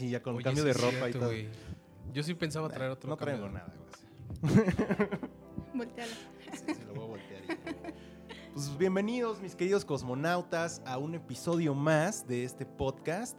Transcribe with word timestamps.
Ah, 0.00 0.02
sí, 0.02 0.08
ya 0.10 0.22
con 0.22 0.34
Oye, 0.36 0.44
cambio 0.44 0.62
sí 0.62 0.68
de 0.68 0.72
ropa 0.72 0.90
cierto, 0.90 1.08
y 1.34 1.44
todo. 1.44 2.12
Yo 2.14 2.22
sí 2.22 2.32
pensaba 2.34 2.68
traer 2.70 2.90
otro. 2.92 3.10
No 3.10 3.16
traigo 3.18 3.44
de- 3.44 3.50
nada, 3.52 3.74
güey. 4.40 4.54
Volteala. 5.74 6.12
Sí, 6.52 6.74
sí, 6.74 6.80
lo 6.86 6.94
voy 6.94 7.04
a 7.04 7.06
voltear. 7.08 7.42
y- 7.44 8.52
Pues 8.54 8.78
bienvenidos, 8.78 9.40
mis 9.40 9.54
queridos 9.54 9.84
cosmonautas, 9.84 10.80
a 10.86 10.96
un 10.98 11.14
episodio 11.14 11.74
más 11.74 12.26
de 12.26 12.44
este 12.44 12.64
podcast. 12.64 13.38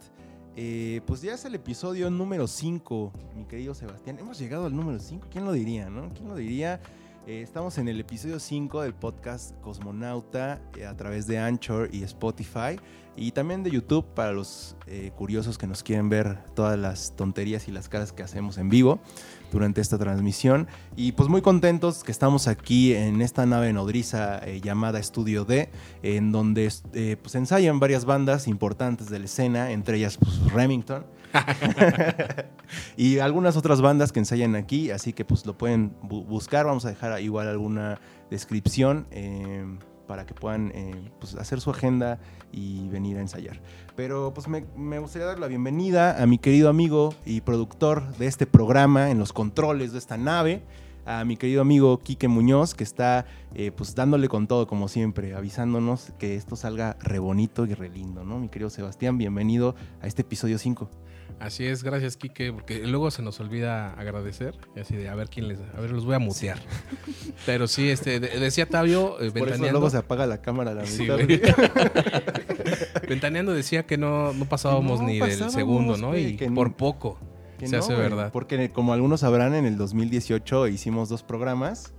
Eh, 0.54 1.00
pues 1.06 1.20
ya 1.22 1.34
es 1.34 1.44
el 1.46 1.54
episodio 1.54 2.10
número 2.10 2.46
5, 2.46 3.12
mi 3.34 3.44
querido 3.46 3.74
Sebastián. 3.74 4.18
Hemos 4.20 4.38
llegado 4.38 4.66
al 4.66 4.76
número 4.76 4.98
5, 5.00 5.26
¿quién 5.30 5.44
lo 5.44 5.52
diría, 5.52 5.90
no? 5.90 6.12
¿Quién 6.14 6.28
lo 6.28 6.36
diría? 6.36 6.80
Eh, 7.24 7.40
estamos 7.40 7.78
en 7.78 7.86
el 7.86 8.00
episodio 8.00 8.40
5 8.40 8.82
del 8.82 8.94
podcast 8.94 9.56
Cosmonauta 9.60 10.60
eh, 10.76 10.86
a 10.86 10.96
través 10.96 11.28
de 11.28 11.38
Anchor 11.38 11.88
y 11.92 12.02
Spotify 12.02 12.80
y 13.16 13.30
también 13.30 13.62
de 13.62 13.70
YouTube 13.70 14.04
para 14.12 14.32
los 14.32 14.74
eh, 14.88 15.12
curiosos 15.14 15.56
que 15.56 15.68
nos 15.68 15.84
quieren 15.84 16.08
ver 16.08 16.42
todas 16.56 16.76
las 16.76 17.14
tonterías 17.14 17.68
y 17.68 17.70
las 17.70 17.88
caras 17.88 18.12
que 18.12 18.24
hacemos 18.24 18.58
en 18.58 18.70
vivo 18.70 18.98
durante 19.52 19.80
esta 19.80 19.98
transmisión. 19.98 20.66
Y 20.96 21.12
pues 21.12 21.28
muy 21.28 21.42
contentos 21.42 22.02
que 22.02 22.10
estamos 22.10 22.48
aquí 22.48 22.92
en 22.92 23.22
esta 23.22 23.46
nave 23.46 23.72
nodriza 23.72 24.44
llamada 24.60 24.98
Estudio 24.98 25.44
D, 25.44 25.70
en 26.02 26.32
donde 26.32 26.72
pues 27.22 27.34
ensayan 27.36 27.78
varias 27.78 28.04
bandas 28.04 28.48
importantes 28.48 29.10
de 29.10 29.20
la 29.20 29.26
escena, 29.26 29.70
entre 29.70 29.98
ellas 29.98 30.18
pues 30.18 30.40
Remington. 30.52 31.04
y 32.96 33.18
algunas 33.18 33.56
otras 33.56 33.80
bandas 33.80 34.12
que 34.12 34.18
ensayan 34.20 34.54
aquí, 34.56 34.90
así 34.90 35.12
que 35.12 35.24
pues 35.24 35.46
lo 35.46 35.56
pueden 35.56 35.92
bu- 36.02 36.24
buscar, 36.26 36.66
vamos 36.66 36.84
a 36.84 36.88
dejar 36.90 37.20
igual 37.20 37.48
alguna 37.48 38.00
descripción 38.30 39.06
eh, 39.10 39.64
para 40.06 40.26
que 40.26 40.34
puedan 40.34 40.72
eh, 40.74 41.10
pues, 41.20 41.34
hacer 41.36 41.60
su 41.60 41.70
agenda 41.70 42.18
y 42.52 42.88
venir 42.88 43.16
a 43.18 43.20
ensayar. 43.20 43.60
Pero 43.96 44.32
pues 44.34 44.48
me, 44.48 44.64
me 44.76 44.98
gustaría 44.98 45.26
dar 45.26 45.38
la 45.38 45.46
bienvenida 45.48 46.22
a 46.22 46.26
mi 46.26 46.38
querido 46.38 46.68
amigo 46.68 47.14
y 47.24 47.40
productor 47.40 48.16
de 48.16 48.26
este 48.26 48.46
programa 48.46 49.10
en 49.10 49.18
los 49.18 49.32
controles 49.32 49.92
de 49.92 49.98
esta 49.98 50.16
nave, 50.16 50.62
a 51.04 51.24
mi 51.24 51.36
querido 51.36 51.62
amigo 51.62 51.98
Quique 51.98 52.28
Muñoz, 52.28 52.74
que 52.74 52.84
está 52.84 53.26
eh, 53.54 53.72
pues 53.72 53.94
dándole 53.96 54.28
con 54.28 54.46
todo 54.46 54.66
como 54.68 54.86
siempre, 54.86 55.34
avisándonos 55.34 56.12
que 56.18 56.36
esto 56.36 56.54
salga 56.54 56.96
re 57.00 57.18
bonito 57.18 57.66
y 57.66 57.74
re 57.74 57.88
lindo, 57.88 58.22
¿no? 58.22 58.38
Mi 58.38 58.48
querido 58.48 58.70
Sebastián, 58.70 59.18
bienvenido 59.18 59.74
a 60.00 60.06
este 60.06 60.22
episodio 60.22 60.58
5. 60.58 60.88
Así 61.40 61.66
es, 61.66 61.82
gracias, 61.82 62.16
Kike, 62.16 62.52
porque 62.52 62.86
luego 62.86 63.10
se 63.10 63.22
nos 63.22 63.40
olvida 63.40 63.92
agradecer. 63.94 64.54
Y 64.76 64.80
así 64.80 64.96
de, 64.96 65.08
a 65.08 65.14
ver 65.14 65.28
quién 65.28 65.48
les. 65.48 65.58
A 65.76 65.80
ver, 65.80 65.90
los 65.90 66.04
voy 66.04 66.14
a 66.14 66.18
mutear. 66.18 66.58
Pero 67.46 67.66
sí, 67.66 67.90
este, 67.90 68.20
de- 68.20 68.38
decía 68.40 68.68
Tabio, 68.68 69.20
eh, 69.20 69.30
Por 69.32 69.48
eso 69.48 69.62
luego 69.70 69.90
se 69.90 69.96
apaga 69.96 70.26
la 70.26 70.40
cámara 70.40 70.74
la 70.74 70.86
Sí. 70.86 71.06
Ventaneando 73.08 73.52
decía 73.52 73.84
que 73.84 73.98
no, 73.98 74.32
no 74.32 74.44
pasábamos 74.46 75.00
No 75.00 75.06
ni 75.06 75.18
pasábamos, 75.20 75.52
del 75.54 75.60
segundo, 75.60 75.96
¿no? 75.96 76.08
güey, 76.08 76.36
Y 76.42 76.48
por 76.50 76.74
poco. 76.74 77.18
Se 77.64 77.76
hace 77.76 77.94
güey, 77.94 78.08
verdad. 78.08 78.30
Porque 78.32 78.70
como 78.70 78.92
algunos 78.92 79.20
sabrán, 79.20 79.54
en 79.54 79.66
el 79.66 79.76
2018 79.76 80.68
hicimos 80.68 81.08
dos 81.08 81.22
programas. 81.22 81.94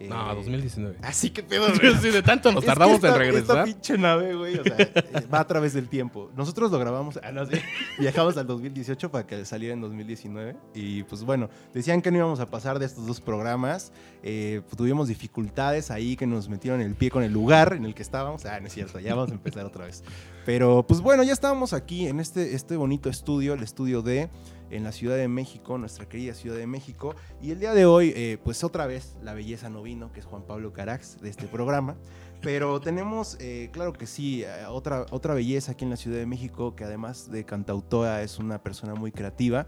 Eh, 0.00 0.08
No, 0.08 0.34
2019. 0.34 0.96
Así 1.02 1.30
que 1.30 1.42
pedo, 1.42 1.66
Sí, 1.74 1.80
sí, 2.00 2.08
de 2.10 2.22
tanto 2.22 2.50
nos 2.52 2.64
tardamos 2.64 2.96
esta- 2.96 3.08
en 3.08 3.14
regresar. 3.18 3.40
Esta 3.58 3.64
pinche 3.64 3.98
nave, 3.98 4.34
güey, 4.34 4.58
o 4.58 4.64
sea, 4.64 4.76
eh, 4.78 4.92
va 5.32 5.40
a 5.40 5.46
través 5.46 5.74
del 5.74 5.88
tiempo. 5.88 6.30
Nosotros 6.36 6.70
lo 6.70 6.78
grabamos, 6.78 7.20
ah, 7.22 7.30
no 7.32 7.44
sé, 7.46 7.62
viajamos 7.98 8.36
al 8.36 8.46
2018 8.46 9.10
para 9.10 9.26
que 9.26 9.44
saliera 9.44 9.74
en 9.74 9.80
2019. 9.82 10.56
Y 10.74 11.02
pues 11.04 11.22
bueno, 11.22 11.50
decían 11.74 12.02
que 12.02 12.10
no 12.10 12.16
íbamos 12.18 12.40
a 12.40 12.46
pasar 12.46 12.78
de 12.78 12.86
estos 12.86 13.06
dos 13.06 13.20
programas. 13.20 13.92
Eh, 14.22 14.62
pues, 14.64 14.76
tuvimos 14.76 15.08
dificultades 15.08 15.90
ahí 15.90 16.16
que 16.16 16.26
nos 16.26 16.48
metieron 16.48 16.80
el 16.80 16.94
pie 16.94 17.10
con 17.10 17.22
el 17.22 17.32
lugar 17.32 17.74
en 17.74 17.84
el 17.84 17.94
que 17.94 18.02
estábamos. 18.02 18.44
Ah, 18.46 18.58
no 18.60 18.66
es 18.66 18.72
cierto, 18.72 18.98
ya 19.00 19.14
vamos 19.14 19.30
a 19.30 19.34
empezar 19.34 19.64
otra 19.66 19.84
vez. 19.86 20.02
Pero 20.46 20.84
pues 20.86 21.00
bueno, 21.00 21.22
ya 21.22 21.32
estábamos 21.32 21.72
aquí 21.72 22.06
en 22.06 22.20
este, 22.20 22.54
este 22.54 22.76
bonito 22.76 23.08
estudio, 23.08 23.54
el 23.54 23.62
estudio 23.62 24.02
D, 24.02 24.30
en 24.70 24.84
la 24.84 24.92
Ciudad 24.92 25.16
de 25.16 25.28
México, 25.28 25.78
nuestra 25.78 26.08
querida 26.08 26.34
Ciudad 26.34 26.56
de 26.56 26.66
México. 26.66 27.14
Y 27.42 27.50
el 27.50 27.60
día 27.60 27.74
de 27.74 27.86
hoy, 27.86 28.12
eh, 28.16 28.38
pues 28.42 28.64
otra 28.64 28.86
vez, 28.86 29.16
la 29.22 29.34
belleza 29.34 29.68
no 29.68 29.82
vino, 29.82 30.12
que 30.12 30.20
es 30.20 30.26
Juan 30.26 30.42
Pablo 30.42 30.72
Carax 30.72 31.20
de 31.20 31.28
este 31.28 31.46
programa. 31.46 31.96
Pero 32.40 32.80
tenemos, 32.80 33.36
eh, 33.40 33.68
claro 33.72 33.92
que 33.92 34.06
sí, 34.06 34.42
eh, 34.42 34.64
otra, 34.68 35.04
otra 35.10 35.34
belleza 35.34 35.72
aquí 35.72 35.84
en 35.84 35.90
la 35.90 35.96
Ciudad 35.96 36.16
de 36.16 36.26
México, 36.26 36.74
que 36.74 36.84
además 36.84 37.30
de 37.30 37.44
cantautora 37.44 38.22
es 38.22 38.38
una 38.38 38.62
persona 38.62 38.94
muy 38.94 39.12
creativa. 39.12 39.66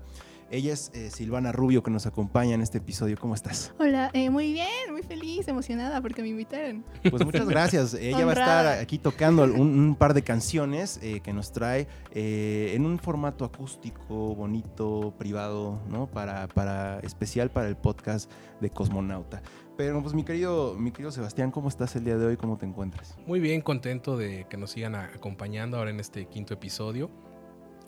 Ella 0.52 0.74
es 0.74 0.90
eh, 0.92 1.08
Silvana 1.10 1.50
Rubio, 1.50 1.82
que 1.82 1.90
nos 1.90 2.04
acompaña 2.04 2.54
en 2.54 2.60
este 2.60 2.76
episodio. 2.76 3.16
¿Cómo 3.18 3.34
estás? 3.34 3.72
Hola, 3.78 4.10
eh, 4.12 4.28
muy 4.28 4.52
bien, 4.52 4.92
muy 4.92 5.02
feliz, 5.02 5.48
emocionada 5.48 6.02
porque 6.02 6.20
me 6.20 6.28
invitaron. 6.28 6.84
Pues 7.08 7.24
muchas 7.24 7.48
gracias. 7.48 7.94
Ella 7.94 8.26
va 8.26 8.32
a 8.32 8.34
estar 8.34 8.66
aquí 8.78 8.98
tocando 8.98 9.44
un, 9.44 9.78
un 9.78 9.96
par 9.96 10.12
de 10.12 10.20
canciones 10.20 11.00
eh, 11.02 11.20
que 11.20 11.32
nos 11.32 11.52
trae 11.52 11.88
eh, 12.10 12.72
en 12.74 12.84
un 12.84 12.98
formato 12.98 13.46
acústico, 13.46 14.34
bonito, 14.34 15.14
privado, 15.16 15.80
¿no? 15.88 16.06
Para, 16.06 16.48
para 16.48 17.00
especial 17.00 17.50
para 17.50 17.68
el 17.68 17.76
podcast 17.76 18.30
de 18.60 18.68
Cosmonauta. 18.68 19.40
Pero 19.78 20.02
pues 20.02 20.12
mi 20.12 20.22
querido, 20.22 20.74
mi 20.74 20.90
querido 20.90 21.12
Sebastián, 21.12 21.50
¿cómo 21.50 21.70
estás 21.70 21.96
el 21.96 22.04
día 22.04 22.18
de 22.18 22.26
hoy? 22.26 22.36
¿Cómo 22.36 22.58
te 22.58 22.66
encuentras? 22.66 23.16
Muy 23.26 23.40
bien, 23.40 23.62
contento 23.62 24.18
de 24.18 24.44
que 24.50 24.58
nos 24.58 24.72
sigan 24.72 24.96
acompañando 24.96 25.78
ahora 25.78 25.88
en 25.88 25.98
este 25.98 26.26
quinto 26.26 26.52
episodio. 26.52 27.10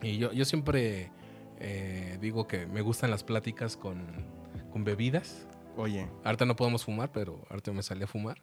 Y 0.01 0.17
yo, 0.17 0.33
yo 0.33 0.47
siempre 0.47 1.13
eh, 1.59 2.19
digo 2.21 2.47
que 2.47 2.67
me 2.67 2.81
gustan 2.83 3.11
las 3.11 3.25
pláticas 3.25 3.77
con, 3.77 4.05
con 4.73 4.85
bebidas. 4.85 5.47
Oye, 5.77 6.09
Ahorita 6.25 6.45
no 6.45 6.55
podemos 6.57 6.85
fumar, 6.85 7.11
pero 7.13 7.45
ahorita 7.51 7.73
me 7.73 7.83
salí 7.83 8.05
a 8.05 8.07
fumar. 8.07 8.41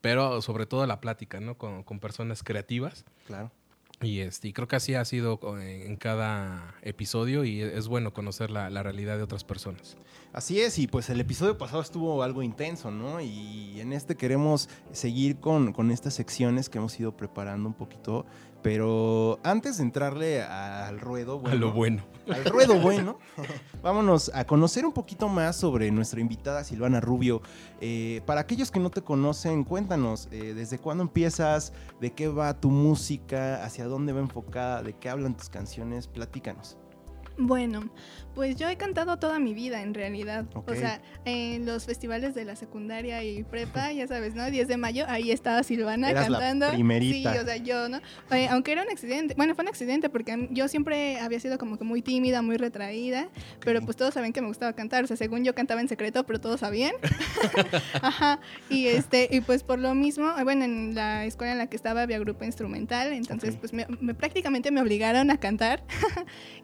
Pero 0.00 0.40
sobre 0.42 0.66
todo 0.66 0.86
la 0.86 1.00
plática, 1.00 1.40
¿no? 1.40 1.58
Con, 1.58 1.82
con 1.82 1.98
personas 1.98 2.42
creativas. 2.42 3.04
claro. 3.26 3.50
Y 4.00 4.20
este, 4.20 4.46
y 4.46 4.52
creo 4.52 4.68
que 4.68 4.76
así 4.76 4.94
ha 4.94 5.04
sido 5.04 5.40
con- 5.40 5.60
en 5.60 5.96
cada 5.96 6.76
episodio 6.82 7.42
y 7.42 7.60
es 7.62 7.88
bueno 7.88 8.12
conocer 8.12 8.48
la, 8.48 8.70
la 8.70 8.84
realidad 8.84 9.16
de 9.16 9.24
otras 9.24 9.42
personas. 9.42 9.96
Así 10.32 10.60
es, 10.60 10.78
y 10.78 10.86
pues 10.86 11.10
el 11.10 11.20
episodio 11.20 11.58
pasado 11.58 11.82
estuvo 11.82 12.22
algo 12.22 12.44
intenso, 12.44 12.92
¿no? 12.92 13.20
Y 13.20 13.80
en 13.80 13.92
este 13.92 14.14
queremos 14.14 14.68
seguir 14.92 15.40
con, 15.40 15.72
con 15.72 15.90
estas 15.90 16.14
secciones 16.14 16.68
que 16.68 16.78
hemos 16.78 17.00
ido 17.00 17.16
preparando 17.16 17.68
un 17.68 17.74
poquito. 17.74 18.24
Pero 18.62 19.38
antes 19.44 19.78
de 19.78 19.84
entrarle 19.84 20.42
al 20.42 20.98
ruedo, 21.00 21.40
a 21.46 21.54
lo 21.54 21.72
bueno. 21.72 22.02
al 22.28 22.44
ruedo 22.44 22.80
bueno, 22.80 23.18
vámonos 23.82 24.30
a 24.34 24.44
conocer 24.44 24.84
un 24.84 24.92
poquito 24.92 25.28
más 25.28 25.56
sobre 25.56 25.90
nuestra 25.90 26.20
invitada 26.20 26.64
Silvana 26.64 27.00
Rubio. 27.00 27.40
Eh, 27.80 28.20
para 28.26 28.40
aquellos 28.40 28.70
que 28.70 28.80
no 28.80 28.90
te 28.90 29.02
conocen, 29.02 29.64
cuéntanos, 29.64 30.28
eh, 30.32 30.54
¿desde 30.54 30.78
cuándo 30.78 31.04
empiezas? 31.04 31.72
¿De 32.00 32.12
qué 32.12 32.28
va 32.28 32.58
tu 32.58 32.70
música? 32.70 33.64
¿Hacia 33.64 33.86
dónde 33.86 34.12
va 34.12 34.20
enfocada? 34.20 34.82
¿De 34.82 34.92
qué 34.94 35.08
hablan 35.08 35.36
tus 35.36 35.48
canciones? 35.48 36.08
Platícanos. 36.08 36.76
Bueno, 37.40 37.88
pues 38.34 38.56
yo 38.56 38.68
he 38.68 38.76
cantado 38.76 39.16
toda 39.18 39.38
mi 39.38 39.54
vida 39.54 39.82
en 39.82 39.94
realidad. 39.94 40.44
O 40.66 40.74
sea, 40.74 41.00
en 41.24 41.64
los 41.66 41.86
festivales 41.86 42.34
de 42.34 42.44
la 42.44 42.56
secundaria 42.56 43.22
y 43.22 43.44
prepa, 43.44 43.92
ya 43.92 44.06
sabes, 44.08 44.34
¿no? 44.34 44.50
10 44.50 44.66
de 44.68 44.76
mayo, 44.76 45.04
ahí 45.08 45.30
estaba 45.30 45.62
Silvana 45.62 46.10
Eras 46.10 46.28
la 46.28 46.38
cantando. 46.38 46.70
primerita. 46.70 47.32
Sí, 47.32 47.38
o 47.38 47.44
sea, 47.44 47.56
yo, 47.56 47.88
¿no? 47.88 48.00
Eh, 48.32 48.48
aunque 48.50 48.72
era 48.72 48.82
un 48.82 48.90
accidente, 48.90 49.34
bueno, 49.36 49.54
fue 49.54 49.62
un 49.62 49.68
accidente 49.68 50.08
porque 50.08 50.48
yo 50.50 50.68
siempre 50.68 51.18
había 51.20 51.38
sido 51.40 51.58
como 51.58 51.78
que 51.78 51.84
muy 51.84 52.02
tímida, 52.02 52.42
muy 52.42 52.56
retraída, 52.56 53.28
pero 53.64 53.80
pues 53.82 53.96
todos 53.96 54.14
sabían 54.14 54.32
que 54.32 54.40
me 54.40 54.48
gustaba 54.48 54.72
cantar. 54.72 55.04
O 55.04 55.06
sea, 55.06 55.16
según 55.16 55.44
yo 55.44 55.54
cantaba 55.54 55.80
en 55.80 55.88
secreto, 55.88 56.24
pero 56.26 56.40
todos 56.40 56.60
sabían. 56.60 56.92
Ajá. 58.02 58.40
Y 58.68 58.86
este, 58.88 59.28
y 59.30 59.40
pues 59.42 59.62
por 59.62 59.78
lo 59.78 59.94
mismo, 59.94 60.32
eh, 60.38 60.44
bueno, 60.44 60.64
en 60.64 60.94
la 60.94 61.24
escuela 61.24 61.52
en 61.52 61.58
la 61.58 61.66
que 61.68 61.76
estaba 61.76 62.02
había 62.02 62.18
grupo 62.18 62.44
instrumental, 62.44 63.12
entonces 63.12 63.56
pues 63.56 63.72
me, 63.72 63.86
me- 64.00 64.14
prácticamente 64.14 64.70
me 64.70 64.80
obligaron 64.80 65.30
a 65.30 65.38
cantar. 65.38 65.82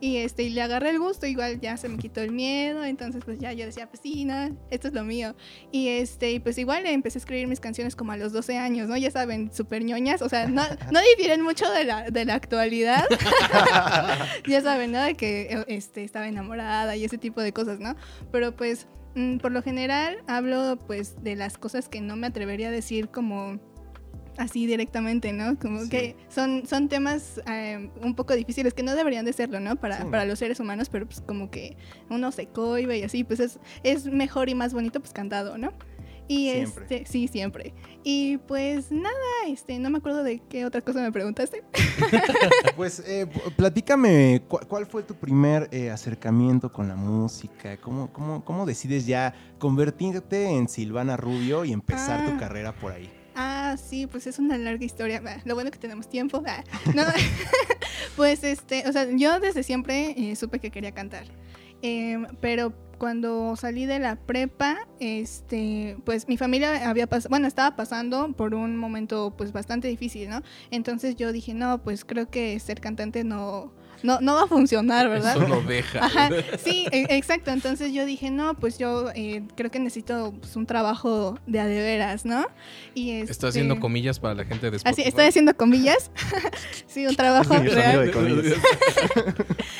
y 0.00 0.16
este, 0.16 0.42
y 0.44 0.50
le 0.50 0.63
agarré 0.64 0.90
el 0.90 0.98
gusto, 0.98 1.26
igual 1.26 1.60
ya 1.60 1.76
se 1.76 1.88
me 1.88 1.98
quitó 1.98 2.20
el 2.20 2.32
miedo, 2.32 2.84
entonces 2.84 3.22
pues 3.24 3.38
ya 3.38 3.52
yo 3.52 3.66
decía, 3.66 3.88
pues 3.88 4.00
sí, 4.02 4.24
no, 4.24 4.56
esto 4.70 4.88
es 4.88 4.94
lo 4.94 5.04
mío. 5.04 5.34
Y 5.70 5.88
este, 5.88 6.40
pues 6.40 6.58
igual 6.58 6.86
empecé 6.86 7.18
a 7.18 7.20
escribir 7.20 7.46
mis 7.46 7.60
canciones 7.60 7.96
como 7.96 8.12
a 8.12 8.16
los 8.16 8.32
12 8.32 8.58
años, 8.58 8.88
¿no? 8.88 8.96
Ya 8.96 9.10
saben, 9.10 9.52
súper 9.52 9.84
ñoñas, 9.84 10.22
o 10.22 10.28
sea, 10.28 10.46
no, 10.46 10.62
no 10.90 11.00
difieren 11.16 11.42
mucho 11.42 11.70
de 11.70 11.84
la, 11.84 12.10
de 12.10 12.24
la 12.24 12.34
actualidad. 12.34 13.04
ya 14.48 14.60
saben, 14.60 14.92
¿no? 14.92 15.02
De 15.02 15.14
que 15.14 15.64
este, 15.68 16.04
estaba 16.04 16.28
enamorada 16.28 16.96
y 16.96 17.04
ese 17.04 17.18
tipo 17.18 17.40
de 17.40 17.52
cosas, 17.52 17.80
¿no? 17.80 17.96
Pero 18.32 18.56
pues, 18.56 18.86
mm, 19.14 19.38
por 19.38 19.52
lo 19.52 19.62
general, 19.62 20.18
hablo 20.26 20.78
pues 20.86 21.22
de 21.22 21.36
las 21.36 21.58
cosas 21.58 21.88
que 21.88 22.00
no 22.00 22.16
me 22.16 22.26
atrevería 22.26 22.68
a 22.68 22.72
decir 22.72 23.08
como 23.08 23.58
así 24.38 24.66
directamente, 24.66 25.32
¿no? 25.32 25.58
Como 25.58 25.82
Sí. 25.82 25.88
que 25.90 26.16
son, 26.28 26.66
son 26.66 26.88
temas 26.88 27.40
eh, 27.50 27.90
un 28.02 28.14
poco 28.14 28.34
difíciles 28.34 28.74
que 28.74 28.82
no 28.82 28.94
deberían 28.94 29.24
de 29.24 29.32
serlo, 29.32 29.60
¿no? 29.60 29.76
Para, 29.76 29.98
Sí. 30.02 30.04
para 30.10 30.24
los 30.24 30.38
seres 30.38 30.60
humanos, 30.60 30.88
pero 30.88 31.06
pues 31.06 31.20
como 31.20 31.50
que 31.50 31.76
uno 32.10 32.32
se 32.32 32.46
cohibe 32.46 32.98
y 32.98 33.02
así, 33.02 33.24
pues 33.24 33.40
es, 33.40 33.58
es 33.82 34.06
mejor 34.06 34.48
y 34.48 34.54
más 34.54 34.72
bonito 34.74 35.00
pues 35.00 35.12
cantado, 35.12 35.58
¿no? 35.58 35.72
Y 36.26 36.50
Siempre. 36.50 36.84
este, 36.84 37.04
sí, 37.12 37.28
siempre. 37.28 37.74
Y 38.02 38.38
pues 38.38 38.90
nada, 38.90 39.14
este, 39.46 39.78
no 39.78 39.90
me 39.90 39.98
acuerdo 39.98 40.22
de 40.22 40.40
qué 40.48 40.64
otra 40.64 40.80
cosa 40.80 41.02
me 41.02 41.12
preguntaste. 41.12 41.62
Pues 42.76 43.00
eh, 43.06 43.26
platícame, 43.56 44.42
cu- 44.48 44.58
¿cuál 44.68 44.86
fue 44.86 45.02
tu 45.02 45.14
primer 45.14 45.68
eh, 45.70 45.90
acercamiento 45.90 46.72
con 46.72 46.88
la 46.88 46.96
música? 46.96 47.76
¿Cómo, 47.76 48.12
cómo, 48.12 48.44
¿Cómo 48.44 48.66
decides 48.66 49.06
ya 49.06 49.34
convertirte 49.58 50.46
en 50.46 50.68
Silvana 50.68 51.16
Rubio 51.16 51.64
y 51.64 51.72
empezar 51.72 52.24
tu 52.26 52.32
Ah. 52.32 52.36
carrera 52.38 52.72
por 52.74 52.92
ahí? 52.92 53.10
Ah, 53.34 53.76
sí, 53.82 54.06
pues 54.06 54.26
es 54.26 54.38
una 54.38 54.56
larga 54.58 54.84
historia. 54.84 55.22
Ah, 55.26 55.38
Lo 55.44 55.54
bueno 55.54 55.70
que 55.70 55.78
tenemos 55.78 56.08
tiempo. 56.08 56.42
Ah, 56.46 56.62
No, 56.94 57.02
Pues 58.16 58.44
este, 58.44 58.88
o 58.88 58.92
sea, 58.92 59.08
yo 59.10 59.40
desde 59.40 59.62
siempre 59.62 60.14
eh, 60.16 60.36
supe 60.36 60.58
que 60.60 60.70
quería 60.70 60.92
cantar. 60.92 61.24
Em, 61.82 62.26
pero 62.40 62.72
cuando 62.98 63.56
salí 63.56 63.86
de 63.86 63.98
la 63.98 64.16
prepa, 64.16 64.86
este, 65.00 65.96
pues 66.04 66.28
mi 66.28 66.36
familia 66.36 66.88
había 66.88 67.06
pasado, 67.08 67.30
bueno, 67.30 67.46
estaba 67.48 67.74
pasando 67.76 68.32
por 68.32 68.54
un 68.54 68.76
momento 68.76 69.34
pues 69.36 69.52
bastante 69.52 69.88
difícil, 69.88 70.28
¿no? 70.30 70.42
Entonces 70.70 71.16
yo 71.16 71.32
dije, 71.32 71.54
no, 71.54 71.82
pues 71.82 72.04
creo 72.04 72.30
que 72.30 72.58
ser 72.60 72.80
cantante 72.80 73.24
no, 73.24 73.72
no, 74.02 74.20
no 74.20 74.34
va 74.34 74.42
a 74.42 74.46
funcionar, 74.46 75.08
¿verdad? 75.08 75.36
Eso 75.36 75.46
lo 75.48 75.62
deja. 75.62 76.04
Ajá, 76.04 76.30
sí, 76.62 76.86
e- 76.90 77.06
exacto. 77.16 77.50
Entonces 77.50 77.92
yo 77.92 78.04
dije, 78.06 78.30
no, 78.30 78.54
pues 78.54 78.78
yo 78.78 79.10
eh, 79.14 79.42
creo 79.56 79.70
que 79.70 79.78
necesito 79.78 80.34
pues, 80.40 80.56
un 80.56 80.66
trabajo 80.66 81.38
de 81.46 81.60
a 81.60 81.66
de 81.66 81.80
veras, 81.80 82.24
¿no? 82.24 82.46
Y 82.94 83.10
Está 83.12 83.32
este- 83.32 83.46
haciendo 83.48 83.80
comillas 83.80 84.18
para 84.20 84.34
la 84.34 84.44
gente 84.44 84.70
de 84.70 84.76
Así, 84.76 84.86
Spotify. 84.88 85.08
estoy 85.08 85.24
haciendo 85.26 85.56
comillas. 85.56 86.10
sí, 86.86 87.06
un 87.06 87.16
trabajo 87.16 87.54
Sí, 87.54 87.68
real. 87.68 88.10
de. 88.12 88.56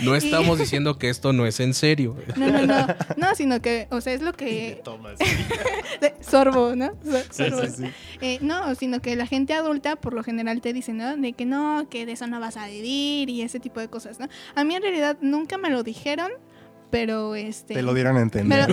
No 0.01 0.15
estamos 0.15 0.59
diciendo 0.59 0.99
que 0.99 1.09
esto 1.09 1.33
no 1.33 1.47
es 1.47 1.61
en 1.61 1.75
serio. 1.75 2.17
No, 2.37 2.51
no, 2.51 2.67
no. 2.67 2.87
No, 3.17 3.35
sino 3.35 3.61
que, 3.61 3.87
o 3.91 4.01
sea, 4.01 4.13
es 4.13 4.23
lo 4.23 4.33
que. 4.33 4.81
Tomas. 4.85 5.19
sorbo, 6.21 6.75
¿no? 6.77 6.93
Sorbo. 7.31 7.63
sí, 7.65 7.69
sí. 7.77 7.85
Eh, 8.21 8.39
no, 8.41 8.75
sino 8.75 9.01
que 9.01 9.17
la 9.17 9.27
gente 9.27 9.55
adulta 9.55 9.97
por 9.97 10.13
lo 10.15 10.23
general 10.23 10.61
te 10.61 10.73
dice, 10.73 10.93
¿no? 10.93 11.17
De 11.17 11.33
que 11.33 11.45
no, 11.45 11.87
que 11.91 12.07
de 12.07 12.13
eso 12.13 12.27
no 12.27 12.41
vas 12.41 12.57
a 12.57 12.67
vivir 12.67 13.31
y 13.31 13.43
ese 13.43 13.61
tipo 13.61 13.81
de 13.81 13.89
cosas, 13.89 14.04
¿no? 14.21 14.29
A 14.55 14.65
mí 14.65 14.75
en 14.75 14.83
realidad 14.83 15.17
nunca 15.21 15.59
me 15.59 15.71
lo 15.71 15.83
dijeron, 15.83 16.31
pero 16.91 17.35
este... 17.35 17.75
Te 17.75 17.83
lo 17.83 17.93
dieron 17.95 18.17
a 18.17 18.21
entender. 18.21 18.67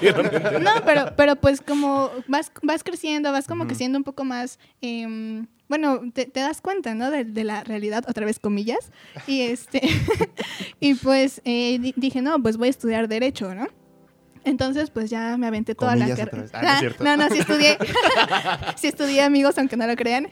Pero, 0.00 0.58
¿no? 0.60 0.70
pero, 0.84 1.12
pero 1.16 1.36
pues 1.36 1.60
como 1.60 2.10
vas, 2.26 2.50
vas 2.62 2.82
creciendo, 2.82 3.30
vas 3.32 3.46
como 3.46 3.64
que 3.66 3.72
Ujú. 3.74 3.78
siendo 3.78 3.98
un 3.98 4.04
poco 4.04 4.24
más, 4.24 4.58
em, 4.80 5.46
bueno, 5.68 6.00
te, 6.12 6.26
te 6.26 6.40
das 6.40 6.60
cuenta, 6.60 6.94
¿no? 6.94 7.10
De, 7.10 7.24
de 7.24 7.44
la 7.44 7.62
realidad, 7.62 8.04
otra 8.08 8.24
vez 8.26 8.38
comillas. 8.40 8.90
Y 9.26 9.42
este, 9.42 9.80
y 10.80 10.94
pues 10.94 11.40
eh, 11.44 11.78
di- 11.78 11.94
dije, 11.96 12.20
no, 12.22 12.42
pues 12.42 12.56
voy 12.56 12.68
a 12.68 12.70
estudiar 12.70 13.06
derecho, 13.06 13.54
¿no? 13.54 13.66
Entonces, 14.44 14.88
pues 14.90 15.10
ya 15.10 15.36
me 15.36 15.46
aventé 15.46 15.74
toda 15.74 15.94
la 15.94 16.06
carrera. 16.16 16.48
Ah, 16.54 16.80
no 16.98 17.04
no, 17.04 17.16
no, 17.18 17.28
sí 17.28 17.38
estudié. 17.40 17.76
sí 18.76 18.86
estudié, 18.88 19.22
amigos, 19.22 19.58
aunque 19.58 19.76
no 19.76 19.86
lo 19.86 19.94
crean. 19.94 20.28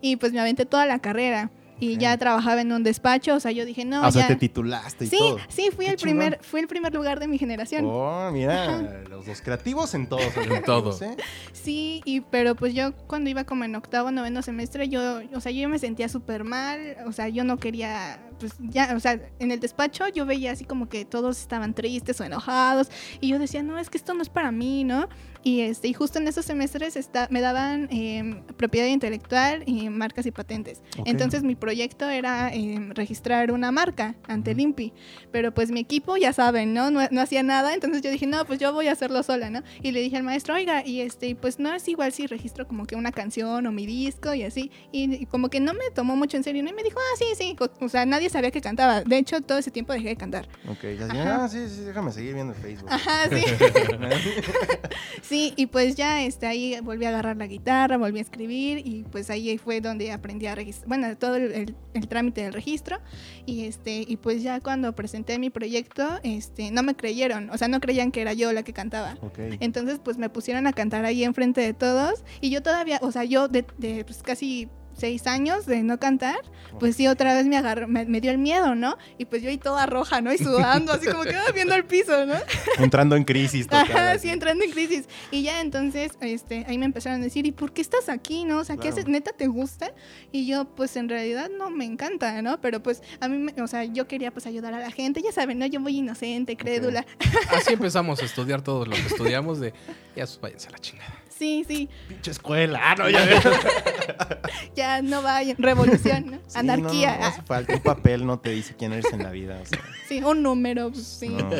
y 0.00 0.16
pues 0.16 0.32
me 0.32 0.40
aventé 0.40 0.66
toda 0.66 0.86
la 0.86 0.98
carrera. 0.98 1.50
Y 1.80 1.96
ya 1.98 2.16
trabajaba 2.16 2.60
en 2.60 2.70
un 2.72 2.84
despacho, 2.84 3.34
o 3.34 3.40
sea, 3.40 3.50
yo 3.50 3.64
dije, 3.64 3.84
no, 3.84 4.02
Ah, 4.04 4.08
o 4.08 4.12
sea, 4.12 4.22
ya. 4.22 4.28
te 4.28 4.36
titulaste 4.36 5.06
y 5.06 5.08
Sí, 5.08 5.16
todo. 5.18 5.38
sí, 5.48 5.70
fui 5.74 5.86
Qué 5.86 5.90
el 5.92 5.96
primer, 5.98 6.38
fui 6.42 6.60
el 6.60 6.68
primer 6.68 6.94
lugar 6.94 7.18
de 7.18 7.26
mi 7.26 7.36
generación. 7.36 7.84
Oh, 7.84 8.30
mira, 8.32 9.02
los, 9.10 9.26
los 9.26 9.40
creativos 9.42 9.92
en 9.94 10.06
todos. 10.08 10.22
En 10.36 10.62
todo. 10.62 10.96
¿eh? 11.04 11.16
Sí, 11.52 12.00
y 12.04 12.20
pero 12.20 12.54
pues 12.54 12.74
yo 12.74 12.92
cuando 13.08 13.28
iba 13.28 13.44
como 13.44 13.64
en 13.64 13.74
octavo, 13.74 14.10
noveno 14.12 14.40
semestre, 14.42 14.88
yo, 14.88 15.20
o 15.34 15.40
sea, 15.40 15.50
yo 15.52 15.68
me 15.68 15.78
sentía 15.78 16.08
súper 16.08 16.44
mal, 16.44 16.96
o 17.06 17.12
sea, 17.12 17.28
yo 17.28 17.42
no 17.44 17.58
quería, 17.58 18.18
pues 18.38 18.54
ya, 18.58 18.94
o 18.96 19.00
sea, 19.00 19.20
en 19.38 19.50
el 19.50 19.60
despacho 19.60 20.08
yo 20.08 20.26
veía 20.26 20.52
así 20.52 20.64
como 20.64 20.88
que 20.88 21.04
todos 21.04 21.40
estaban 21.40 21.74
tristes 21.74 22.20
o 22.20 22.24
enojados, 22.24 22.90
y 23.20 23.28
yo 23.28 23.38
decía, 23.38 23.62
no, 23.62 23.78
es 23.78 23.90
que 23.90 23.98
esto 23.98 24.14
no 24.14 24.22
es 24.22 24.28
para 24.28 24.50
mí, 24.50 24.84
¿no? 24.84 25.08
Y, 25.44 25.60
este, 25.60 25.88
y 25.88 25.92
justo 25.92 26.18
en 26.18 26.26
esos 26.26 26.46
semestres 26.46 26.96
está, 26.96 27.28
me 27.30 27.42
daban 27.42 27.88
eh, 27.92 28.42
propiedad 28.56 28.86
intelectual 28.86 29.62
y 29.66 29.90
marcas 29.90 30.24
y 30.24 30.30
patentes. 30.30 30.82
Ok. 30.98 31.06
Entonces 31.06 31.42
mi 31.42 31.54
proyecto 31.54 32.08
era 32.08 32.48
eh, 32.54 32.78
registrar 32.94 33.52
una 33.52 33.70
marca 33.70 34.14
ante 34.26 34.52
el. 34.52 34.64
INPI, 34.64 34.92
pero 35.30 35.52
pues 35.52 35.70
mi 35.70 35.80
equipo, 35.80 36.16
ya 36.16 36.32
saben, 36.32 36.72
¿no? 36.74 36.90
¿no? 36.90 37.00
no 37.10 37.20
hacía 37.20 37.42
nada, 37.42 37.74
entonces 37.74 38.02
yo 38.02 38.10
dije, 38.10 38.26
no, 38.26 38.44
pues 38.44 38.58
yo 38.58 38.72
voy 38.72 38.88
a 38.88 38.92
hacerlo 38.92 39.22
sola, 39.22 39.50
¿no? 39.50 39.62
Y 39.82 39.92
le 39.92 40.00
dije 40.00 40.16
al 40.16 40.22
maestro, 40.22 40.54
oiga, 40.54 40.86
y 40.86 41.00
este, 41.00 41.34
pues 41.36 41.58
no 41.58 41.72
es 41.74 41.86
igual 41.88 42.12
si 42.12 42.26
registro 42.26 42.66
como 42.66 42.86
que 42.86 42.96
una 42.96 43.12
canción 43.12 43.66
o 43.66 43.72
mi 43.72 43.86
disco 43.86 44.32
y 44.34 44.42
así. 44.42 44.70
Y, 44.92 45.14
y 45.14 45.26
como 45.26 45.50
que 45.50 45.60
no 45.60 45.74
me 45.74 45.90
tomó 45.94 46.16
mucho 46.16 46.36
en 46.36 46.44
serio, 46.44 46.62
¿no? 46.62 46.70
Y 46.70 46.72
me 46.72 46.82
dijo, 46.82 46.98
ah, 46.98 47.16
sí, 47.18 47.26
sí. 47.36 47.56
O 47.80 47.88
sea, 47.88 48.06
nadie 48.06 48.30
sabía 48.34 48.50
que 48.50 48.60
cantaba. 48.60 49.00
De 49.02 49.16
hecho, 49.16 49.40
todo 49.40 49.56
ese 49.58 49.70
tiempo 49.70 49.92
dejé 49.94 50.08
de 50.08 50.16
cantar. 50.16 50.46
Ok, 50.68 50.84
ya 50.98 51.06
Ajá. 51.06 51.44
ah, 51.44 51.48
sí, 51.48 51.66
sí, 51.68 51.80
déjame 51.80 52.12
seguir 52.12 52.34
viendo 52.34 52.52
el 52.52 52.58
Facebook. 52.60 52.88
Ajá, 52.92 53.28
sí. 53.30 53.42
Sí, 55.22 55.54
y 55.56 55.66
pues 55.66 55.94
ya 55.96 56.22
este, 56.22 56.46
ahí 56.46 56.78
volví 56.82 57.06
a 57.06 57.08
agarrar 57.08 57.36
la 57.36 57.46
guitarra, 57.46 57.96
volví 57.96 58.18
a 58.18 58.22
escribir 58.22 58.82
y 58.86 59.04
pues 59.10 59.30
ahí 59.30 59.56
fue 59.58 59.80
donde 59.80 60.12
aprendí 60.12 60.46
a 60.46 60.54
registrar, 60.54 60.88
bueno, 60.88 61.16
todo 61.16 61.36
el, 61.36 61.52
el- 61.52 61.74
el 61.94 62.08
trámite 62.08 62.42
del 62.42 62.52
registro 62.52 62.98
y 63.46 63.64
este 63.66 64.04
y 64.06 64.16
pues 64.16 64.42
ya 64.42 64.60
cuando 64.60 64.94
presenté 64.94 65.38
mi 65.38 65.48
proyecto, 65.48 66.18
este, 66.24 66.70
no 66.72 66.82
me 66.82 66.94
creyeron, 66.96 67.48
o 67.50 67.56
sea, 67.58 67.68
no 67.68 67.80
creían 67.80 68.10
que 68.10 68.20
era 68.20 68.32
yo 68.32 68.52
la 68.52 68.62
que 68.64 68.72
cantaba. 68.72 69.16
Entonces 69.60 70.00
pues 70.04 70.18
me 70.18 70.28
pusieron 70.28 70.66
a 70.66 70.72
cantar 70.72 71.04
ahí 71.04 71.24
enfrente 71.24 71.60
de 71.60 71.72
todos 71.72 72.24
y 72.40 72.50
yo 72.50 72.62
todavía, 72.62 72.98
o 73.02 73.10
sea, 73.12 73.24
yo 73.24 73.48
de, 73.48 73.64
de, 73.78 74.04
pues, 74.04 74.22
casi 74.22 74.68
seis 74.96 75.26
años 75.26 75.66
de 75.66 75.82
no 75.82 75.98
cantar, 75.98 76.36
pues 76.80 76.96
sí, 76.96 77.06
otra 77.06 77.34
vez 77.34 77.46
me 77.46 77.56
agarró, 77.56 77.86
me, 77.88 78.04
me 78.06 78.20
dio 78.20 78.30
el 78.30 78.38
miedo, 78.38 78.74
¿no? 78.74 78.96
Y 79.18 79.24
pues 79.26 79.42
yo 79.42 79.48
ahí 79.48 79.58
toda 79.58 79.86
roja, 79.86 80.20
¿no? 80.20 80.32
Y 80.32 80.38
sudando, 80.38 80.92
así 80.92 81.06
como 81.06 81.22
que 81.24 81.34
ah, 81.34 81.44
viendo 81.54 81.74
el 81.74 81.84
piso, 81.84 82.26
¿no? 82.26 82.34
Entrando 82.78 83.16
en 83.16 83.24
crisis. 83.24 83.66
Ajá, 83.70 84.18
sí, 84.18 84.28
entrando 84.28 84.64
en 84.64 84.70
crisis. 84.70 85.08
Y 85.30 85.42
ya 85.42 85.60
entonces, 85.60 86.12
este, 86.20 86.64
ahí 86.68 86.78
me 86.78 86.86
empezaron 86.86 87.20
a 87.20 87.24
decir, 87.24 87.46
¿y 87.46 87.52
por 87.52 87.72
qué 87.72 87.80
estás 87.82 88.08
aquí, 88.08 88.44
no? 88.44 88.58
O 88.58 88.64
sea, 88.64 88.76
¿qué 88.76 88.82
Claro. 88.82 88.94
haces? 88.96 89.08
¿Neta 89.08 89.32
te 89.32 89.46
gusta? 89.46 89.92
Y 90.32 90.46
yo, 90.46 90.64
pues, 90.64 90.96
en 90.96 91.08
realidad 91.08 91.50
no 91.56 91.70
me 91.70 91.84
encanta, 91.84 92.40
¿no? 92.42 92.60
Pero, 92.60 92.82
pues, 92.82 93.02
a 93.20 93.28
mí, 93.28 93.38
me- 93.38 93.62
o 93.62 93.66
sea, 93.66 93.84
yo 93.84 94.06
quería, 94.08 94.30
pues, 94.30 94.46
ayudar 94.46 94.74
a 94.74 94.80
la 94.80 94.90
gente. 94.90 95.22
Ya 95.22 95.32
saben, 95.32 95.58
¿no? 95.58 95.66
Yo 95.66 95.80
muy 95.80 95.96
inocente, 95.96 96.56
crédula. 96.56 97.04
Así 97.50 97.72
empezamos 97.74 98.20
a 98.22 98.24
estudiar 98.24 98.62
todo 98.62 98.84
lo 98.86 98.92
que 98.92 99.00
estudiamos 99.02 99.60
de 99.60 99.72
ya 100.16 100.24
váyanse 100.40 100.68
a 100.68 100.72
la 100.72 100.78
chingada. 100.78 101.14
Sí, 101.38 101.64
sí, 101.66 101.88
Pinche 102.08 102.30
escuela. 102.30 102.80
Ah, 102.82 102.94
no, 102.96 103.10
ya 103.10 103.26
ya 104.76 105.02
no 105.02 105.22
va, 105.22 105.40
revolución, 105.58 106.26
¿no? 106.30 106.36
Sí, 106.46 106.58
Anarquía. 106.58 107.10
No, 107.12 107.14
no, 107.16 107.20
no 107.22 107.26
hace 107.26 107.42
falta. 107.42 107.74
Un 107.74 107.80
papel 107.82 108.26
no 108.26 108.38
te 108.38 108.50
dice 108.50 108.74
quién 108.78 108.92
eres 108.92 109.12
en 109.12 109.22
la 109.22 109.30
vida. 109.30 109.58
o 109.62 109.66
sea, 109.66 109.80
Sí, 110.08 110.22
un 110.22 110.42
número, 110.42 110.90
pues, 110.90 111.04
sí. 111.06 111.28
no. 111.28 111.50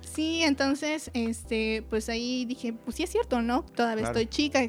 Sí, 0.00 0.42
entonces, 0.42 1.10
este, 1.14 1.84
pues 1.90 2.08
ahí 2.08 2.44
dije, 2.46 2.72
pues 2.72 2.96
sí 2.96 3.02
es 3.02 3.10
cierto, 3.10 3.42
¿no? 3.42 3.62
Todavía 3.64 4.04
Claro. 4.04 4.18
estoy 4.18 4.26
chica, 4.26 4.60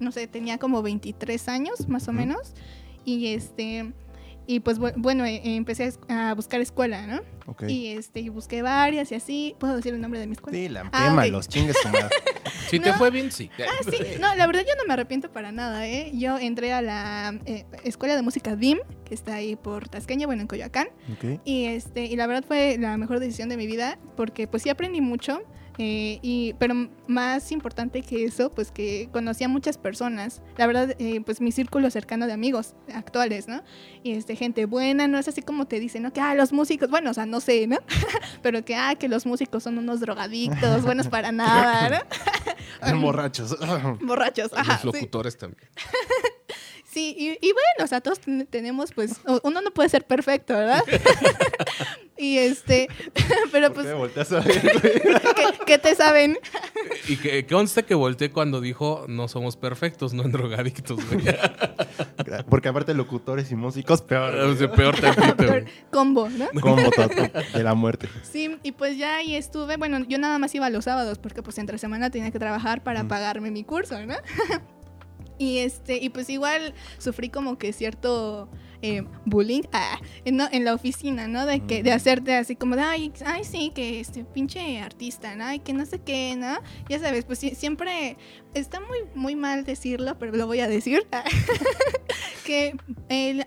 no 0.00 0.12
sé, 0.12 0.26
tenía 0.26 0.58
como 0.58 0.82
23 0.82 1.48
años, 1.48 1.88
más 1.88 2.06
o 2.08 2.12
menos. 2.12 2.54
Y 3.04 3.34
este, 3.34 3.92
y 4.46 4.60
pues 4.60 4.78
bu- 4.80 4.92
bueno, 4.96 5.24
eh, 5.24 5.40
empecé 5.44 5.92
a 6.08 6.34
buscar 6.34 6.60
escuela, 6.60 7.06
¿no? 7.06 7.20
Ok. 7.46 7.64
Y 7.68 7.88
este, 7.88 8.20
y 8.20 8.28
busqué 8.28 8.62
varias 8.62 9.10
y 9.12 9.14
así. 9.14 9.54
¿Puedo 9.58 9.76
decir 9.76 9.94
el 9.94 10.00
nombre 10.00 10.20
de 10.20 10.26
mi 10.26 10.32
escuela? 10.32 10.56
Sí, 10.58 10.68
la 10.68 10.88
Ah, 10.92 11.26
los 11.26 11.48
chingues. 11.48 11.76
Si 12.68 12.80
te 12.80 12.92
fue 12.94 13.10
bien, 13.10 13.30
sí. 13.30 13.50
Ah, 13.58 13.84
sí, 13.90 13.98
no, 14.20 14.34
la 14.34 14.46
verdad 14.46 14.62
yo 14.66 14.74
no 14.76 14.82
me 14.86 14.94
arrepiento 14.94 15.30
para 15.30 15.52
nada, 15.52 15.86
¿eh? 15.86 16.10
Yo 16.14 16.38
entré 16.38 16.72
a 16.72 16.80
la 16.82 17.38
eh, 17.46 17.66
Escuela 17.84 18.16
de 18.16 18.22
Música 18.22 18.56
DIM, 18.56 18.78
que 19.04 19.14
está 19.14 19.34
ahí 19.34 19.54
por 19.54 19.88
Tasqueña, 19.88 20.26
bueno, 20.26 20.42
en 20.42 20.48
Coyoacán. 20.48 20.88
Ok. 21.12 21.40
Y 21.44 21.66
este, 21.66 22.04
y 22.06 22.16
la 22.16 22.26
verdad 22.26 22.42
fue 22.46 22.76
la 22.78 22.96
mejor 22.96 23.20
decisión 23.20 23.48
de 23.48 23.56
mi 23.56 23.66
vida, 23.66 23.98
porque 24.16 24.46
pues 24.48 24.62
sí 24.62 24.70
aprendí 24.70 25.00
mucho. 25.00 25.42
Eh, 25.78 26.18
y, 26.22 26.54
pero 26.58 26.88
más 27.08 27.50
importante 27.50 28.02
que 28.02 28.24
eso, 28.24 28.50
pues 28.50 28.70
que 28.70 29.08
conocí 29.12 29.44
a 29.44 29.48
muchas 29.48 29.76
personas. 29.76 30.40
La 30.56 30.66
verdad, 30.66 30.94
eh, 30.98 31.20
pues 31.24 31.40
mi 31.40 31.52
círculo 31.52 31.90
cercano 31.90 32.26
de 32.26 32.32
amigos 32.32 32.74
actuales, 32.94 33.48
¿no? 33.48 33.62
Y 34.02 34.12
este, 34.12 34.36
gente 34.36 34.66
buena, 34.66 35.08
no 35.08 35.18
es 35.18 35.26
así 35.26 35.42
como 35.42 35.66
te 35.66 35.80
dicen, 35.80 36.02
¿no? 36.02 36.12
Que, 36.12 36.20
ah, 36.20 36.34
los 36.34 36.52
músicos, 36.52 36.90
bueno, 36.90 37.10
o 37.10 37.14
sea, 37.14 37.26
no 37.26 37.40
sé, 37.40 37.66
¿no? 37.66 37.78
pero 38.42 38.64
que, 38.64 38.76
ah, 38.76 38.94
que 38.94 39.08
los 39.08 39.26
músicos 39.26 39.62
son 39.62 39.78
unos 39.78 40.00
drogadictos, 40.00 40.84
buenos 40.84 41.08
para 41.08 41.32
nada, 41.32 42.04
¿no? 42.82 43.00
Borrachos. 43.00 43.56
Borrachos, 44.00 44.52
ajá. 44.52 44.80
Los 44.84 44.94
sí. 44.94 45.00
locutores 45.00 45.36
también. 45.36 45.68
Sí, 46.94 47.14
y, 47.18 47.30
y 47.44 47.52
bueno, 47.52 47.82
o 47.82 47.86
sea, 47.88 48.00
todos 48.00 48.20
ten- 48.20 48.46
tenemos, 48.46 48.92
pues, 48.92 49.20
uno 49.42 49.60
no 49.60 49.70
puede 49.72 49.88
ser 49.88 50.06
perfecto, 50.06 50.54
¿verdad? 50.54 50.80
y 52.16 52.38
este, 52.38 52.88
pero 53.52 53.72
¿Por 53.72 53.82
qué 53.82 53.82
pues, 53.82 53.86
me 53.86 53.94
volteas 53.94 54.30
a 54.32 54.38
ver, 54.40 54.60
güey? 54.62 54.92
¿qué, 55.34 55.44
qué 55.66 55.78
te 55.78 55.94
saben? 55.96 56.38
Y 57.08 57.16
que 57.16 57.44
conste 57.46 57.82
que 57.82 57.94
volteé 57.96 58.30
cuando 58.30 58.60
dijo 58.60 59.06
no 59.08 59.26
somos 59.26 59.56
perfectos, 59.56 60.14
no 60.14 60.22
en 60.22 60.30
drogadictos, 60.32 61.00
güey. 61.10 61.24
Porque 62.48 62.68
aparte 62.68 62.94
locutores 62.94 63.50
y 63.50 63.56
músicos, 63.56 64.00
peor. 64.02 64.34
O 64.34 64.56
sea, 64.56 64.70
peor 64.70 64.98
tantito. 65.00 65.52
Combo, 65.90 66.28
¿no? 66.28 66.46
Combo 66.60 66.90
total 66.90 67.32
de 67.52 67.62
la 67.62 67.74
muerte. 67.74 68.08
Sí, 68.22 68.56
y 68.62 68.72
pues 68.72 68.96
ya 68.96 69.16
ahí 69.16 69.34
estuve, 69.34 69.76
bueno, 69.76 69.98
yo 70.08 70.18
nada 70.18 70.38
más 70.38 70.54
iba 70.54 70.70
los 70.70 70.84
sábados 70.84 71.18
porque 71.18 71.42
pues 71.42 71.58
entre 71.58 71.78
semana 71.78 72.10
tenía 72.10 72.30
que 72.30 72.38
trabajar 72.38 72.82
para 72.84 73.02
Mm. 73.02 73.08
pagarme 73.08 73.50
mi 73.50 73.64
curso, 73.64 74.00
¿no? 74.06 74.14
Y 75.38 75.58
este, 75.58 75.96
y 75.96 76.10
pues 76.10 76.28
igual 76.30 76.74
sufrí 76.98 77.28
como 77.28 77.58
que 77.58 77.72
cierto 77.72 78.48
eh, 78.82 79.02
bullying 79.24 79.62
ah, 79.72 79.98
en, 80.24 80.64
la 80.64 80.74
oficina, 80.74 81.26
¿no? 81.26 81.46
De 81.46 81.60
que, 81.60 81.82
de 81.82 81.92
hacerte 81.92 82.34
así 82.34 82.54
como 82.54 82.76
de, 82.76 82.82
ay, 82.82 83.12
ay, 83.24 83.44
sí, 83.44 83.72
que 83.74 84.00
este 84.00 84.24
pinche 84.24 84.78
artista, 84.78 85.34
¿no? 85.36 85.44
Ay, 85.44 85.60
que 85.60 85.72
no 85.72 85.86
sé 85.86 86.00
qué, 86.00 86.36
¿no? 86.36 86.58
Ya 86.88 86.98
sabes, 86.98 87.24
pues 87.24 87.38
siempre 87.38 88.16
está 88.52 88.80
muy, 88.80 88.98
muy 89.14 89.36
mal 89.36 89.64
decirlo, 89.64 90.18
pero 90.18 90.32
lo 90.32 90.46
voy 90.46 90.60
a 90.60 90.68
decir. 90.68 91.06
que 92.44 92.76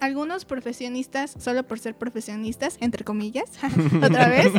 algunos 0.01 0.45
profesionistas, 0.45 1.35
solo 1.37 1.67
por 1.67 1.77
ser 1.77 1.95
profesionistas, 1.95 2.77
entre 2.81 3.03
comillas, 3.03 3.51
otra 4.03 4.27
vez, 4.27 4.51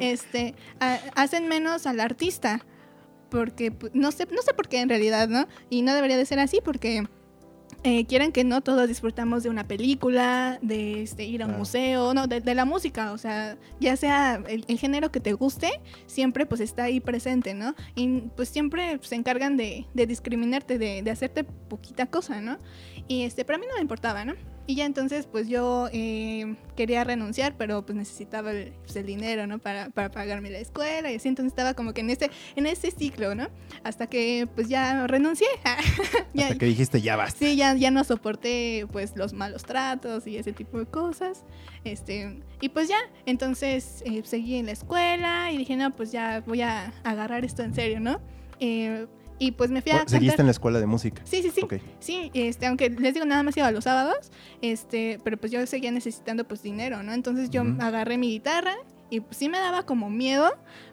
este, 0.00 0.54
a- 0.80 0.98
hacen 1.14 1.46
menos 1.46 1.86
al 1.86 2.00
artista. 2.00 2.64
Porque 3.32 3.72
pu- 3.72 3.90
no 3.94 4.12
sé, 4.12 4.28
no 4.30 4.42
sé 4.42 4.52
por 4.54 4.68
qué 4.68 4.80
en 4.80 4.88
realidad, 4.90 5.26
¿no? 5.28 5.46
Y 5.70 5.80
no 5.82 5.94
debería 5.94 6.16
de 6.18 6.26
ser 6.26 6.38
así 6.38 6.60
porque 6.62 7.08
eh, 7.82 8.04
quieren 8.06 8.30
que 8.30 8.44
no 8.44 8.60
todos 8.60 8.86
disfrutamos 8.86 9.42
de 9.42 9.48
una 9.50 9.66
película, 9.66 10.58
de 10.62 11.02
este, 11.02 11.24
ir 11.24 11.42
a 11.42 11.46
un 11.46 11.56
museo, 11.56 12.12
no, 12.14 12.26
de, 12.28 12.40
de 12.40 12.54
la 12.54 12.64
música, 12.64 13.10
o 13.12 13.18
sea, 13.18 13.56
ya 13.80 13.96
sea 13.96 14.40
el, 14.48 14.64
el 14.68 14.78
género 14.78 15.10
que 15.10 15.18
te 15.18 15.32
guste, 15.32 15.68
siempre 16.06 16.44
pues 16.46 16.60
está 16.60 16.84
ahí 16.84 17.00
presente, 17.00 17.54
¿no? 17.54 17.74
Y 17.96 18.20
pues 18.36 18.50
siempre 18.50 19.00
se 19.02 19.14
encargan 19.16 19.56
de, 19.56 19.86
de 19.94 20.06
discriminarte, 20.06 20.78
de, 20.78 21.02
de 21.02 21.10
hacerte 21.10 21.42
poquita 21.44 22.06
cosa, 22.06 22.40
¿no? 22.42 22.58
Y 23.08 23.22
este, 23.22 23.44
pero 23.44 23.56
a 23.56 23.60
mí 23.60 23.66
no 23.68 23.74
me 23.76 23.80
importaba, 23.82 24.24
¿no? 24.24 24.34
Y 24.66 24.76
ya 24.76 24.84
entonces 24.84 25.26
pues 25.26 25.48
yo 25.48 25.88
eh, 25.92 26.54
quería 26.76 27.02
renunciar, 27.04 27.54
pero 27.58 27.84
pues 27.84 27.96
necesitaba 27.96 28.52
el, 28.52 28.72
pues, 28.84 28.94
el 28.96 29.06
dinero, 29.06 29.46
¿no? 29.46 29.58
Para, 29.58 29.90
para 29.90 30.10
pagarme 30.10 30.50
la 30.50 30.58
escuela 30.58 31.10
y 31.10 31.16
así, 31.16 31.28
entonces 31.28 31.50
estaba 31.52 31.74
como 31.74 31.92
que 31.92 32.00
en 32.02 32.10
ese, 32.10 32.30
en 32.54 32.66
ese 32.66 32.90
ciclo, 32.92 33.34
¿no? 33.34 33.48
Hasta 33.82 34.06
que 34.06 34.48
pues 34.54 34.68
ya 34.68 35.06
renuncié. 35.06 35.48
Ya- 36.34 36.44
Hasta 36.46 36.58
que 36.58 36.66
dijiste, 36.66 37.00
ya 37.02 37.16
basta. 37.16 37.38
Sí, 37.40 37.56
ya, 37.56 37.74
ya 37.74 37.90
no 37.90 38.04
soporté 38.04 38.86
pues 38.92 39.16
los 39.16 39.32
malos 39.34 39.64
tratos 39.64 40.26
y 40.26 40.36
ese 40.38 40.52
tipo 40.52 40.78
de 40.78 40.86
cosas. 40.86 41.44
Este, 41.84 42.40
y 42.60 42.68
pues 42.70 42.88
ya, 42.88 42.96
entonces 43.26 44.02
eh, 44.06 44.22
seguí 44.24 44.56
en 44.56 44.66
la 44.66 44.72
escuela 44.72 45.50
y 45.52 45.58
dije, 45.58 45.76
no, 45.76 45.94
pues 45.94 46.12
ya 46.12 46.42
voy 46.46 46.62
a 46.62 46.92
agarrar 47.04 47.44
esto 47.44 47.62
en 47.62 47.74
serio, 47.74 48.00
¿no? 48.00 48.20
Eh, 48.60 49.06
y 49.42 49.50
pues 49.52 49.70
me 49.72 49.82
fui 49.82 49.90
a 49.90 49.96
Bueno, 49.96 50.08
Seguiste 50.08 50.30
cantar. 50.34 50.40
en 50.44 50.46
la 50.46 50.52
escuela 50.52 50.78
de 50.78 50.86
música. 50.86 51.20
Sí, 51.24 51.42
sí, 51.42 51.50
sí. 51.50 51.62
Sí, 51.98 52.30
este, 52.32 52.66
aunque 52.66 52.90
les 52.90 53.12
digo, 53.14 53.26
nada 53.26 53.42
más 53.42 53.56
iba 53.56 53.68
los 53.72 53.82
sábados, 53.84 54.30
este, 54.60 55.18
pero 55.24 55.36
pues 55.36 55.50
yo 55.50 55.66
seguía 55.66 55.90
necesitando 55.90 56.44
pues 56.46 56.62
dinero, 56.62 57.02
¿no? 57.02 57.12
Entonces 57.12 57.50
yo 57.50 57.62
agarré 57.80 58.18
mi 58.18 58.28
guitarra 58.28 58.74
y 59.10 59.18
pues 59.20 59.36
sí 59.36 59.48
me 59.48 59.58
daba 59.58 59.84
como 59.84 60.10
miedo, 60.10 60.52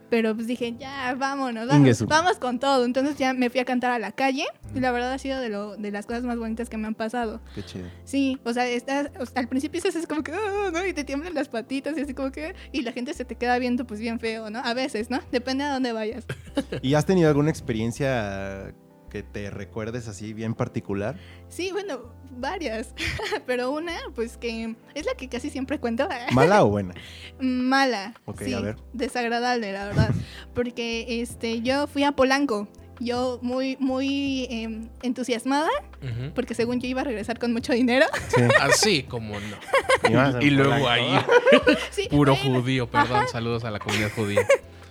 pero 0.09 0.35
pues 0.35 0.47
dije, 0.47 0.75
ya, 0.77 1.13
vámonos, 1.17 1.67
vamos, 1.67 2.05
vamos 2.07 2.37
con 2.37 2.59
todo. 2.59 2.85
Entonces 2.85 3.17
ya 3.17 3.33
me 3.33 3.49
fui 3.49 3.59
a 3.59 3.65
cantar 3.65 3.91
a 3.91 3.99
la 3.99 4.11
calle 4.11 4.45
y 4.75 4.79
la 4.79 4.91
verdad 4.91 5.13
ha 5.13 5.17
sido 5.17 5.39
de, 5.39 5.49
lo, 5.49 5.77
de 5.77 5.91
las 5.91 6.05
cosas 6.05 6.23
más 6.23 6.37
bonitas 6.37 6.69
que 6.69 6.77
me 6.77 6.87
han 6.87 6.95
pasado. 6.95 7.41
Qué 7.55 7.63
chido. 7.63 7.85
Sí, 8.05 8.39
o 8.43 8.53
sea, 8.53 8.67
estás, 8.67 9.09
o 9.19 9.25
sea, 9.25 9.41
al 9.41 9.47
principio 9.47 9.77
estás 9.77 9.95
así 9.95 10.05
como 10.07 10.23
que, 10.23 10.31
"Ah", 10.31 10.69
¿no? 10.71 10.85
Y 10.85 10.93
te 10.93 11.03
tiemblan 11.03 11.33
las 11.33 11.49
patitas 11.49 11.97
y 11.97 12.01
así 12.01 12.13
como 12.13 12.31
que, 12.31 12.55
y 12.71 12.81
la 12.81 12.91
gente 12.91 13.13
se 13.13 13.25
te 13.25 13.35
queda 13.35 13.57
viendo 13.59 13.85
pues 13.85 13.99
bien 13.99 14.19
feo, 14.19 14.49
¿no? 14.49 14.59
A 14.59 14.73
veces, 14.73 15.09
¿no? 15.09 15.19
Depende 15.31 15.63
a 15.63 15.73
dónde 15.73 15.91
vayas. 15.91 16.25
¿Y 16.81 16.93
has 16.95 17.05
tenido 17.05 17.29
alguna 17.29 17.49
experiencia 17.49 18.73
que 19.09 19.23
te 19.23 19.49
recuerdes 19.49 20.07
así 20.07 20.33
bien 20.33 20.53
particular? 20.53 21.17
Sí, 21.49 21.71
bueno, 21.71 22.13
varias, 22.31 22.93
pero 23.45 23.71
una, 23.71 23.97
pues 24.15 24.37
que 24.37 24.75
es 24.93 25.05
la 25.05 25.13
que 25.15 25.27
casi 25.27 25.49
siempre 25.49 25.79
cuento. 25.79 26.07
¿Mala 26.31 26.63
o 26.63 26.69
buena? 26.69 26.93
Mala. 27.39 28.13
Ok, 28.25 28.43
sí, 28.43 28.53
a 28.53 28.61
ver. 28.61 28.77
Desagradable, 28.93 29.73
la 29.73 29.85
verdad. 29.85 30.09
Porque 30.53 31.21
este, 31.21 31.61
yo 31.61 31.87
fui 31.87 32.03
a 32.03 32.11
Polanco. 32.11 32.67
Yo 33.01 33.39
muy, 33.41 33.77
muy 33.79 34.45
em, 34.49 34.89
entusiasmada, 35.03 35.69
porque 36.35 36.53
según 36.53 36.81
yo 36.81 36.87
iba 36.89 36.99
a 36.99 37.05
regresar 37.05 37.39
con 37.39 37.53
mucho 37.53 37.71
dinero. 37.71 38.05
Sí. 38.27 38.41
Así 38.59 39.03
como 39.03 39.35
no. 39.39 40.41
Y, 40.41 40.49
luego 40.49 40.85
ahí, 40.89 41.17
Sí, 41.91 42.09
puro 42.09 42.35
bueno, 42.35 42.59
judío, 42.59 42.91
perdón, 42.91 43.25
saludos 43.31 43.63
a 43.63 43.71
la 43.71 43.79
comunidad 43.79 44.11
judía. 44.13 44.45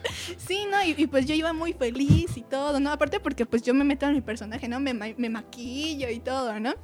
Sí, 0.38 0.66
no, 0.70 0.82
y, 0.84 0.94
y 0.96 1.06
pues 1.06 1.26
yo 1.26 1.34
iba 1.34 1.52
muy 1.52 1.72
feliz 1.72 2.36
y 2.36 2.42
todo, 2.42 2.80
¿no? 2.80 2.90
Aparte 2.90 3.20
porque 3.20 3.46
pues 3.46 3.62
yo 3.62 3.74
me 3.74 3.84
meto 3.84 4.06
en 4.06 4.14
mi 4.14 4.20
personaje, 4.20 4.68
¿no? 4.68 4.80
Me, 4.80 4.94
me 4.94 5.28
maquillo 5.28 6.08
y 6.08 6.20
todo, 6.20 6.58
¿no? 6.60 6.74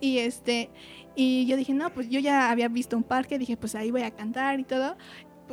Y 0.00 0.18
este, 0.18 0.70
y 1.14 1.46
yo 1.46 1.56
dije, 1.56 1.74
no, 1.74 1.92
pues 1.92 2.08
yo 2.08 2.20
ya 2.20 2.50
había 2.50 2.68
visto 2.68 2.96
un 2.96 3.02
parque, 3.02 3.38
dije, 3.38 3.56
pues 3.56 3.74
ahí 3.74 3.90
voy 3.90 4.02
a 4.02 4.10
cantar 4.10 4.58
y 4.60 4.64
todo. 4.64 4.96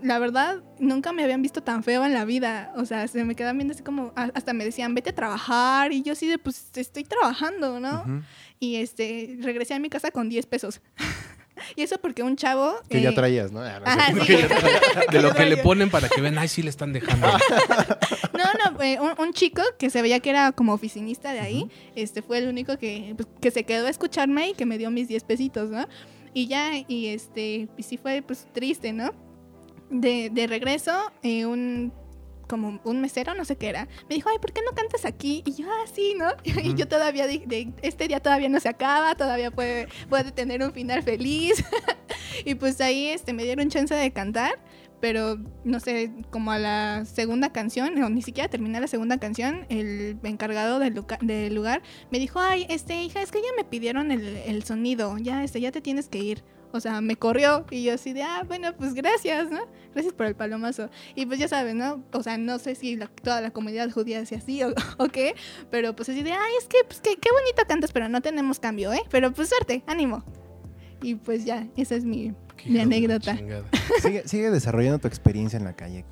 La 0.01 0.17
verdad, 0.19 0.63
nunca 0.79 1.11
me 1.11 1.23
habían 1.23 1.41
visto 1.41 1.61
tan 1.61 1.83
feo 1.83 2.05
en 2.05 2.13
la 2.13 2.23
vida. 2.23 2.71
O 2.77 2.85
sea, 2.85 3.07
se 3.07 3.23
me 3.25 3.35
quedaban 3.35 3.57
viendo 3.57 3.73
así 3.73 3.83
como, 3.83 4.13
hasta 4.15 4.53
me 4.53 4.63
decían, 4.63 4.95
vete 4.95 5.09
a 5.09 5.15
trabajar. 5.15 5.91
Y 5.91 6.03
yo 6.03 6.13
así 6.13 6.27
de, 6.27 6.37
pues 6.37 6.71
estoy 6.75 7.03
trabajando, 7.03 7.79
¿no? 7.79 8.01
Ujú. 8.01 8.21
Y 8.59 8.77
este, 8.77 9.37
regresé 9.41 9.73
a 9.73 9.79
mi 9.79 9.89
casa 9.89 10.11
con 10.11 10.29
10 10.29 10.45
pesos. 10.45 10.81
y 11.75 11.83
eso 11.83 11.97
porque 11.99 12.23
un 12.23 12.35
chavo... 12.35 12.75
Que 12.89 13.01
ya 13.01 13.09
eh, 13.09 13.13
traías, 13.13 13.51
¿no? 13.51 13.61
Ah, 13.61 13.79
no 14.13 14.23
sé. 14.25 14.45
Ajá, 14.45 14.57
sí. 14.57 15.11
De 15.11 15.21
lo 15.21 15.33
que 15.33 15.45
le 15.45 15.57
ponen 15.57 15.89
para 15.89 16.09
que 16.09 16.21
vean, 16.21 16.37
ay, 16.37 16.47
sí 16.47 16.61
le 16.61 16.69
están 16.69 16.93
dejando. 16.93 17.27
No, 18.39 18.45
no, 18.71 18.81
eh, 18.81 18.97
un, 19.01 19.11
un 19.17 19.33
chico 19.33 19.61
que 19.77 19.89
se 19.89 20.01
veía 20.01 20.21
que 20.21 20.29
era 20.29 20.53
como 20.53 20.73
oficinista 20.73 21.33
de 21.33 21.41
ahí, 21.41 21.69
este 21.95 22.21
fue 22.21 22.37
el 22.37 22.47
único 22.47 22.77
que, 22.77 23.13
pues, 23.17 23.27
que 23.41 23.51
se 23.51 23.65
quedó 23.65 23.87
a 23.87 23.89
escucharme 23.89 24.49
y 24.49 24.53
que 24.53 24.65
me 24.65 24.77
dio 24.77 24.89
mis 24.91 25.09
10 25.09 25.23
pesitos, 25.25 25.69
¿no? 25.69 25.85
Y 26.33 26.47
ya, 26.47 26.71
y 26.87 27.07
este, 27.07 27.67
y 27.75 27.83
sí 27.83 27.97
fue 27.97 28.21
pues 28.21 28.47
triste, 28.53 28.93
¿no? 28.93 29.11
De, 29.89 30.29
de 30.29 30.47
regreso, 30.47 31.11
eh, 31.21 31.45
un 31.45 31.91
como 32.49 32.81
un 32.83 32.99
mesero, 33.01 33.33
no 33.35 33.45
sé 33.45 33.55
qué 33.55 33.69
era, 33.69 33.87
me 34.09 34.15
dijo, 34.15 34.27
ay, 34.29 34.39
¿por 34.39 34.51
qué 34.51 34.61
no 34.61 34.75
cantas 34.75 35.05
aquí? 35.05 35.43
Y 35.45 35.53
yo, 35.53 35.67
ah, 35.71 35.85
sí, 35.93 36.15
¿no? 36.17 36.27
Y 36.63 36.73
yo 36.75 36.87
todavía 36.87 37.27
dije, 37.27 37.45
de- 37.47 37.73
este 37.81 38.07
día 38.07 38.19
todavía 38.19 38.49
no 38.49 38.59
se 38.59 38.67
acaba, 38.67 39.15
todavía 39.15 39.51
puede, 39.51 39.87
puede 40.09 40.31
tener 40.31 40.61
un 40.63 40.73
final 40.73 41.03
feliz. 41.03 41.63
y 42.45 42.55
pues 42.55 42.81
ahí 42.81 43.07
este, 43.07 43.31
me 43.33 43.43
dieron 43.43 43.69
chance 43.69 43.93
de 43.93 44.11
cantar 44.11 44.59
pero 45.01 45.37
no 45.63 45.79
sé, 45.79 46.11
como 46.29 46.51
a 46.51 46.59
la 46.59 47.05
segunda 47.05 47.53
canción, 47.53 48.03
o 48.03 48.09
ni 48.09 48.21
siquiera 48.21 48.49
terminé 48.49 48.81
la 48.81 48.87
segunda 48.87 49.17
canción, 49.17 49.65
el 49.69 50.17
encargado 50.23 50.77
del 50.77 51.55
lugar 51.55 51.81
me 52.11 52.19
dijo, 52.19 52.41
ay, 52.41 52.65
este, 52.67 53.01
hija, 53.03 53.21
es 53.21 53.31
que 53.31 53.39
ya 53.39 53.47
me 53.55 53.63
pidieron 53.63 54.11
el, 54.11 54.27
el 54.27 54.63
sonido, 54.63 55.17
ya, 55.17 55.45
este, 55.45 55.61
ya 55.61 55.71
te 55.71 55.79
tienes 55.79 56.09
que 56.09 56.17
ir. 56.17 56.43
O 56.71 56.79
sea, 56.79 57.01
me 57.01 57.15
corrió 57.15 57.65
y 57.71 57.83
yo 57.83 57.93
así 57.95 58.13
de, 58.13 58.21
ah, 58.23 58.43
bueno, 58.47 58.75
pues 58.77 58.93
gracias, 58.93 59.49
¿no? 59.49 59.59
Gracias 59.93 60.13
por 60.13 60.27
el 60.27 60.35
palomazo. 60.35 60.89
Y 61.15 61.25
pues 61.25 61.39
ya 61.39 61.47
sabes, 61.47 61.73
¿no? 61.73 62.03
O 62.13 62.21
sea, 62.21 62.37
no 62.37 62.59
sé 62.59 62.75
si 62.75 62.95
la- 62.95 63.07
toda 63.07 63.41
la 63.41 63.49
comunidad 63.51 63.89
judía 63.89 64.23
sea 64.25 64.37
así 64.37 64.61
o, 64.63 64.73
o 64.97 65.07
qué, 65.07 65.33
pero 65.71 65.95
pues 65.95 66.09
así 66.09 66.21
de, 66.21 66.31
ay, 66.31 66.51
es 66.59 66.67
que, 66.67 66.77
pues 66.85 67.01
qué, 67.01 67.15
qué 67.15 67.29
bonito 67.31 67.63
cantas, 67.67 67.91
pero 67.91 68.07
no 68.09 68.21
tenemos 68.21 68.59
cambio, 68.59 68.93
¿eh? 68.93 69.01
Pero 69.09 69.31
pues 69.33 69.49
suerte, 69.49 69.83
ánimo. 69.87 70.23
Y 71.01 71.15
pues 71.15 71.45
ya, 71.45 71.65
esa 71.77 71.95
es 71.95 72.03
mi, 72.03 72.33
mi 72.65 72.79
anécdota. 72.81 73.35
Sigue, 74.01 74.27
sigue 74.27 74.51
desarrollando 74.51 74.99
tu 74.99 75.07
experiencia 75.07 75.57
en 75.57 75.63
la 75.63 75.75
calle. 75.75 76.05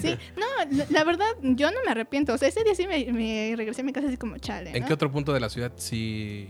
Sí, 0.00 0.14
no, 0.36 0.76
la, 0.76 0.86
la 0.90 1.04
verdad, 1.04 1.26
yo 1.42 1.70
no 1.70 1.78
me 1.84 1.90
arrepiento. 1.92 2.34
O 2.34 2.38
sea, 2.38 2.48
ese 2.48 2.62
día 2.64 2.74
sí 2.74 2.86
me, 2.86 3.10
me 3.12 3.54
regresé 3.56 3.80
a 3.80 3.84
mi 3.84 3.92
casa 3.92 4.08
así 4.08 4.16
como 4.18 4.36
chale. 4.38 4.76
¿En 4.76 4.84
qué 4.84 4.92
otro 4.92 5.10
punto 5.10 5.32
de 5.32 5.40
la 5.40 5.48
ciudad 5.48 5.72
sí 5.76 6.48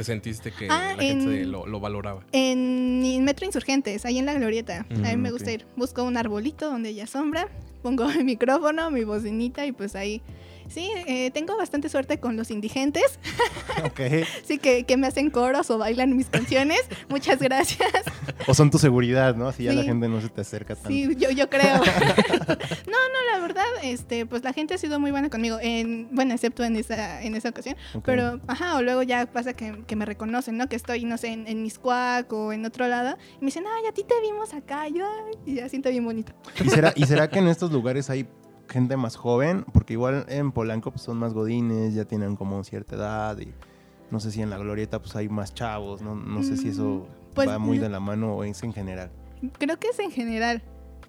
te 0.00 0.04
sentiste 0.04 0.50
que 0.50 0.66
Ah, 0.70 0.94
la 0.96 1.02
gente 1.02 1.42
en- 1.42 1.52
lo, 1.52 1.66
lo 1.66 1.78
valoraba? 1.78 2.24
En 2.32 3.22
Metro 3.22 3.44
Insurgentes, 3.44 4.06
ahí 4.06 4.18
en 4.18 4.24
la 4.26 4.32
Glorieta. 4.34 4.86
a 4.88 4.94
mí 4.94 5.16
Mm, 5.16 5.20
me 5.20 5.30
gusta 5.30 5.50
ok. 5.50 5.54
ir. 5.56 5.66
Busco 5.76 6.04
un 6.04 6.16
arbolito 6.16 6.70
donde 6.70 6.88
haya 6.88 7.06
sombra, 7.06 7.48
pongo 7.82 8.06
mi 8.18 8.24
micrófono, 8.24 8.90
mi 8.90 9.04
bocinita 9.04 9.66
y 9.66 9.72
pues 9.72 9.94
ahí. 9.96 10.22
Sí, 10.70 10.88
eh, 11.06 11.30
tengo 11.32 11.56
bastante 11.56 11.88
suerte 11.88 12.18
con 12.20 12.36
los 12.36 12.50
indigentes. 12.50 13.18
Ok. 13.82 14.00
Sí, 14.44 14.58
que, 14.58 14.84
que 14.84 14.98
me 14.98 15.06
hacen 15.06 15.30
coros 15.30 15.70
o 15.70 15.78
bailan 15.78 16.14
mis 16.14 16.28
canciones. 16.28 16.82
Muchas 17.08 17.38
gracias. 17.38 17.88
O 18.46 18.52
son 18.52 18.70
tu 18.70 18.78
seguridad, 18.78 19.34
¿no? 19.36 19.48
Así 19.48 19.64
ya 19.64 19.72
la 19.72 19.84
gente 19.84 20.06
no 20.06 20.20
se 20.20 20.28
te 20.28 20.42
acerca 20.42 20.74
tanto. 20.74 20.90
Sí, 20.90 21.08
yo, 21.16 21.30
yo 21.30 21.48
creo. 21.48 21.76
no, 21.76 21.82
no, 21.82 23.32
la 23.32 23.38
verdad, 23.40 23.64
este, 23.82 24.26
pues 24.26 24.44
la 24.44 24.52
gente 24.52 24.74
ha 24.74 24.78
sido 24.78 25.00
muy 25.00 25.12
buena 25.12 25.30
conmigo. 25.30 25.58
En, 25.62 26.08
bueno, 26.12 26.34
excepto 26.34 26.62
en 26.62 26.76
esa, 26.76 27.22
en 27.22 27.36
esa 27.36 27.48
ocasión. 27.48 27.76
Pero, 28.04 28.40
ajá, 28.48 28.76
o 28.76 28.82
luego 28.82 29.02
ya 29.02 29.24
pasa 29.26 29.54
que, 29.54 29.82
que 29.86 29.96
me 29.96 30.04
reconocen, 30.04 30.58
¿no? 30.58 30.68
Que 30.68 30.76
estoy, 30.76 31.04
no 31.04 31.16
sé, 31.16 31.28
en, 31.28 31.46
en 31.46 31.62
Miscuac 31.62 32.30
o 32.32 32.52
en 32.52 32.66
otro 32.66 32.86
lado. 32.86 33.16
Y 33.36 33.40
me 33.40 33.46
dicen, 33.46 33.64
ay, 33.66 33.86
a 33.86 33.92
ti 33.92 34.04
te 34.04 34.20
vimos 34.20 34.52
acá. 34.52 34.88
Y 34.88 34.98
yo, 34.98 35.06
ay, 35.06 35.38
y 35.46 35.54
ya 35.54 35.68
siento 35.70 35.88
bien 35.88 36.04
bonito. 36.04 36.32
¿Y 36.62 36.68
será, 36.68 36.92
¿Y 36.96 37.06
será 37.06 37.30
que 37.30 37.38
en 37.38 37.48
estos 37.48 37.72
lugares 37.72 38.10
hay 38.10 38.26
gente 38.70 38.96
más 38.96 39.16
joven? 39.16 39.64
Porque 39.72 39.92
igual 39.94 40.24
en 40.28 40.52
Polanco 40.52 40.90
pues, 40.90 41.02
son 41.02 41.18
más 41.18 41.34
godines, 41.34 41.94
ya 41.94 42.04
tienen 42.04 42.36
como 42.36 42.62
cierta 42.64 42.96
edad 42.96 43.38
y 43.38 43.52
no 44.10 44.20
sé 44.20 44.30
si 44.30 44.40
en 44.42 44.50
la 44.50 44.58
glorieta 44.58 45.00
pues 45.00 45.14
hay 45.16 45.28
más 45.28 45.52
chavos, 45.54 46.00
no, 46.02 46.14
no 46.14 46.42
sé 46.42 46.56
si 46.56 46.68
eso 46.68 47.06
Mm, 47.30 47.34
pues, 47.34 47.48
va 47.48 47.58
muy 47.58 47.78
de 47.78 47.88
la 47.88 48.00
mano 48.00 48.34
o 48.36 48.44
es 48.44 48.62
en 48.62 48.72
general. 48.72 49.10
Creo 49.58 49.78
que 49.78 49.88
es 49.88 49.98
en 50.00 50.10
general. 50.10 50.62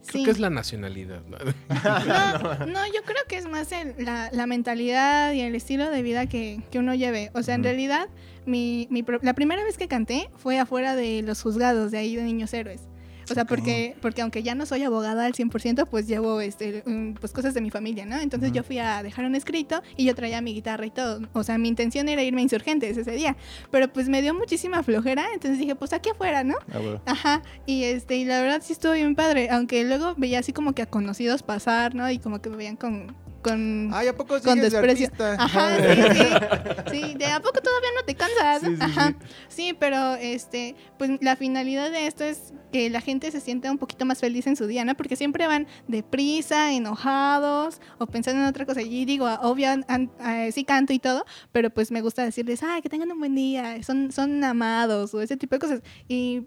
Creo 0.08 0.22
Sí. 0.22 0.24
que 0.24 0.32
es 0.32 0.40
la 0.40 0.50
nacionalidad. 0.50 1.22
¿no? 1.28 1.38
No, 2.66 2.66
no, 2.66 2.86
yo 2.88 3.02
creo 3.06 3.24
que 3.28 3.38
es 3.38 3.48
más 3.50 3.72
el- 3.72 3.94
la, 4.04 4.30
la 4.32 4.48
mentalidad 4.48 5.32
y 5.34 5.42
el 5.42 5.54
estilo 5.56 5.90
de 5.90 6.02
vida 6.02 6.28
que, 6.28 6.62
que 6.72 6.80
uno 6.80 6.94
lleve. 6.96 7.30
O 7.34 7.44
sea, 7.44 7.56
en 7.56 7.64
realidad, 7.64 8.08
mi, 8.46 8.88
mi 8.90 9.04
pro- 9.04 9.20
la 9.22 9.34
primera 9.34 9.64
vez 9.64 9.78
que 9.78 9.88
canté 9.88 10.30
fue 10.38 10.60
afuera 10.60 10.96
de 10.96 11.22
los 11.24 11.42
juzgados 11.42 11.92
de 11.92 11.98
ahí 12.00 12.16
de 12.16 12.24
Niños 12.24 12.54
Héroes. 12.54 12.82
O 13.30 13.34
sea, 13.34 13.46
porque, 13.46 13.96
porque 14.02 14.22
aunque 14.22 14.44
ya 14.44 14.56
no 14.56 14.66
soy 14.66 14.84
abogada 14.84 15.26
al 15.26 15.34
100%, 15.34 15.88
pues 15.88 16.08
llevo 16.08 16.42
este, 16.42 16.84
pues 17.20 17.32
cosas 17.32 17.54
de 17.54 17.62
mi 17.62 17.70
familia, 17.70 18.06
¿no? 18.06 18.20
Entonces 18.20 18.52
yo 18.52 18.64
fui 18.64 18.80
a 18.80 19.04
dejar 19.04 19.26
un 19.26 19.36
escrito 19.36 19.82
y 19.98 20.06
yo 20.06 20.16
traía 20.16 20.42
mi 20.42 20.54
guitarra 20.54 20.86
y 20.86 20.92
todo. 20.92 21.22
O 21.34 21.44
sea, 21.44 21.58
mi 21.58 21.68
intención 21.68 22.10
era 22.10 22.24
irme 22.24 22.42
a 22.42 22.44
Insurgentes 22.44 22.98
ese 22.98 23.12
día. 23.12 23.36
Pero 23.70 23.92
pues 23.92 24.10
me 24.10 24.22
dio 24.22 24.34
muchísima 24.34 24.84
flojera, 24.84 25.26
entonces 25.34 25.60
dije, 25.60 25.76
pues 25.76 25.94
aquí 25.94 26.10
afuera, 26.10 26.44
¿no? 26.44 26.56
Ah, 26.74 26.80
bueno. 26.80 27.02
Ajá, 27.06 27.42
y 27.66 27.84
este, 27.84 28.18
y 28.18 28.26
la 28.26 28.42
verdad 28.42 28.62
sí 28.64 28.74
estuvo 28.74 28.94
bien 28.94 29.16
padre, 29.16 29.50
aunque 29.50 29.84
luego 29.84 30.16
veía 30.18 30.40
así 30.40 30.54
como 30.54 30.74
que 30.74 30.82
a 30.82 30.86
conocidos 30.86 31.44
pasar, 31.44 31.96
¿no? 31.96 32.10
Y 32.10 32.20
como 32.20 32.42
que 32.42 32.50
me 32.50 32.58
veían 32.58 32.76
con, 32.76 33.16
con, 33.42 33.90
Ay, 33.94 34.08
¿a 34.08 34.16
poco 34.16 34.40
con 34.42 34.56
de 34.60 34.70
desprecio. 34.70 35.08
artista? 35.08 35.36
Ajá, 35.40 35.78
sí, 35.78 36.02
sí. 36.14 37.02
Sí, 37.08 37.14
de 37.16 37.26
a 37.28 37.40
poco 37.40 37.60
todavía 37.62 37.90
no 37.96 38.04
te 38.06 38.16
cansas. 38.16 38.62
Sí, 38.62 38.76
sí, 38.76 38.82
Ajá. 38.82 39.10
sí. 39.20 39.26
Sí, 39.48 39.74
pero 39.80 40.16
este, 40.16 40.76
pues 40.98 41.12
la 41.22 41.36
finalidad 41.36 41.92
de 41.92 42.08
esto 42.08 42.24
es 42.24 42.54
que 42.72 42.90
la 42.90 43.02
gente 43.02 43.32
se 43.32 43.40
sienta 43.42 43.70
un 43.72 43.78
poquito 43.78 44.06
más 44.06 44.20
feliz 44.20 44.48
en 44.48 44.56
su 44.56 44.66
día, 44.68 44.86
¿no? 44.86 44.96
Porque 44.96 45.16
siempre 45.16 45.46
van 45.48 45.68
deprisa, 45.88 46.72
enojados 46.74 47.82
o 47.98 48.08
pensando 48.08 48.42
en 48.42 48.48
otra 48.48 48.66
cosa. 48.66 48.82
Y 48.82 49.06
digo, 49.06 49.28
obvio, 49.42 49.70
an- 49.88 50.12
eh, 50.26 50.52
sí 50.52 50.64
canto 50.64 50.94
y 50.94 51.00
todo, 51.00 51.26
pero 51.52 51.70
pues 51.70 51.92
me 51.92 52.02
gusta 52.02 52.24
decirles, 52.24 52.64
ay, 52.64 52.82
que 52.82 52.90
tengan 52.90 53.12
un 53.12 53.20
buen 53.20 53.36
día, 53.36 53.82
son, 53.84 54.12
son 54.12 54.44
amados 54.44 55.14
o 55.14 55.22
ese 55.22 55.38
tipo 55.38 55.56
de 55.56 55.60
cosas. 55.60 55.82
Y 56.08 56.44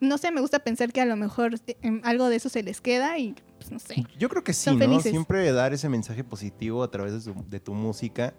no 0.00 0.18
sé, 0.18 0.30
me 0.30 0.40
gusta 0.40 0.60
pensar 0.60 0.92
que 0.92 1.00
a 1.00 1.04
lo 1.06 1.16
mejor 1.16 1.54
eh, 1.66 2.00
algo 2.04 2.28
de 2.28 2.36
eso 2.36 2.48
se 2.48 2.62
les 2.62 2.80
queda 2.80 3.18
y 3.18 3.34
pues 3.58 3.70
no 3.72 3.78
sé. 3.78 4.04
Yo 4.18 4.28
creo 4.28 4.44
que 4.44 4.52
sí, 4.52 4.64
Son 4.64 4.78
¿no? 4.78 4.84
felices. 4.84 5.10
Siempre 5.10 5.50
dar 5.52 5.72
ese 5.72 5.88
mensaje 5.88 6.24
positivo 6.24 6.82
a 6.82 6.90
través 6.90 7.12
de, 7.12 7.20
su- 7.20 7.44
de 7.48 7.60
tu 7.60 7.74
música. 7.74 8.34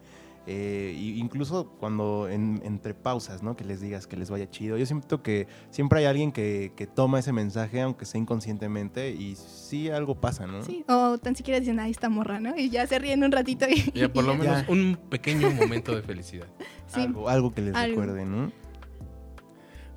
eh, 0.45 0.93
y 0.99 1.19
incluso 1.21 1.69
cuando 1.79 2.27
en- 2.27 2.61
entre 2.65 2.93
pausas, 2.93 3.41
¿no? 3.43 3.55
Que 3.55 3.63
les 3.63 3.79
digas 3.79 4.07
que 4.07 4.17
les 4.17 4.29
vaya 4.29 4.49
chido. 4.49 4.77
Yo 4.77 4.85
siento 4.85 5.23
que 5.23 5.47
siempre 5.69 5.99
hay 5.99 6.05
alguien 6.05 6.33
que, 6.33 6.73
que 6.75 6.85
toma 6.85 7.19
ese 7.19 7.31
mensaje, 7.31 7.79
aunque 7.79 8.03
sea 8.05 8.19
inconscientemente, 8.19 9.11
y 9.11 9.37
sí 9.37 9.89
algo 9.89 10.19
pasa, 10.19 10.45
¿no? 10.45 10.61
Sí, 10.63 10.83
o 10.89 11.17
tan 11.17 11.37
siquiera 11.37 11.61
dicen, 11.61 11.79
ay, 11.79 11.91
está 11.91 12.09
morra, 12.09 12.41
¿no? 12.41 12.57
Y 12.57 12.69
ya 12.69 12.85
se 12.87 12.99
ríen 12.99 13.23
un 13.23 13.31
ratito 13.31 13.65
y... 13.69 13.89
Ya 13.97 14.11
por 14.11 14.23
lo 14.25 14.35
menos 14.35 14.65
un 14.67 14.97
pequeño 15.09 15.49
momento 15.51 15.95
de 15.95 16.01
felicidad. 16.01 16.47
Sí. 16.87 16.99
Algo, 16.99 17.29
algo 17.29 17.53
que 17.53 17.61
les 17.61 17.73
Algo. 17.75 18.01
recuerde, 18.01 18.25
¿no? 18.25 18.51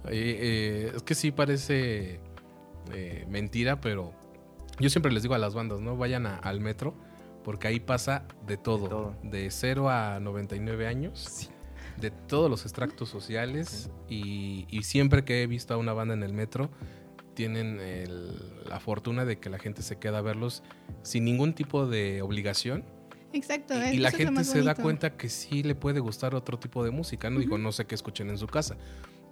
Eh, 0.08 0.88
eh, 0.88 0.92
es 0.96 1.02
que 1.02 1.14
sí 1.14 1.30
parece 1.32 2.20
eh, 2.92 3.26
mentira, 3.28 3.80
pero 3.80 4.12
yo 4.78 4.88
siempre 4.90 5.10
les 5.12 5.22
digo 5.22 5.34
a 5.34 5.38
las 5.38 5.54
bandas, 5.54 5.80
no 5.80 5.96
vayan 5.96 6.26
a- 6.26 6.36
al 6.36 6.60
metro, 6.60 6.94
porque 7.44 7.66
ahí 7.68 7.80
pasa 7.80 8.24
de 8.46 8.56
todo, 8.56 8.82
De 8.84 8.88
todo. 8.88 9.14
de 9.22 9.50
0 9.50 9.90
a 9.90 10.20
99 10.20 10.86
años, 10.86 11.18
Sí. 11.30 11.48
de 12.00 12.10
todos 12.10 12.48
los 12.50 12.62
extractos 12.62 13.08
sociales, 13.08 13.90
y, 14.08 14.66
y 14.70 14.82
siempre 14.84 15.24
que 15.24 15.42
he 15.42 15.46
visto 15.46 15.74
a 15.74 15.76
una 15.78 15.92
banda 15.92 16.14
en 16.14 16.22
el 16.22 16.32
metro, 16.32 16.70
tienen 17.34 17.80
el- 17.80 18.36
la 18.68 18.80
fortuna 18.80 19.24
de 19.24 19.38
que 19.38 19.50
la 19.50 19.58
gente 19.58 19.82
se 19.82 19.96
queda 19.96 20.18
a 20.18 20.22
verlos 20.22 20.62
sin 21.02 21.24
ningún 21.24 21.54
tipo 21.54 21.86
de 21.86 22.22
obligación. 22.22 22.84
Exacto. 23.32 23.74
Y, 23.74 23.82
es- 23.82 23.94
y 23.94 23.98
la 23.98 24.10
gente 24.10 24.44
se 24.44 24.62
da 24.62 24.74
cuenta 24.74 25.16
que 25.16 25.28
sí 25.28 25.62
le 25.62 25.74
puede 25.74 26.00
gustar 26.00 26.34
otro 26.34 26.58
tipo 26.58 26.82
de 26.84 26.90
música. 26.90 27.28
No 27.30 27.40
digo, 27.40 27.58
no 27.58 27.72
sé 27.72 27.84
qué 27.86 27.94
escuchen 27.94 28.30
en 28.30 28.38
su 28.38 28.46
casa, 28.46 28.76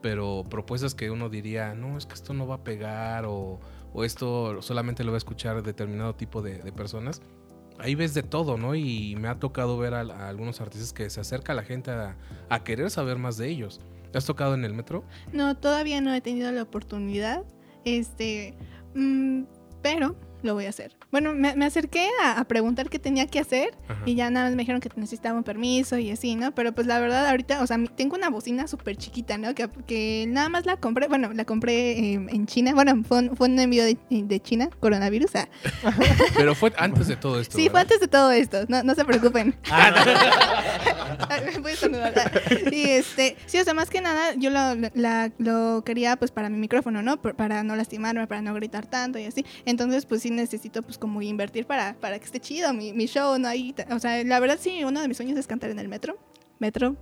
pero 0.04 0.44
propuestas 0.50 0.94
que 0.94 1.10
uno 1.10 1.30
diría, 1.30 1.72
no, 1.72 1.96
es 1.96 2.04
que 2.04 2.12
esto 2.12 2.34
no 2.34 2.46
va 2.46 2.56
a 2.56 2.62
pegar 2.62 3.24
o, 3.24 3.58
o 3.94 4.04
esto 4.04 4.60
solamente 4.60 5.02
lo 5.02 5.12
va 5.12 5.16
a 5.16 5.18
escuchar 5.24 5.62
determinado 5.62 6.14
tipo 6.14 6.42
de, 6.42 6.58
personas. 6.72 7.22
Ahí 7.78 7.94
ves 7.94 8.12
de 8.12 8.22
todo, 8.22 8.58
¿no? 8.58 8.74
Y 8.74 9.16
me 9.16 9.28
ha 9.28 9.38
tocado 9.38 9.78
ver 9.78 9.94
a, 9.94 10.28
algunos 10.28 10.60
artistas 10.60 10.92
que 10.92 11.08
se 11.08 11.22
acerca 11.22 11.54
la 11.54 11.62
gente 11.62 11.90
a, 11.90 12.64
querer 12.64 12.90
saber 12.90 13.16
más 13.16 13.38
de 13.38 13.48
ellos. 13.48 13.80
¿Te 14.12 14.18
has 14.18 14.26
tocado 14.26 14.52
en 14.52 14.66
el 14.66 14.74
metro? 14.74 15.04
No, 15.32 15.56
todavía 15.56 16.02
no 16.02 16.12
he 16.12 16.20
tenido 16.20 16.52
la 16.52 16.64
oportunidad. 16.64 17.42
Este, 17.86 18.58
mm, 18.94 19.44
pero 19.80 20.16
lo 20.44 20.54
voy 20.54 20.66
a 20.66 20.68
hacer. 20.68 20.96
Bueno, 21.10 21.34
me, 21.34 21.56
me 21.56 21.64
acerqué 21.66 22.08
a, 22.22 22.38
a 22.38 22.44
preguntar 22.44 22.88
qué 22.90 22.98
tenía 22.98 23.26
que 23.26 23.40
hacer 23.40 23.74
Ajá. 23.88 24.02
y 24.06 24.14
ya 24.14 24.30
nada 24.30 24.46
más 24.46 24.54
me 24.56 24.62
dijeron 24.62 24.80
que 24.80 24.90
necesitaba 24.96 25.36
un 25.36 25.44
permiso 25.44 25.98
y 25.98 26.10
así, 26.10 26.36
¿no? 26.36 26.54
Pero 26.54 26.72
pues 26.72 26.86
la 26.86 26.98
verdad 27.00 27.26
ahorita, 27.28 27.62
o 27.62 27.66
sea, 27.66 27.78
tengo 27.96 28.14
una 28.16 28.30
bocina 28.30 28.66
súper 28.68 28.96
chiquita, 28.96 29.38
¿no? 29.38 29.54
Que, 29.54 29.68
que 29.86 30.26
nada 30.28 30.48
más 30.48 30.66
la 30.66 30.76
compré, 30.76 31.08
bueno, 31.08 31.32
la 31.32 31.44
compré 31.44 31.98
eh, 31.98 32.14
en 32.14 32.46
China. 32.46 32.72
Bueno, 32.74 33.02
fue 33.08 33.18
un, 33.18 33.36
fue 33.36 33.48
un 33.48 33.58
envío 33.58 33.84
de, 33.84 33.96
de 34.10 34.40
China, 34.40 34.68
coronavirus. 34.80 35.34
ah. 35.36 35.48
Pero 36.36 36.54
fue 36.54 36.72
antes 36.76 37.08
de 37.08 37.16
todo 37.16 37.40
esto. 37.40 37.56
Sí, 37.56 37.68
fue 37.70 37.80
antes 37.80 38.00
de 38.00 38.08
todo 38.08 38.30
esto, 38.32 38.64
no, 38.68 38.82
no 38.82 38.94
se 38.94 39.04
preocupen. 39.04 39.54
Ah, 39.70 41.40
Voy 41.60 41.70
a 41.70 41.74
estornudar. 41.74 42.42
Y 42.72 42.82
este, 42.90 43.36
sí, 43.46 43.58
o 43.58 43.64
sea, 43.64 43.74
más 43.74 43.88
que 43.90 44.00
nada, 44.00 44.34
yo 44.36 44.50
lo, 44.50 44.74
la- 44.94 45.30
lo 45.38 45.82
quería 45.84 46.16
pues 46.16 46.30
para 46.30 46.48
mi 46.48 46.58
micrófono, 46.58 47.02
¿no? 47.02 47.20
Por- 47.20 47.34
Para 47.36 47.62
no 47.62 47.76
lastimarme, 47.76 48.26
para 48.26 48.42
no 48.42 48.52
gritar 48.54 48.86
tanto 48.86 49.18
y 49.18 49.24
así. 49.24 49.44
Entonces, 49.64 50.06
pues 50.06 50.22
sí 50.22 50.30
necesito 50.34 50.82
pues 50.82 50.98
como 50.98 51.22
invertir 51.22 51.66
para, 51.66 51.94
para 52.00 52.18
que 52.18 52.24
esté 52.24 52.40
chido 52.40 52.72
mi, 52.74 52.92
mi 52.92 53.06
show, 53.06 53.38
¿no? 53.38 53.48
Ahí, 53.48 53.74
o 53.90 53.98
sea, 53.98 54.22
la 54.24 54.40
verdad 54.40 54.58
sí, 54.60 54.84
uno 54.84 55.00
de 55.00 55.08
mis 55.08 55.16
sueños 55.16 55.38
es 55.38 55.46
cantar 55.46 55.70
en 55.70 55.78
el 55.78 55.88
metro. 55.88 56.18
Metro. 56.58 56.96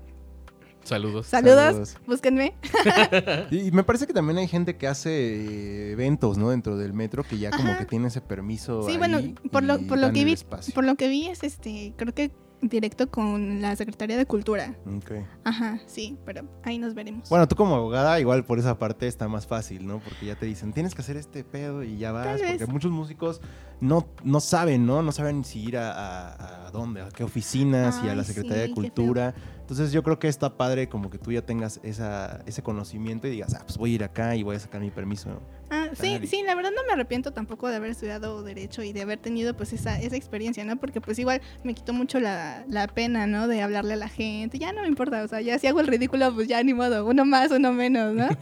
Saludos. 0.84 1.26
Saludos, 1.26 1.56
Saludos. 1.64 1.96
búsquenme. 2.06 2.54
Y 3.50 3.70
me 3.70 3.84
parece 3.84 4.06
que 4.06 4.12
también 4.12 4.38
hay 4.38 4.48
gente 4.48 4.76
que 4.76 4.88
hace 4.88 5.92
eventos, 5.92 6.38
¿no? 6.38 6.50
Dentro 6.50 6.76
del 6.76 6.92
metro 6.92 7.22
que 7.22 7.38
ya 7.38 7.50
como 7.50 7.70
Ajá. 7.70 7.78
que 7.78 7.84
tiene 7.84 8.08
ese 8.08 8.20
permiso. 8.20 8.82
Sí, 8.82 8.92
ahí 8.92 8.98
bueno, 8.98 9.20
por 9.50 9.62
lo, 9.62 9.78
por 9.86 9.98
lo 9.98 10.12
que 10.12 10.24
vi, 10.24 10.32
espacio. 10.32 10.74
por 10.74 10.84
lo 10.84 10.96
que 10.96 11.08
vi 11.08 11.28
es 11.28 11.42
este, 11.44 11.94
creo 11.96 12.12
que 12.14 12.32
directo 12.62 13.10
con 13.10 13.60
la 13.60 13.74
Secretaría 13.76 14.16
de 14.16 14.24
Cultura. 14.24 14.74
Ok. 14.86 15.12
Ajá, 15.44 15.80
sí, 15.86 16.16
pero 16.24 16.42
ahí 16.62 16.78
nos 16.78 16.94
veremos. 16.94 17.28
Bueno, 17.28 17.46
tú 17.48 17.56
como 17.56 17.74
abogada, 17.74 18.18
igual 18.20 18.44
por 18.44 18.58
esa 18.58 18.78
parte 18.78 19.06
está 19.08 19.28
más 19.28 19.46
fácil, 19.46 19.86
¿no? 19.86 19.98
Porque 19.98 20.26
ya 20.26 20.36
te 20.36 20.46
dicen, 20.46 20.72
tienes 20.72 20.94
que 20.94 21.02
hacer 21.02 21.16
este 21.16 21.44
pedo 21.44 21.82
y 21.82 21.98
ya 21.98 22.12
vas. 22.12 22.40
Porque 22.40 22.66
muchos 22.66 22.90
músicos 22.92 23.40
no, 23.80 24.06
no 24.22 24.40
saben, 24.40 24.86
¿no? 24.86 25.02
No 25.02 25.10
saben 25.12 25.44
si 25.44 25.60
ir 25.62 25.76
a, 25.76 25.90
a- 25.92 26.66
a 26.68 26.70
dónde, 26.70 27.02
a 27.02 27.08
qué 27.08 27.24
oficinas 27.24 28.00
y 28.04 28.08
a 28.08 28.14
la 28.14 28.22
Ay, 28.22 28.28
Secretaría 28.28 28.62
sí, 28.64 28.68
de 28.68 28.74
Cultura. 28.74 29.34
Entonces 29.60 29.90
yo 29.92 30.02
creo 30.02 30.18
que 30.18 30.28
está 30.28 30.56
padre 30.56 30.88
como 30.88 31.10
que 31.10 31.18
tú 31.18 31.32
ya 31.32 31.42
tengas 31.42 31.80
esa, 31.82 32.42
ese 32.46 32.62
conocimiento 32.62 33.26
y 33.26 33.30
digas, 33.30 33.54
ah, 33.54 33.62
pues 33.64 33.76
voy 33.78 33.92
a 33.92 33.94
ir 33.94 34.04
acá 34.04 34.36
y 34.36 34.42
voy 34.42 34.56
a 34.56 34.60
sacar 34.60 34.80
mi 34.80 34.90
permiso. 34.90 35.30
Ah, 35.70 35.81
sí, 35.94 36.20
sí, 36.26 36.42
la 36.44 36.54
verdad 36.54 36.70
no 36.74 36.82
me 36.86 36.92
arrepiento 36.92 37.32
tampoco 37.32 37.68
de 37.68 37.76
haber 37.76 37.90
estudiado 37.90 38.42
Derecho 38.42 38.82
y 38.82 38.92
de 38.92 39.02
haber 39.02 39.18
tenido 39.18 39.54
pues 39.56 39.72
esa, 39.72 40.00
esa 40.00 40.16
experiencia, 40.16 40.64
¿no? 40.64 40.76
Porque 40.76 41.00
pues 41.00 41.18
igual 41.18 41.40
me 41.64 41.74
quitó 41.74 41.92
mucho 41.92 42.20
la, 42.20 42.64
la 42.68 42.86
pena, 42.88 43.26
¿no? 43.26 43.48
De 43.48 43.62
hablarle 43.62 43.94
a 43.94 43.96
la 43.96 44.08
gente, 44.08 44.58
ya 44.58 44.72
no 44.72 44.82
me 44.82 44.88
importa, 44.88 45.22
o 45.22 45.28
sea, 45.28 45.40
ya 45.40 45.58
si 45.58 45.66
hago 45.66 45.80
el 45.80 45.86
ridículo, 45.86 46.34
pues 46.34 46.48
ya 46.48 46.62
ni 46.62 46.74
modo, 46.74 47.06
uno 47.06 47.24
más, 47.24 47.50
uno 47.50 47.72
menos, 47.72 48.14
¿no? 48.14 48.28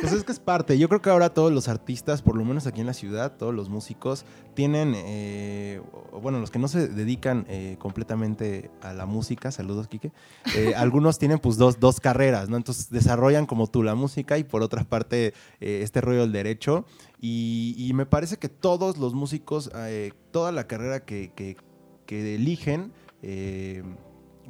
Pues 0.00 0.12
es 0.12 0.24
que 0.24 0.32
es 0.32 0.40
parte. 0.40 0.78
Yo 0.78 0.88
creo 0.88 1.00
que 1.00 1.10
ahora 1.10 1.30
todos 1.30 1.52
los 1.52 1.68
artistas, 1.68 2.22
por 2.22 2.36
lo 2.36 2.44
menos 2.44 2.66
aquí 2.66 2.80
en 2.80 2.86
la 2.86 2.94
ciudad, 2.94 3.36
todos 3.36 3.54
los 3.54 3.68
músicos, 3.68 4.24
tienen, 4.54 4.94
eh, 4.96 5.80
bueno, 6.20 6.38
los 6.40 6.50
que 6.50 6.58
no 6.58 6.68
se 6.68 6.88
dedican 6.88 7.44
eh, 7.48 7.76
completamente 7.78 8.70
a 8.82 8.92
la 8.92 9.06
música, 9.06 9.50
saludos, 9.50 9.88
Quique, 9.88 10.12
eh, 10.56 10.74
algunos 10.76 11.18
tienen 11.18 11.38
pues 11.38 11.56
dos, 11.56 11.80
dos 11.80 12.00
carreras, 12.00 12.48
¿no? 12.48 12.56
Entonces 12.56 12.90
desarrollan 12.90 13.46
como 13.46 13.66
tú 13.66 13.82
la 13.82 13.94
música 13.94 14.38
y 14.38 14.44
por 14.44 14.62
otra 14.62 14.84
parte 14.84 15.34
eh, 15.60 15.80
este 15.82 16.00
rollo 16.00 16.20
del 16.20 16.32
derecho. 16.32 16.84
Y, 17.20 17.90
me 17.94 18.04
parece 18.04 18.36
que 18.36 18.48
todos 18.48 18.98
los 18.98 19.14
músicos, 19.14 19.70
eh, 19.74 20.12
toda 20.30 20.52
la 20.52 20.66
carrera 20.66 21.04
que, 21.04 21.56
eligen, 22.08 22.92
eh, 23.22 23.82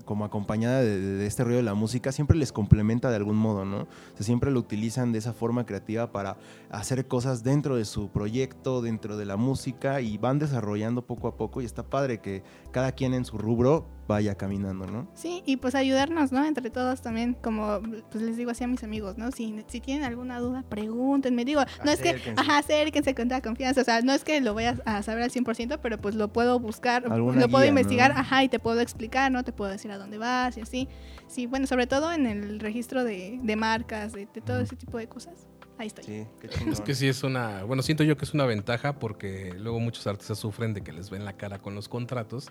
como 0.04 0.24
acompañada 0.24 0.82
de, 0.82 1.24
este 1.24 1.44
rollo 1.44 1.58
de 1.58 1.62
la 1.62 1.74
música, 1.74 2.10
siempre 2.10 2.36
les 2.36 2.52
complementa 2.52 3.10
de 3.10 3.16
algún 3.16 3.36
modo, 3.36 3.64
¿no? 3.64 3.82
O 3.82 4.16
sea, 4.16 4.26
siempre 4.26 4.50
lo 4.50 4.58
utilizan 4.58 5.12
de 5.12 5.18
esa 5.18 5.32
forma 5.32 5.66
creativa 5.66 6.10
para 6.10 6.36
hacer 6.70 7.06
cosas 7.06 7.44
dentro 7.44 7.76
de 7.76 7.84
su 7.84 8.08
proyecto, 8.08 8.82
dentro 8.82 9.16
de 9.16 9.24
la 9.24 9.36
música 9.36 10.00
y 10.00 10.18
van 10.18 10.38
desarrollando 10.38 11.06
poco 11.06 11.28
a 11.28 11.36
poco 11.36 11.62
y 11.62 11.64
está 11.64 11.84
padre 11.84 12.20
que 12.20 12.42
cada 12.72 12.92
quien 12.92 13.14
en 13.14 13.24
su 13.24 13.38
rubro 13.38 13.86
vaya 14.06 14.34
caminando, 14.34 14.86
¿no? 14.86 15.08
Sí, 15.14 15.42
y 15.46 15.56
pues 15.56 15.74
ayudarnos, 15.74 16.32
¿no? 16.32 16.44
Entre 16.44 16.70
todos 16.70 17.02
también, 17.02 17.34
como 17.34 17.80
pues 18.10 18.22
les 18.22 18.36
digo 18.36 18.50
así 18.50 18.64
a 18.64 18.66
mis 18.66 18.82
amigos, 18.82 19.18
¿no? 19.18 19.30
Si, 19.30 19.64
si 19.66 19.80
tienen 19.80 20.04
alguna 20.04 20.38
duda, 20.38 20.64
pregúntenme. 20.68 21.44
Digo, 21.44 21.62
no 21.84 21.90
es 21.90 22.00
que, 22.00 22.16
ajá, 22.36 22.58
acérquense 22.58 23.14
con 23.14 23.28
toda 23.28 23.40
confianza. 23.40 23.80
O 23.80 23.84
sea, 23.84 24.00
no 24.02 24.12
es 24.12 24.24
que 24.24 24.40
lo 24.40 24.52
voy 24.52 24.64
a, 24.64 25.02
saber 25.02 25.22
al 25.22 25.30
100%, 25.30 25.78
pero 25.82 25.98
pues 25.98 26.14
lo 26.14 26.32
puedo 26.32 26.58
buscar, 26.60 27.04
lo 27.08 27.48
puedo 27.48 27.64
investigar, 27.64 28.14
¿no? 28.14 28.20
ajá, 28.20 28.44
y 28.44 28.48
te 28.48 28.58
puedo 28.58 28.80
explicar, 28.80 29.30
¿no? 29.32 29.44
Te 29.44 29.52
puedo 29.52 29.70
decir 29.70 29.90
a 29.90 29.98
dónde 29.98 30.18
vas 30.18 30.56
y 30.56 30.60
así. 30.60 30.88
Sí, 31.26 31.46
bueno, 31.46 31.66
sobre 31.66 31.86
todo 31.86 32.12
en 32.12 32.26
el 32.26 32.60
registro 32.60 33.04
de, 33.04 33.38
de 33.42 33.56
marcas, 33.56 34.12
de, 34.12 34.28
de 34.32 34.40
todo 34.40 34.60
ese 34.60 34.76
tipo 34.76 34.98
de 34.98 35.08
cosas. 35.08 35.48
Ahí 35.78 35.88
estoy. 35.88 36.04
Sí, 36.04 36.26
qué 36.40 36.48
chingón. 36.48 36.72
Es 36.72 36.80
que 36.80 36.94
sí 36.94 37.08
es 37.08 37.22
una, 37.22 37.64
bueno, 37.64 37.82
siento 37.82 38.04
yo 38.04 38.16
que 38.16 38.24
es 38.24 38.34
una 38.34 38.46
ventaja 38.46 38.98
porque 38.98 39.54
luego 39.58 39.80
muchos 39.80 40.06
artistas 40.06 40.38
sufren 40.38 40.72
de 40.74 40.82
que 40.82 40.92
les 40.92 41.10
ven 41.10 41.24
la 41.24 41.36
cara 41.36 41.58
con 41.58 41.74
los 41.74 41.88
contratos 41.88 42.48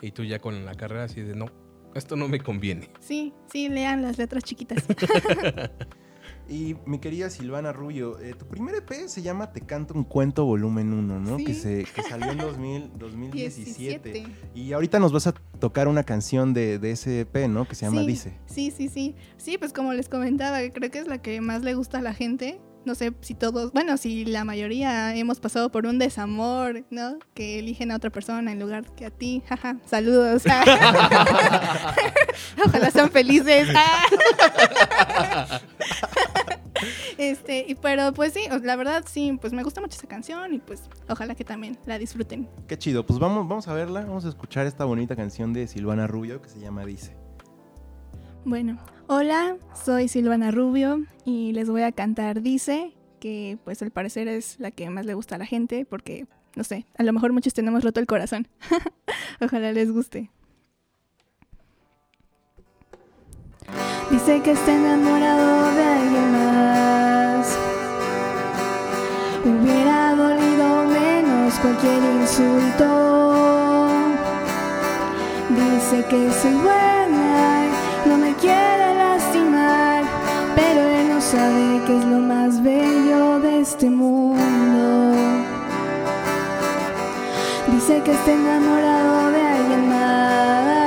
y 0.00 0.12
tú 0.12 0.24
ya 0.24 0.38
con 0.38 0.64
la 0.64 0.74
carrera 0.74 1.04
así 1.04 1.20
de 1.20 1.34
no, 1.34 1.46
esto 1.94 2.16
no 2.16 2.28
me 2.28 2.40
conviene. 2.40 2.90
Sí, 3.00 3.32
sí, 3.52 3.68
lean 3.68 4.02
las 4.02 4.18
letras 4.18 4.44
chiquitas. 4.44 4.84
Y 6.50 6.76
mi 6.84 6.98
querida 6.98 7.30
Silvana 7.30 7.72
Rubio, 7.72 8.18
eh, 8.18 8.34
tu 8.36 8.44
primer 8.44 8.74
EP 8.74 9.06
se 9.06 9.22
llama 9.22 9.52
Te 9.52 9.60
canto 9.60 9.94
un 9.94 10.02
cuento 10.02 10.44
volumen 10.44 10.92
1, 10.92 11.20
¿no? 11.20 11.38
Sí. 11.38 11.44
Que, 11.44 11.54
se, 11.54 11.84
que 11.84 12.02
salió 12.02 12.32
en 12.32 12.38
2000, 12.38 12.90
2017. 12.98 14.12
17. 14.12 14.36
Y 14.56 14.72
ahorita 14.72 14.98
nos 14.98 15.12
vas 15.12 15.28
a 15.28 15.32
tocar 15.60 15.86
una 15.86 16.02
canción 16.02 16.52
de, 16.52 16.80
de 16.80 16.90
ese 16.90 17.20
EP, 17.20 17.46
¿no? 17.48 17.68
Que 17.68 17.76
se 17.76 17.86
llama 17.86 18.00
Sí, 18.00 18.06
Dice. 18.08 18.36
Sí, 18.46 18.72
sí, 18.76 18.88
sí. 18.88 19.14
Sí, 19.36 19.58
pues 19.58 19.72
como 19.72 19.92
les 19.92 20.08
comentaba, 20.08 20.58
creo 20.74 20.90
que 20.90 20.98
es 20.98 21.06
la 21.06 21.22
que 21.22 21.40
más 21.40 21.62
le 21.62 21.74
gusta 21.74 21.98
a 21.98 22.02
la 22.02 22.14
gente. 22.14 22.60
No 22.84 22.94
sé 22.94 23.12
si 23.20 23.34
todos, 23.34 23.72
bueno, 23.72 23.98
si 23.98 24.24
la 24.24 24.42
mayoría 24.42 25.14
hemos 25.14 25.38
pasado 25.38 25.70
por 25.70 25.86
un 25.86 25.98
desamor, 25.98 26.86
¿no? 26.90 27.18
Que 27.34 27.58
eligen 27.58 27.92
a 27.92 27.96
otra 27.96 28.08
persona 28.10 28.50
en 28.50 28.58
lugar 28.58 28.86
que 28.96 29.04
a 29.04 29.10
ti. 29.10 29.42
Jaja, 29.46 29.76
saludos. 29.84 30.44
Ojalá 32.64 32.90
sean 32.90 33.10
felices. 33.10 33.68
Este, 37.18 37.64
y, 37.68 37.74
pero 37.74 38.12
pues 38.12 38.32
sí, 38.32 38.40
la 38.62 38.76
verdad 38.76 39.04
sí, 39.06 39.36
pues 39.40 39.52
me 39.52 39.62
gusta 39.62 39.80
mucho 39.80 39.96
esa 39.98 40.06
canción 40.08 40.54
y 40.54 40.58
pues 40.58 40.82
ojalá 41.08 41.34
que 41.34 41.44
también 41.44 41.78
la 41.86 41.98
disfruten. 41.98 42.48
Qué 42.66 42.78
chido. 42.78 43.04
Pues 43.04 43.18
vamos, 43.18 43.46
vamos 43.46 43.68
a 43.68 43.74
verla. 43.74 44.00
Vamos 44.02 44.24
a 44.24 44.28
escuchar 44.28 44.66
esta 44.66 44.84
bonita 44.84 45.16
canción 45.16 45.52
de 45.52 45.66
Silvana 45.66 46.06
Rubio 46.06 46.40
que 46.40 46.48
se 46.48 46.60
llama 46.60 46.84
Dice. 46.84 47.16
Bueno, 48.44 48.78
hola, 49.06 49.56
soy 49.84 50.08
Silvana 50.08 50.50
Rubio 50.50 51.04
y 51.26 51.52
les 51.52 51.68
voy 51.68 51.82
a 51.82 51.92
cantar 51.92 52.40
Dice, 52.40 52.94
que 53.20 53.58
pues 53.64 53.82
al 53.82 53.90
parecer 53.90 54.26
es 54.26 54.58
la 54.58 54.70
que 54.72 54.88
más 54.90 55.06
le 55.06 55.14
gusta 55.14 55.36
a 55.36 55.38
la 55.38 55.46
gente 55.46 55.84
porque, 55.84 56.26
no 56.56 56.64
sé, 56.64 56.86
a 56.96 57.02
lo 57.04 57.12
mejor 57.12 57.32
muchos 57.32 57.54
tenemos 57.54 57.84
roto 57.84 58.00
el 58.00 58.06
corazón. 58.06 58.48
Ojalá 59.40 59.72
les 59.72 59.92
guste. 59.92 60.30
Dice 64.10 64.42
que 64.42 64.52
está 64.52 64.74
enamorado 64.74 65.74
de 65.74 65.84
alguien 65.84 66.32
más. 66.32 66.69
Cualquier 71.62 72.02
insulto. 72.20 73.88
Dice 75.50 76.04
que 76.08 76.32
soy 76.40 76.54
buena, 76.54 77.64
no 78.06 78.16
me 78.16 78.34
quiere 78.34 78.94
lastimar, 78.94 80.04
pero 80.54 80.80
él 80.80 81.08
no 81.08 81.20
sabe 81.20 81.82
que 81.86 81.98
es 81.98 82.04
lo 82.04 82.18
más 82.20 82.62
bello 82.62 83.40
de 83.40 83.60
este 83.60 83.90
mundo. 83.90 85.16
Dice 87.72 88.00
que 88.02 88.12
está 88.12 88.32
enamorado 88.32 89.30
de 89.30 89.42
alguien 89.42 89.88
más, 89.88 90.78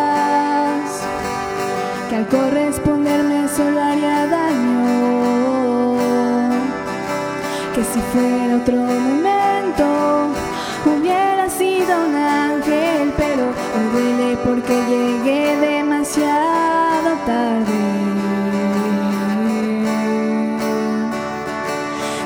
que 2.09 2.15
al 2.15 2.27
corresponderme 2.27 3.47
solo 3.55 3.81
haría 3.81 4.27
daño, 4.27 5.97
que 7.75 7.83
si 7.83 7.99
fuera 8.11 8.57
otro 8.57 8.75
momento 8.75 9.32
sido 11.85 12.05
un 12.05 12.15
ángel, 12.15 13.13
pero 13.17 13.45
duele 13.91 14.37
porque 14.43 14.73
llegué 14.87 15.55
demasiado 15.57 17.09
tarde. 17.25 17.81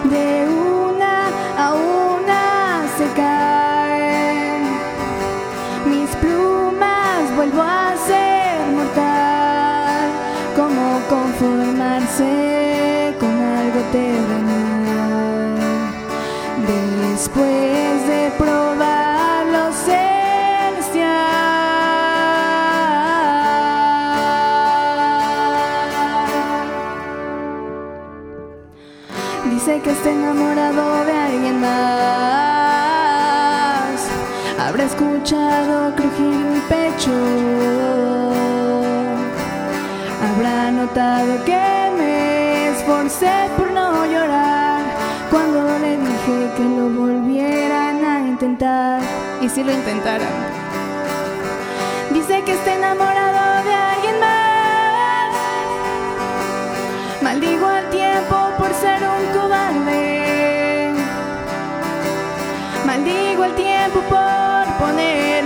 De 0.03 0.47
una 0.47 1.29
a 1.57 1.73
una 1.73 2.83
se 2.97 3.05
caen 3.15 4.63
mis 5.85 6.09
plumas, 6.17 7.35
vuelvo 7.35 7.61
a 7.61 7.95
ser 8.07 8.59
mortal. 8.75 10.07
Como 10.55 10.83
conformarse 11.09 12.31
con 13.19 13.33
algo 13.41 13.81
terrenal 13.91 15.17
después 16.67 17.86
escuchado 35.27 35.93
crujir 35.95 36.35
mi 36.53 36.59
pecho. 36.69 37.11
Habrá 40.23 40.71
notado 40.71 41.43
que 41.43 41.91
me 41.97 42.69
esforcé 42.69 43.49
por 43.57 43.69
no 43.71 44.05
llorar 44.05 44.83
cuando 45.29 45.79
le 45.79 45.97
dije 45.97 46.51
que 46.55 46.63
lo 46.63 46.89
volvieran 46.89 48.05
a 48.05 48.19
intentar. 48.19 49.01
Y 49.41 49.49
si 49.49 49.63
lo 49.65 49.73
intentaran. 49.73 50.29
Dice 52.13 52.41
que 52.43 52.53
está 52.53 52.75
enamorado 52.75 53.63
de 53.65 53.73
alguien 53.73 54.19
más. 54.21 55.35
Maldigo 57.21 57.65
al 57.65 57.89
tiempo 57.89 58.35
por 58.57 58.73
ser 58.73 59.01
un 59.03 59.37
cobarde. 59.37 60.93
Maldigo 62.85 63.43
al 63.43 63.55
tiempo 63.55 63.99
por 64.09 64.46
morning. 64.87 65.36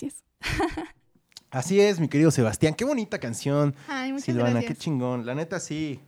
Gracias. 0.00 0.24
Así 1.50 1.80
es, 1.80 1.98
mi 1.98 2.08
querido 2.08 2.30
Sebastián. 2.30 2.74
Qué 2.74 2.84
bonita 2.84 3.18
canción. 3.18 3.74
Ay, 3.88 4.12
muchas 4.12 4.26
Silvana, 4.26 4.50
gracias. 4.50 4.72
qué 4.72 4.78
chingón. 4.78 5.24
La 5.24 5.34
neta, 5.34 5.58
sí. 5.60 6.00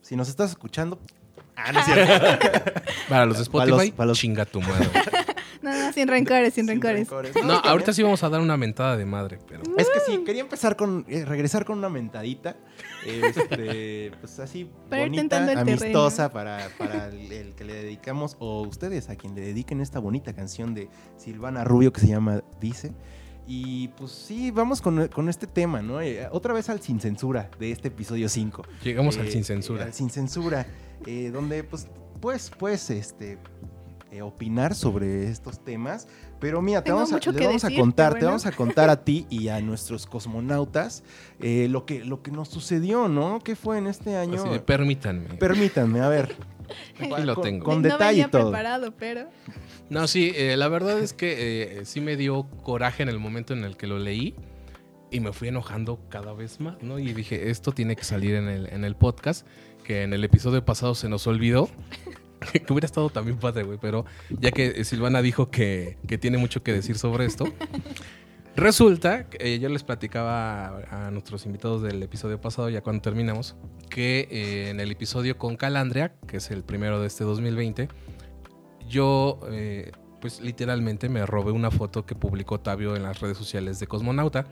Si 0.00 0.14
nos 0.16 0.28
estás 0.28 0.50
escuchando. 0.50 0.98
Ah, 1.58 1.72
no 1.72 1.80
es 1.80 1.86
cierto. 1.86 2.12
Para 3.08 3.24
los 3.24 3.38
de 3.38 3.46
Para 3.46 3.64
los- 3.64 3.78
Spotify, 3.80 3.90
para 3.92 4.06
los- 4.08 4.18
chinga 4.18 4.44
tu 4.44 4.60
madre. 4.60 4.90
No, 5.62 5.72
no, 5.72 5.90
sin 5.92 6.06
rencores, 6.06 6.52
sin, 6.54 6.66
Sin 6.66 6.74
rencores. 6.74 7.08
rencores. 7.08 7.34
No, 7.44 7.54
ahorita 7.54 7.92
sí 7.94 8.02
vamos 8.02 8.22
a 8.22 8.28
dar 8.28 8.40
una 8.42 8.56
mentada 8.58 8.96
de 8.96 9.06
madre, 9.06 9.38
pero. 9.48 9.62
Es 9.78 9.88
que 9.88 10.00
sí, 10.06 10.22
quería 10.24 10.42
empezar 10.42 10.76
con. 10.76 11.04
eh, 11.08 11.24
regresar 11.24 11.64
con 11.64 11.78
una 11.78 11.88
mentadita. 11.88 12.56
Este, 13.04 14.12
pues 14.20 14.38
así, 14.38 14.70
Para 14.90 15.02
ir 15.02 15.08
bonita, 15.08 15.38
tentando 15.38 15.52
el 15.52 15.58
amistosa 15.58 16.30
para, 16.30 16.68
para 16.78 17.08
el, 17.08 17.32
el 17.32 17.54
que 17.54 17.64
le 17.64 17.72
dedicamos, 17.74 18.36
o 18.38 18.60
ustedes 18.62 19.08
a 19.08 19.16
quien 19.16 19.34
le 19.34 19.40
dediquen 19.40 19.80
esta 19.80 19.98
bonita 19.98 20.34
canción 20.34 20.74
de 20.74 20.88
Silvana 21.16 21.64
Rubio 21.64 21.90
que 21.92 22.00
se 22.02 22.06
llama 22.08 22.42
Dice. 22.60 22.92
Y 23.46 23.88
pues 23.88 24.10
sí, 24.10 24.50
vamos 24.50 24.80
con, 24.80 25.06
con 25.08 25.28
este 25.28 25.46
tema, 25.46 25.80
¿no? 25.80 26.00
Eh, 26.00 26.26
otra 26.32 26.52
vez 26.52 26.68
al 26.68 26.80
sin 26.80 27.00
censura 27.00 27.48
de 27.60 27.70
este 27.70 27.88
episodio 27.88 28.28
5. 28.28 28.62
Llegamos 28.82 29.18
al 29.18 29.26
Eh, 29.26 29.30
sin 29.30 29.42
eh, 29.42 29.44
censura. 29.44 29.84
al 29.84 29.92
sin 29.94 30.10
censura, 30.10 30.66
eh, 31.06 31.30
donde 31.32 31.62
pues, 31.62 31.86
pues, 32.20 32.50
pues, 32.58 32.90
este, 32.90 33.38
opinar 34.22 34.74
sobre 34.74 35.28
estos 35.30 35.62
temas. 35.62 36.08
Pero 36.38 36.60
mira, 36.60 36.80
te 36.82 36.86
Tengo 36.90 36.98
vamos, 36.98 37.12
a, 37.12 37.32
le 37.32 37.46
vamos 37.46 37.64
a 37.64 37.70
contar, 37.74 38.18
te 38.18 38.24
vamos 38.26 38.44
a 38.46 38.52
contar 38.52 38.90
a 38.90 39.02
ti 39.04 39.26
y 39.30 39.48
a 39.48 39.60
nuestros 39.60 40.06
cosmonautas 40.06 41.02
eh, 41.40 41.66
lo, 41.70 41.86
que, 41.86 42.04
lo 42.04 42.22
que 42.22 42.30
nos 42.30 42.48
sucedió, 42.48 43.08
¿no? 43.08 43.40
¿Qué 43.42 43.56
fue 43.56 43.78
en 43.78 43.86
este 43.86 44.16
año? 44.16 44.40
Así 44.40 44.48
de, 44.48 44.60
permítanme. 44.60 45.34
Permítanme, 45.36 46.00
a 46.00 46.08
ver. 46.08 46.36
Aquí 47.00 47.22
lo 47.22 47.34
con- 47.36 47.44
tengo. 47.44 47.64
Con 47.64 47.76
no 47.82 47.88
detalle 47.88 48.10
venía 48.22 48.30
todo. 48.30 48.50
preparado, 48.50 48.92
pero 48.96 49.28
No, 49.88 50.06
sí, 50.08 50.32
eh, 50.36 50.56
la 50.56 50.68
verdad 50.68 50.98
es 50.98 51.12
que 51.14 51.78
eh, 51.78 51.84
sí 51.86 52.00
me 52.00 52.16
dio 52.16 52.44
coraje 52.62 53.02
en 53.02 53.08
el 53.08 53.18
momento 53.18 53.54
en 53.54 53.64
el 53.64 53.76
que 53.76 53.86
lo 53.86 53.98
leí 53.98 54.34
y 55.10 55.20
me 55.20 55.32
fui 55.32 55.48
enojando 55.48 56.00
cada 56.10 56.32
vez 56.34 56.60
más, 56.60 56.82
¿no? 56.82 56.98
Y 56.98 57.12
dije, 57.14 57.50
esto 57.50 57.72
tiene 57.72 57.94
que 57.96 58.04
salir 58.04 58.34
en 58.34 58.48
el, 58.48 58.66
en 58.66 58.84
el 58.84 58.96
podcast, 58.96 59.46
que 59.84 60.02
en 60.02 60.12
el 60.12 60.24
episodio 60.24 60.64
pasado 60.64 60.94
se 60.96 61.08
nos 61.08 61.26
olvidó. 61.28 61.70
que 62.52 62.72
hubiera 62.72 62.86
estado 62.86 63.10
también 63.10 63.38
padre, 63.38 63.64
güey, 63.64 63.78
pero 63.80 64.04
ya 64.30 64.50
que 64.50 64.84
Silvana 64.84 65.22
dijo 65.22 65.50
que, 65.50 65.98
que 66.06 66.18
tiene 66.18 66.38
mucho 66.38 66.62
que 66.62 66.72
decir 66.72 66.98
sobre 66.98 67.24
esto, 67.24 67.46
resulta, 68.56 69.28
yo 69.30 69.68
les 69.68 69.84
platicaba 69.84 70.80
a, 70.90 71.10
nuestros 71.10 71.46
invitados 71.46 71.82
del 71.82 72.02
episodio 72.02 72.40
pasado, 72.40 72.68
ya 72.70 72.82
cuando 72.82 73.02
terminamos, 73.02 73.56
que 73.88 74.28
eh, 74.30 74.70
en 74.70 74.80
el 74.80 74.90
episodio 74.90 75.38
con 75.38 75.56
Calandria, 75.56 76.14
que 76.26 76.38
es 76.38 76.50
el 76.50 76.64
primero 76.64 77.00
de 77.00 77.06
este 77.06 77.24
2020, 77.24 77.88
yo, 78.88 79.40
eh, 79.50 79.92
pues 80.20 80.40
literalmente 80.40 81.08
me 81.08 81.24
robé 81.26 81.52
una 81.52 81.70
foto 81.70 82.06
que 82.06 82.14
publicó 82.14 82.60
Tabio 82.60 82.96
en 82.96 83.02
las 83.02 83.20
redes 83.20 83.36
sociales 83.36 83.78
de 83.78 83.86
Cosmonauta. 83.86 84.46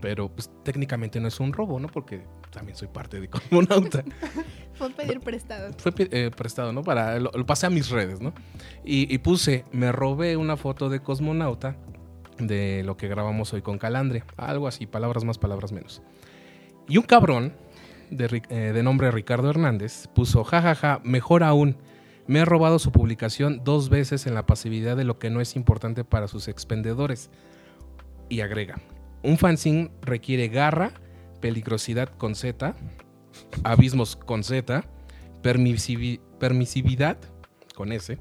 Pero 0.00 0.30
pues 0.30 0.50
técnicamente 0.64 1.20
no 1.20 1.28
es 1.28 1.40
un 1.40 1.52
robo, 1.52 1.78
¿no? 1.78 1.88
Porque 1.88 2.24
también 2.50 2.76
soy 2.76 2.88
parte 2.88 3.20
de 3.20 3.28
Cosmonauta. 3.28 4.02
fue 5.76 5.92
eh, 5.98 6.30
prestado, 6.34 6.72
¿no? 6.72 6.82
Para, 6.82 7.18
lo, 7.18 7.30
lo 7.32 7.46
pasé 7.46 7.66
a 7.66 7.70
mis 7.70 7.90
redes, 7.90 8.20
¿no? 8.20 8.32
Y, 8.84 9.18
puse, 9.18 9.64
me 9.72 9.92
robé 9.92 10.36
una 10.36 10.56
foto 10.56 10.88
de 10.88 11.00
Cosmonauta 11.00 11.76
de 12.38 12.82
lo 12.84 12.96
que 12.96 13.08
grabamos 13.08 13.52
hoy 13.52 13.62
con 13.62 13.78
Calandria. 13.78 14.24
Algo 14.36 14.66
así, 14.66 14.86
palabras 14.86 15.24
más, 15.24 15.38
palabras 15.38 15.72
menos. 15.72 16.02
Y 16.88 16.96
un 16.96 17.04
cabrón 17.04 17.52
de, 18.10 18.42
eh, 18.48 18.72
de 18.72 18.82
nombre 18.82 19.10
Ricardo 19.10 19.50
Hernández 19.50 20.08
puso, 20.08 20.44
jajaja, 20.44 21.00
mejor 21.04 21.42
aún, 21.42 21.76
me 22.26 22.40
he 22.40 22.44
robado 22.44 22.78
su 22.78 22.92
publicación 22.92 23.62
dos 23.64 23.88
veces 23.88 24.26
en 24.26 24.34
la 24.34 24.46
pasividad 24.46 24.96
de 24.96 25.04
lo 25.04 25.18
que 25.18 25.30
no 25.30 25.40
es 25.40 25.56
importante 25.56 26.04
para 26.04 26.28
sus 26.28 26.48
expendedores. 26.48 27.30
Y 28.28 28.40
agrega, 28.40 28.76
un 29.22 29.36
fanzine 29.36 29.90
requiere 30.02 30.48
garra, 30.48 30.92
peligrosidad 31.40 32.08
con 32.08 32.34
Z, 32.34 32.74
abismos 33.64 34.16
con 34.16 34.42
Z, 34.44 34.84
permisivi- 35.42 36.20
permisividad 36.38 37.18
con 37.74 37.92
S, 37.92 38.18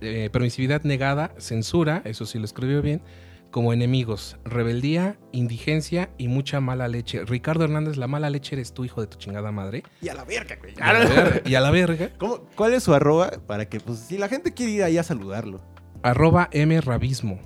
eh, 0.00 0.30
permisividad 0.32 0.82
negada, 0.82 1.32
censura, 1.38 2.02
eso 2.04 2.26
sí 2.26 2.38
lo 2.38 2.44
escribió 2.44 2.80
bien, 2.82 3.02
como 3.50 3.72
enemigos, 3.72 4.36
rebeldía, 4.44 5.18
indigencia 5.32 6.10
y 6.18 6.28
mucha 6.28 6.60
mala 6.60 6.86
leche. 6.88 7.24
Ricardo 7.24 7.64
Hernández, 7.64 7.96
la 7.96 8.06
mala 8.06 8.30
leche 8.30 8.54
eres 8.54 8.72
tú, 8.72 8.84
hijo 8.84 9.00
de 9.00 9.08
tu 9.08 9.18
chingada 9.18 9.50
madre. 9.50 9.82
Y 10.00 10.08
a 10.08 10.14
la 10.14 10.24
verga, 10.24 10.56
güey. 10.60 10.72
Y 10.76 10.80
a 10.80 10.92
la 10.92 10.98
verga. 11.08 11.42
y 11.50 11.54
a 11.56 11.60
la 11.60 11.70
verga, 11.72 12.10
¿Cómo- 12.18 12.46
¿Cuál 12.56 12.74
es 12.74 12.84
su 12.84 12.94
arroba? 12.94 13.30
Para 13.46 13.68
que, 13.68 13.80
pues, 13.80 13.98
si 13.98 14.18
la 14.18 14.28
gente 14.28 14.54
quiere 14.54 14.72
ir 14.72 14.82
ahí 14.84 14.98
a 14.98 15.02
saludarlo. 15.02 15.60
arroba 16.02 16.48
M 16.52 16.80
Rabismo. 16.80 17.40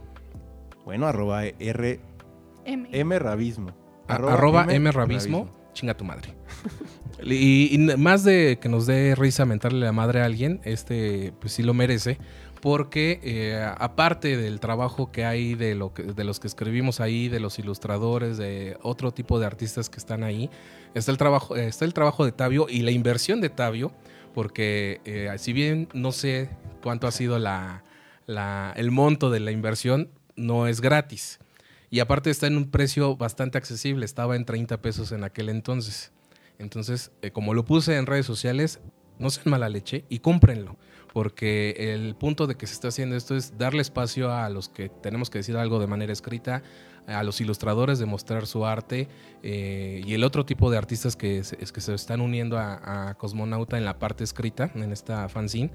Bueno, 0.84 1.06
arroba 1.06 1.44
R, 1.46 2.00
M. 2.66 2.88
M 2.92 3.18
Rabismo. 3.18 3.70
Arroba, 4.06 4.66
M, 4.68 4.92
Rabismo, 4.92 5.48
chinga 5.74 5.94
tu 5.96 6.04
madre. 6.04 6.30
y, 7.24 7.76
más 7.98 8.24
de 8.24 8.58
que 8.60 8.68
nos 8.68 8.86
dé 8.86 9.14
risa 9.14 9.44
mentarle 9.44 9.84
la 9.84 9.92
madre 9.92 10.20
a 10.22 10.24
alguien, 10.24 10.60
este 10.64 11.32
pues 11.40 11.52
sí 11.52 11.62
lo 11.62 11.74
merece, 11.74 12.18
porque 12.60 13.20
eh, 13.22 13.62
aparte 13.78 14.36
del 14.38 14.58
trabajo 14.60 15.12
que 15.12 15.24
hay 15.26 15.54
de, 15.54 15.74
lo 15.74 15.92
que, 15.92 16.02
de 16.04 16.24
los 16.24 16.40
que 16.40 16.46
escribimos 16.46 17.00
ahí, 17.00 17.28
de 17.28 17.40
los 17.40 17.58
ilustradores, 17.58 18.38
de 18.38 18.78
otro 18.82 19.12
tipo 19.12 19.38
de 19.38 19.46
artistas 19.46 19.90
que 19.90 19.98
están 19.98 20.24
ahí, 20.24 20.48
está 20.94 21.10
el 21.12 21.18
trabajo, 21.18 21.56
eh, 21.56 21.66
está 21.66 21.84
el 21.84 21.92
trabajo 21.92 22.24
de 22.24 22.32
Tabio 22.32 22.66
y 22.70 22.80
la 22.80 22.90
inversión 22.90 23.40
de 23.42 23.50
Tabio, 23.50 23.92
porque 24.32 25.00
eh, 25.04 25.30
si 25.36 25.52
bien 25.52 25.88
no 25.92 26.10
sé 26.12 26.48
cuánto 26.82 27.06
ha 27.06 27.12
sido 27.12 27.38
la, 27.38 27.84
la- 28.26 28.72
el 28.76 28.90
monto 28.90 29.30
de 29.30 29.40
la 29.40 29.50
inversión, 29.50 30.08
no 30.36 30.66
es 30.66 30.80
gratis. 30.80 31.38
Y 31.94 32.00
aparte 32.00 32.28
está 32.28 32.48
en 32.48 32.56
un 32.56 32.72
precio 32.72 33.16
bastante 33.16 33.56
accesible, 33.56 34.04
estaba 34.04 34.34
en 34.34 34.44
30 34.44 34.82
pesos 34.82 35.12
en 35.12 35.22
aquel 35.22 35.48
entonces. 35.48 36.10
Entonces, 36.58 37.12
eh, 37.22 37.30
como 37.30 37.54
lo 37.54 37.64
puse 37.64 37.96
en 37.96 38.06
redes 38.06 38.26
sociales, 38.26 38.80
no 39.20 39.30
sean 39.30 39.48
mala 39.48 39.68
leche 39.68 40.04
y 40.08 40.18
cómprenlo. 40.18 40.76
Porque 41.12 41.92
el 41.94 42.16
punto 42.16 42.48
de 42.48 42.56
que 42.56 42.66
se 42.66 42.72
está 42.72 42.88
haciendo 42.88 43.14
esto 43.14 43.36
es 43.36 43.58
darle 43.58 43.80
espacio 43.80 44.32
a 44.32 44.50
los 44.50 44.68
que 44.68 44.88
tenemos 44.88 45.30
que 45.30 45.38
decir 45.38 45.56
algo 45.56 45.78
de 45.78 45.86
manera 45.86 46.12
escrita, 46.12 46.64
a 47.06 47.22
los 47.22 47.40
ilustradores 47.40 48.00
de 48.00 48.06
mostrar 48.06 48.48
su 48.48 48.66
arte 48.66 49.06
eh, 49.44 50.02
y 50.04 50.14
el 50.14 50.24
otro 50.24 50.44
tipo 50.44 50.72
de 50.72 50.78
artistas 50.78 51.14
que 51.14 51.38
es 51.38 51.70
que 51.72 51.80
se 51.80 51.94
están 51.94 52.20
uniendo 52.20 52.58
a, 52.58 53.10
a 53.10 53.14
Cosmonauta 53.14 53.78
en 53.78 53.84
la 53.84 54.00
parte 54.00 54.24
escrita, 54.24 54.68
en 54.74 54.90
esta 54.90 55.28
fanzine. 55.28 55.70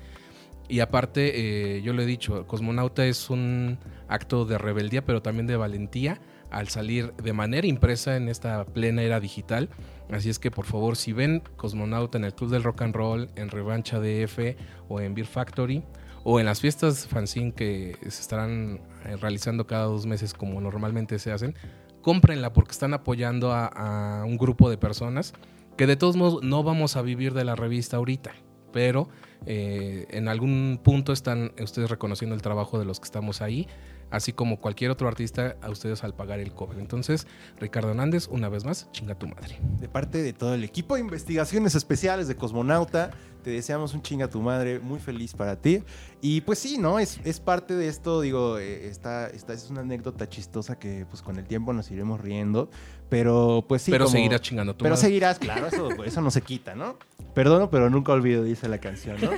Y 0.69 0.81
aparte, 0.81 1.77
eh, 1.77 1.81
yo 1.81 1.93
lo 1.93 2.03
he 2.03 2.05
dicho, 2.05 2.45
Cosmonauta 2.45 3.03
es 3.05 3.31
un 3.31 3.79
acto 4.07 4.45
de 4.45 4.59
rebeldía, 4.59 5.03
pero 5.03 5.21
también 5.21 5.47
de 5.47 5.57
valentía 5.57 6.21
al 6.51 6.67
salir 6.67 7.13
de 7.15 7.33
manera 7.33 7.67
impresa 7.67 8.15
en 8.15 8.29
esta 8.29 8.65
plena 8.65 9.01
era 9.01 9.19
digital. 9.19 9.69
Así 10.11 10.29
es 10.29 10.37
que 10.37 10.51
por 10.51 10.65
favor, 10.65 10.95
si 10.95 11.11
ven 11.11 11.41
Cosmonauta 11.57 12.19
en 12.19 12.23
el 12.23 12.33
Club 12.33 12.51
del 12.51 12.63
Rock 12.63 12.83
and 12.83 12.95
Roll, 12.95 13.29
en 13.35 13.49
Revancha 13.49 13.99
DF 13.99 14.55
o 14.87 15.01
en 15.01 15.15
Beer 15.15 15.27
Factory 15.27 15.83
o 16.23 16.39
en 16.39 16.45
las 16.45 16.61
fiestas 16.61 17.07
fanzine 17.07 17.53
que 17.53 17.97
se 18.01 18.21
estarán 18.21 18.81
eh, 19.05 19.15
realizando 19.17 19.65
cada 19.65 19.85
dos 19.85 20.05
meses 20.05 20.33
como 20.33 20.61
normalmente 20.61 21.17
se 21.17 21.31
hacen, 21.31 21.55
cómprenla 22.01 22.53
porque 22.53 22.71
están 22.71 22.93
apoyando 22.93 23.51
a, 23.53 24.19
a 24.21 24.25
un 24.25 24.37
grupo 24.37 24.69
de 24.69 24.77
personas 24.77 25.33
que 25.77 25.87
de 25.87 25.95
todos 25.95 26.15
modos 26.15 26.43
no 26.43 26.61
vamos 26.61 26.95
a 26.95 27.01
vivir 27.01 27.33
de 27.33 27.45
la 27.45 27.55
revista 27.55 27.97
ahorita, 27.97 28.33
pero 28.73 29.07
eh, 29.45 30.05
en 30.09 30.27
algún 30.27 30.79
punto 30.83 31.13
están 31.13 31.53
ustedes 31.61 31.89
reconociendo 31.89 32.35
el 32.35 32.41
trabajo 32.41 32.79
de 32.79 32.85
los 32.85 32.99
que 32.99 33.05
estamos 33.05 33.41
ahí, 33.41 33.67
así 34.11 34.33
como 34.33 34.59
cualquier 34.59 34.91
otro 34.91 35.07
artista 35.07 35.55
a 35.61 35.69
ustedes 35.69 36.03
al 36.03 36.13
pagar 36.13 36.39
el 36.39 36.51
cover. 36.51 36.79
Entonces, 36.79 37.27
Ricardo 37.59 37.89
Hernández, 37.89 38.27
una 38.29 38.49
vez 38.49 38.65
más, 38.65 38.91
chinga 38.91 39.15
tu 39.15 39.27
madre. 39.27 39.57
De 39.79 39.87
parte 39.87 40.21
de 40.21 40.33
todo 40.33 40.53
el 40.53 40.63
equipo 40.63 40.95
de 40.95 41.01
investigaciones 41.01 41.75
especiales 41.75 42.27
de 42.27 42.35
Cosmonauta, 42.35 43.11
te 43.43 43.51
deseamos 43.51 43.93
un 43.93 44.01
chinga 44.01 44.29
tu 44.29 44.41
madre, 44.41 44.79
muy 44.79 44.99
feliz 44.99 45.33
para 45.33 45.55
ti. 45.55 45.83
Y 46.21 46.41
pues 46.41 46.59
sí, 46.59 46.77
¿no? 46.77 46.99
Es, 46.99 47.19
es 47.23 47.39
parte 47.39 47.75
de 47.75 47.87
esto, 47.87 48.21
digo, 48.21 48.57
eh, 48.59 48.87
esta, 48.87 49.27
esta 49.27 49.53
es 49.53 49.69
una 49.69 49.81
anécdota 49.81 50.27
chistosa 50.27 50.77
que 50.77 51.05
pues 51.09 51.21
con 51.21 51.37
el 51.37 51.45
tiempo 51.45 51.71
nos 51.73 51.89
iremos 51.91 52.19
riendo, 52.19 52.69
pero 53.09 53.63
pues 53.67 53.81
sí. 53.83 53.91
pero 53.91 54.05
como- 54.05 54.15
seguirás 54.17 54.41
chingando 54.41 54.73
tu 54.75 54.83
Pero 54.83 54.95
madre. 54.95 55.07
seguirás, 55.07 55.39
claro, 55.39 55.67
eso, 55.67 55.89
eso 56.03 56.21
no 56.21 56.31
se 56.31 56.41
quita, 56.41 56.75
¿no? 56.75 56.97
Perdono, 57.33 57.69
pero 57.69 57.89
nunca 57.89 58.11
olvido, 58.11 58.43
dice 58.43 58.67
la 58.67 58.79
canción, 58.79 59.17
¿no? 59.21 59.29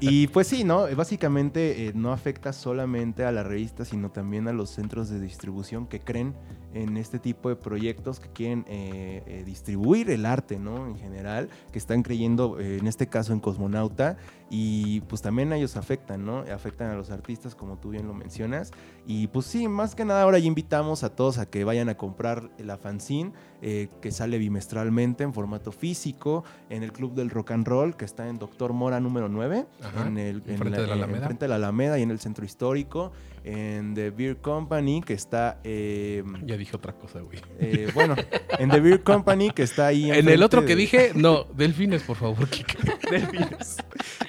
Y 0.00 0.28
pues 0.28 0.46
sí, 0.46 0.64
¿no? 0.64 0.86
Básicamente 0.96 1.88
eh, 1.88 1.92
no 1.94 2.12
afecta 2.12 2.52
solamente 2.52 3.24
a 3.24 3.32
la 3.32 3.42
revista, 3.42 3.84
sino 3.84 4.10
también 4.10 4.48
a 4.48 4.52
los 4.52 4.70
centros 4.70 5.10
de 5.10 5.20
distribución 5.20 5.86
que 5.86 6.00
creen 6.00 6.34
en 6.74 6.96
este 6.96 7.18
tipo 7.18 7.48
de 7.48 7.56
proyectos 7.56 8.20
que 8.20 8.28
quieren 8.28 8.64
eh, 8.68 9.22
eh, 9.26 9.42
distribuir 9.46 10.10
el 10.10 10.26
arte, 10.26 10.58
¿no? 10.58 10.86
En 10.86 10.98
general, 10.98 11.48
que 11.72 11.78
están 11.78 12.02
creyendo, 12.02 12.58
eh, 12.58 12.78
en 12.78 12.86
este 12.86 13.06
caso, 13.06 13.32
en 13.32 13.40
Cosmonauta. 13.40 14.16
Y 14.50 15.00
pues 15.02 15.22
también 15.22 15.52
a 15.52 15.56
ellos 15.56 15.76
afectan, 15.76 16.26
¿no? 16.26 16.40
Afectan 16.40 16.90
a 16.90 16.94
los 16.94 17.10
artistas, 17.10 17.54
como 17.54 17.78
tú 17.78 17.90
bien 17.90 18.06
lo 18.06 18.14
mencionas. 18.14 18.72
Y 19.06 19.26
pues 19.26 19.44
sí, 19.46 19.68
más 19.68 19.94
que 19.94 20.04
nada 20.06 20.22
ahora 20.22 20.38
ya 20.38 20.46
invitamos 20.46 21.04
a 21.04 21.10
todos 21.14 21.36
a 21.38 21.44
que 21.46 21.62
vayan 21.64 21.88
a 21.90 21.96
comprar 21.96 22.48
la 22.58 22.78
fanzine 22.78 23.32
eh, 23.60 23.88
que 24.00 24.10
sale 24.10 24.38
bimestralmente 24.38 25.24
en 25.24 25.32
formato 25.34 25.72
físico 25.72 26.42
en 26.70 26.82
el 26.82 26.92
Club 26.92 27.14
del 27.14 27.28
Rock 27.30 27.50
and 27.52 27.66
Roll 27.68 27.96
que 27.96 28.04
está 28.06 28.28
en 28.28 28.38
Doctor 28.38 28.72
Mora 28.72 29.00
número 29.00 29.28
9 29.28 29.66
Ajá, 29.82 30.06
en 30.06 30.18
el 30.18 30.42
en 30.46 30.52
enfrente 30.52 30.80
de 30.80 30.86
la 30.86 30.94
Alameda. 30.94 31.18
enfrente 31.18 31.44
de 31.44 31.48
la 31.48 31.54
Alameda 31.56 31.98
y 31.98 32.02
en 32.02 32.10
el 32.10 32.18
centro 32.20 32.44
histórico 32.46 33.12
en 33.44 33.94
The 33.94 34.08
Beer 34.10 34.38
Company 34.38 35.02
que 35.02 35.12
está 35.14 35.60
eh, 35.64 36.22
Ya 36.46 36.56
dije 36.56 36.74
otra 36.76 36.94
cosa, 36.94 37.20
güey. 37.20 37.38
eh, 37.58 37.90
bueno 37.94 38.16
en 38.58 38.70
The 38.70 38.80
Beer 38.80 39.02
Company 39.02 39.50
que 39.50 39.62
está 39.64 39.86
ahí 39.88 40.04
En 40.04 40.10
el 40.12 40.18
enfrente 40.20 40.44
otro 40.44 40.60
que 40.62 40.68
de- 40.68 40.76
dije, 40.76 41.12
no, 41.14 41.44
delfines, 41.54 42.02
por 42.04 42.16
favor. 42.16 42.48
Delfines. 43.10 43.76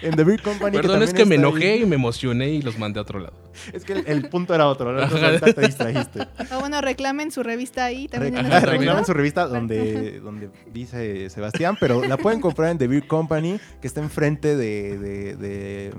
en 0.01 0.15
The 0.15 0.23
Beer 0.23 0.41
Company 0.41 0.77
Perdón, 0.77 1.03
es 1.03 1.13
que 1.13 1.25
me 1.25 1.35
enojé 1.35 1.73
ahí. 1.73 1.83
y 1.83 1.85
me 1.85 1.95
emocioné 1.95 2.49
y 2.49 2.61
los 2.61 2.77
mandé 2.77 2.99
a 2.99 3.03
otro 3.03 3.19
lado. 3.19 3.33
es 3.73 3.83
que 3.85 3.93
el, 3.93 4.03
el 4.07 4.29
punto 4.29 4.53
era 4.53 4.64
otro 4.69 4.95
te 5.53 5.61
distrajiste 5.61 6.27
O 6.55 6.59
bueno, 6.59 6.81
reclamen 6.81 7.31
su 7.31 7.43
revista 7.43 7.85
ahí 7.85 8.07
también. 8.07 8.35
Reclamen 8.35 9.05
su 9.05 9.13
revista 9.13 9.47
donde, 9.47 10.19
donde 10.23 10.49
dice 10.71 11.29
Sebastián, 11.29 11.77
pero 11.79 12.03
la 12.03 12.17
pueden 12.17 12.41
comprar 12.41 12.71
en 12.71 12.77
The 12.77 12.87
Beer 12.87 13.07
Company, 13.07 13.59
que 13.81 13.87
está 13.87 14.01
enfrente 14.01 14.55
de. 14.55 14.97
de, 14.97 15.35
de, 15.35 15.93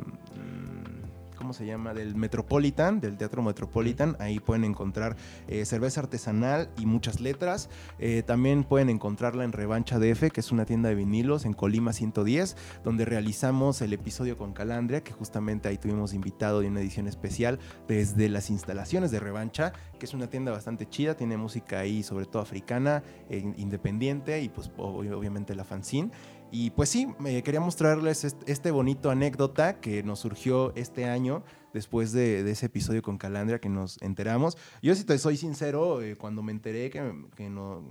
¿cómo 1.46 1.54
se 1.54 1.64
llama? 1.64 1.94
Del 1.94 2.16
Metropolitan, 2.16 2.98
del 2.98 3.16
Teatro 3.16 3.40
Metropolitan. 3.40 4.16
Ahí 4.18 4.40
pueden 4.40 4.64
encontrar 4.64 5.14
eh, 5.46 5.64
cerveza 5.64 6.00
artesanal 6.00 6.70
y 6.76 6.86
muchas 6.86 7.20
letras. 7.20 7.70
Eh, 8.00 8.24
también 8.26 8.64
pueden 8.64 8.90
encontrarla 8.90 9.44
en 9.44 9.52
Revancha 9.52 10.00
DF, 10.00 10.32
que 10.32 10.40
es 10.40 10.50
una 10.50 10.64
tienda 10.64 10.88
de 10.88 10.96
vinilos 10.96 11.44
en 11.44 11.52
Colima 11.52 11.92
110, 11.92 12.56
donde 12.82 13.04
realizamos 13.04 13.80
el 13.80 13.92
episodio 13.92 14.36
con 14.36 14.54
Calandria, 14.54 15.04
que 15.04 15.12
justamente 15.12 15.68
ahí 15.68 15.78
tuvimos 15.78 16.14
invitado 16.14 16.62
de 16.62 16.66
una 16.66 16.80
edición 16.80 17.06
especial 17.06 17.60
desde 17.86 18.28
las 18.28 18.50
instalaciones 18.50 19.12
de 19.12 19.20
Revancha, 19.20 19.72
que 20.00 20.06
es 20.06 20.14
una 20.14 20.26
tienda 20.26 20.50
bastante 20.50 20.88
chida, 20.88 21.16
tiene 21.16 21.36
música 21.36 21.78
ahí 21.78 22.02
sobre 22.02 22.26
todo 22.26 22.42
africana, 22.42 23.04
eh, 23.30 23.54
independiente 23.56 24.42
y 24.42 24.48
pues 24.48 24.68
obviamente 24.78 25.54
la 25.54 25.62
fanzine. 25.62 26.10
Y 26.58 26.70
pues 26.70 26.88
sí, 26.88 27.06
quería 27.44 27.60
mostrarles 27.60 28.24
este 28.24 28.70
bonito 28.70 29.10
anécdota 29.10 29.78
que 29.78 30.02
nos 30.02 30.20
surgió 30.20 30.74
este 30.74 31.04
año 31.04 31.42
después 31.74 32.12
de, 32.12 32.50
ese 32.50 32.64
episodio 32.64 33.02
con 33.02 33.18
Calandria 33.18 33.58
que 33.58 33.68
nos 33.68 34.00
enteramos. 34.00 34.56
Yo 34.80 34.94
si 34.94 35.04
te 35.04 35.18
soy 35.18 35.36
sincero, 35.36 36.00
eh, 36.00 36.16
cuando 36.16 36.42
me 36.42 36.52
enteré 36.52 36.88
que, 36.88 37.50
no, 37.50 37.84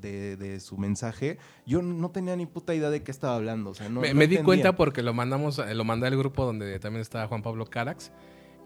de, 0.00 0.58
su 0.58 0.78
mensaje, 0.78 1.38
yo 1.64 1.80
no 1.80 2.10
tenía 2.10 2.34
ni 2.34 2.46
puta 2.46 2.74
idea 2.74 2.90
de 2.90 3.04
qué 3.04 3.12
estaba 3.12 3.36
hablando. 3.36 3.72
me, 3.88 4.26
di 4.26 4.38
cuenta 4.38 4.74
porque 4.74 5.04
lo 5.04 5.14
mandamos, 5.14 5.58
lo 5.72 5.84
mandé 5.84 6.08
al 6.08 6.16
grupo 6.16 6.44
donde 6.44 6.76
también 6.80 7.02
estaba 7.02 7.28
Juan 7.28 7.42
Pablo 7.42 7.66
Carax 7.66 8.10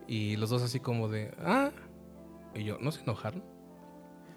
y 0.09 0.37
los 0.37 0.49
dos 0.49 0.63
así 0.63 0.81
como 0.81 1.09
de, 1.09 1.31
ah, 1.45 1.73
y 2.55 2.65
yo, 2.65 2.79
¿no 2.81 2.91
se 2.91 3.03
enojaron? 3.03 3.45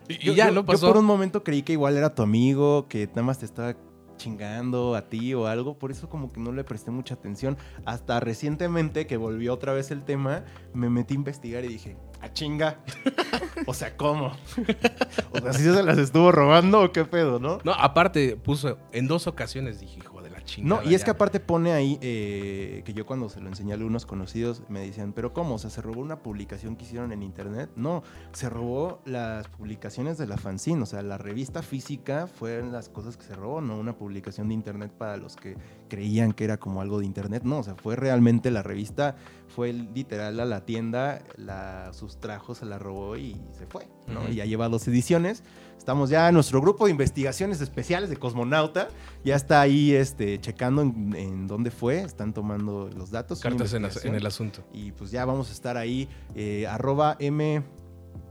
Y, 0.10 0.34
ya, 0.34 0.52
¿no 0.52 0.66
pasó? 0.66 0.88
Yo 0.88 0.94
por 0.94 1.00
un 1.00 1.06
momento 1.06 1.42
creí 1.42 1.64
que 1.64 1.72
igual 1.72 1.96
era 1.96 2.14
tu 2.14 2.22
amigo, 2.22 2.90
que 2.90 3.08
nada 3.08 3.24
más 3.24 3.40
te 3.40 3.46
estaba 3.46 3.78
chingando 4.18 4.96
a 4.96 5.10
ti 5.10 5.34
o 5.34 5.48
algo, 5.48 5.78
por 5.78 5.92
eso 5.92 6.10
como 6.10 6.32
que 6.32 6.40
no 6.40 6.52
le 6.52 6.64
presté 6.64 6.92
mucha 6.92 7.16
atención. 7.16 7.58
Hasta 7.86 8.20
recientemente 8.20 9.08
que 9.08 9.18
volvió 9.18 9.54
otra 9.54 9.74
vez 9.74 9.92
el 9.92 10.04
tema, 10.04 10.44
me 10.74 10.90
metí 10.90 11.14
a 11.14 11.18
investigar 11.18 11.66
y 11.66 11.70
dije, 11.70 11.98
a 12.22 12.32
chinga. 12.34 12.80
o 13.68 13.74
sea, 13.74 13.96
¿cómo? 13.96 14.28
o 15.32 15.40
sea, 15.40 15.54
si 15.54 15.64
se 15.64 15.84
las 15.84 15.98
estuvo 15.98 16.32
robando 16.32 16.82
o 16.82 16.92
qué 16.92 17.06
pedo, 17.06 17.40
¿no? 17.40 17.60
No, 17.64 17.74
aparte 17.74 18.36
puso 18.38 18.78
en 18.92 19.08
dos 19.08 19.28
ocasiones 19.28 19.80
dije, 19.80 20.00
chingada. 20.46 20.82
No, 20.82 20.90
y 20.90 20.96
es 20.96 21.04
que 21.04 21.12
aparte 21.12 21.40
pone 21.40 21.74
ahí 21.74 21.98
eh, 22.02 22.84
que 22.86 22.94
yo 22.94 23.06
cuando 23.06 23.30
se 23.30 23.42
lo 23.42 23.50
enseñé 23.50 23.74
a 23.74 23.76
algunos 23.76 24.06
conocidos 24.06 24.64
me 24.70 24.80
decían, 24.80 25.14
pero 25.14 25.34
¿cómo? 25.34 25.56
O 25.56 25.58
sea, 25.58 25.70
¿se 25.70 25.82
robó 25.82 26.02
una 26.02 26.20
publicación 26.20 26.76
que 26.76 26.86
hicieron 26.86 27.12
en 27.12 27.24
internet? 27.24 27.70
No, 27.76 28.04
se 28.32 28.50
robó 28.50 29.02
las 29.06 29.48
publicaciones 29.48 30.18
de 30.18 30.28
la 30.28 30.38
fanzine, 30.38 30.82
o 30.82 30.86
sea, 30.86 31.02
la 31.02 31.18
revista 31.18 31.62
física 31.62 32.28
fueron 32.28 32.72
las 32.72 32.90
cosas 32.90 33.18
que 33.18 33.24
se 33.24 33.36
robó, 33.36 33.62
no 33.62 33.78
una 33.78 33.98
publicación 33.98 34.48
de 34.48 34.54
internet 34.54 34.92
para 34.92 35.18
los 35.18 35.36
que 35.36 35.58
creían 35.90 36.32
que 36.32 36.44
era 36.46 36.58
como 36.58 36.82
algo 36.82 37.00
de 37.00 37.06
internet, 37.06 37.44
no, 37.44 37.60
o 37.60 37.64
sea, 37.64 37.76
fue 37.76 37.96
realmente 37.96 38.52
la 38.52 38.64
revista, 38.64 39.16
fue 39.48 39.74
literal 39.74 40.40
a 40.40 40.46
la 40.46 40.66
tienda, 40.66 41.22
la 41.38 41.92
sustrajo, 41.94 42.56
se 42.56 42.66
la 42.66 42.80
robó 42.80 43.18
y 43.18 43.42
se 43.52 43.66
fue, 43.66 43.88
¿no? 44.08 44.30
Y 44.30 44.36
ya 44.36 44.46
lleva 44.46 44.70
dos 44.70 44.88
ediciones. 44.88 45.44
Estamos 45.86 46.10
ya 46.10 46.30
en 46.30 46.34
nuestro 46.34 46.60
grupo 46.62 46.86
de 46.86 46.92
investigaciones 46.92 47.62
especiales 47.62 48.10
de 48.10 48.18
Cosmonauta, 48.18 48.88
ya 49.24 49.36
está 49.36 49.62
ahí 49.62 49.94
este, 49.94 50.42
checando 50.42 50.82
en, 50.82 51.46
dónde 51.46 51.70
fue, 51.70 52.02
están 52.02 52.34
tomando 52.34 52.90
los 52.98 53.12
datos. 53.12 53.40
Cartas 53.40 53.72
en, 53.74 54.16
el 54.16 54.26
asunto. 54.26 54.64
Y 54.74 54.94
pues 54.94 55.12
ya 55.12 55.26
vamos 55.26 55.52
a 55.52 55.54
estar 55.54 55.78
ahí, 55.78 56.10
eh, 56.34 56.66
arroba 56.66 57.18
M 57.20 57.64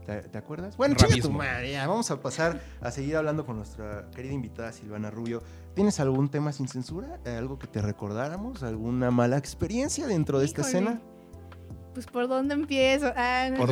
¿Te, 0.05 0.37
acuerdas? 0.37 0.75
Bueno, 0.75 0.95
chinga 0.95 1.15
tu 1.15 1.31
madre, 1.31 1.77
vamos 1.77 2.11
a 2.11 2.19
pasar 2.19 2.61
a 2.81 2.91
seguir 2.91 3.15
hablando 3.15 3.45
con 3.45 3.55
nuestra 3.55 4.09
querida 4.13 4.33
invitada 4.33 4.73
Silvana 4.73 5.09
Rubio. 5.09 5.41
¿Tienes 5.75 6.01
algún 6.01 6.27
tema 6.27 6.51
sin 6.51 6.67
censura? 6.67 7.21
¿Algo 7.25 7.57
que 7.57 7.67
te 7.67 7.81
recordáramos? 7.81 8.63
¿Alguna 8.63 9.11
mala 9.11 9.37
experiencia 9.37 10.07
dentro 10.07 10.39
de 10.39 10.45
esta 10.45 10.59
escena? 10.59 10.99
Pues 11.95 12.07
por 12.07 12.27
dónde 12.27 12.53
empiezo. 12.53 13.13
Ah, 13.15 13.49
por, 13.55 13.67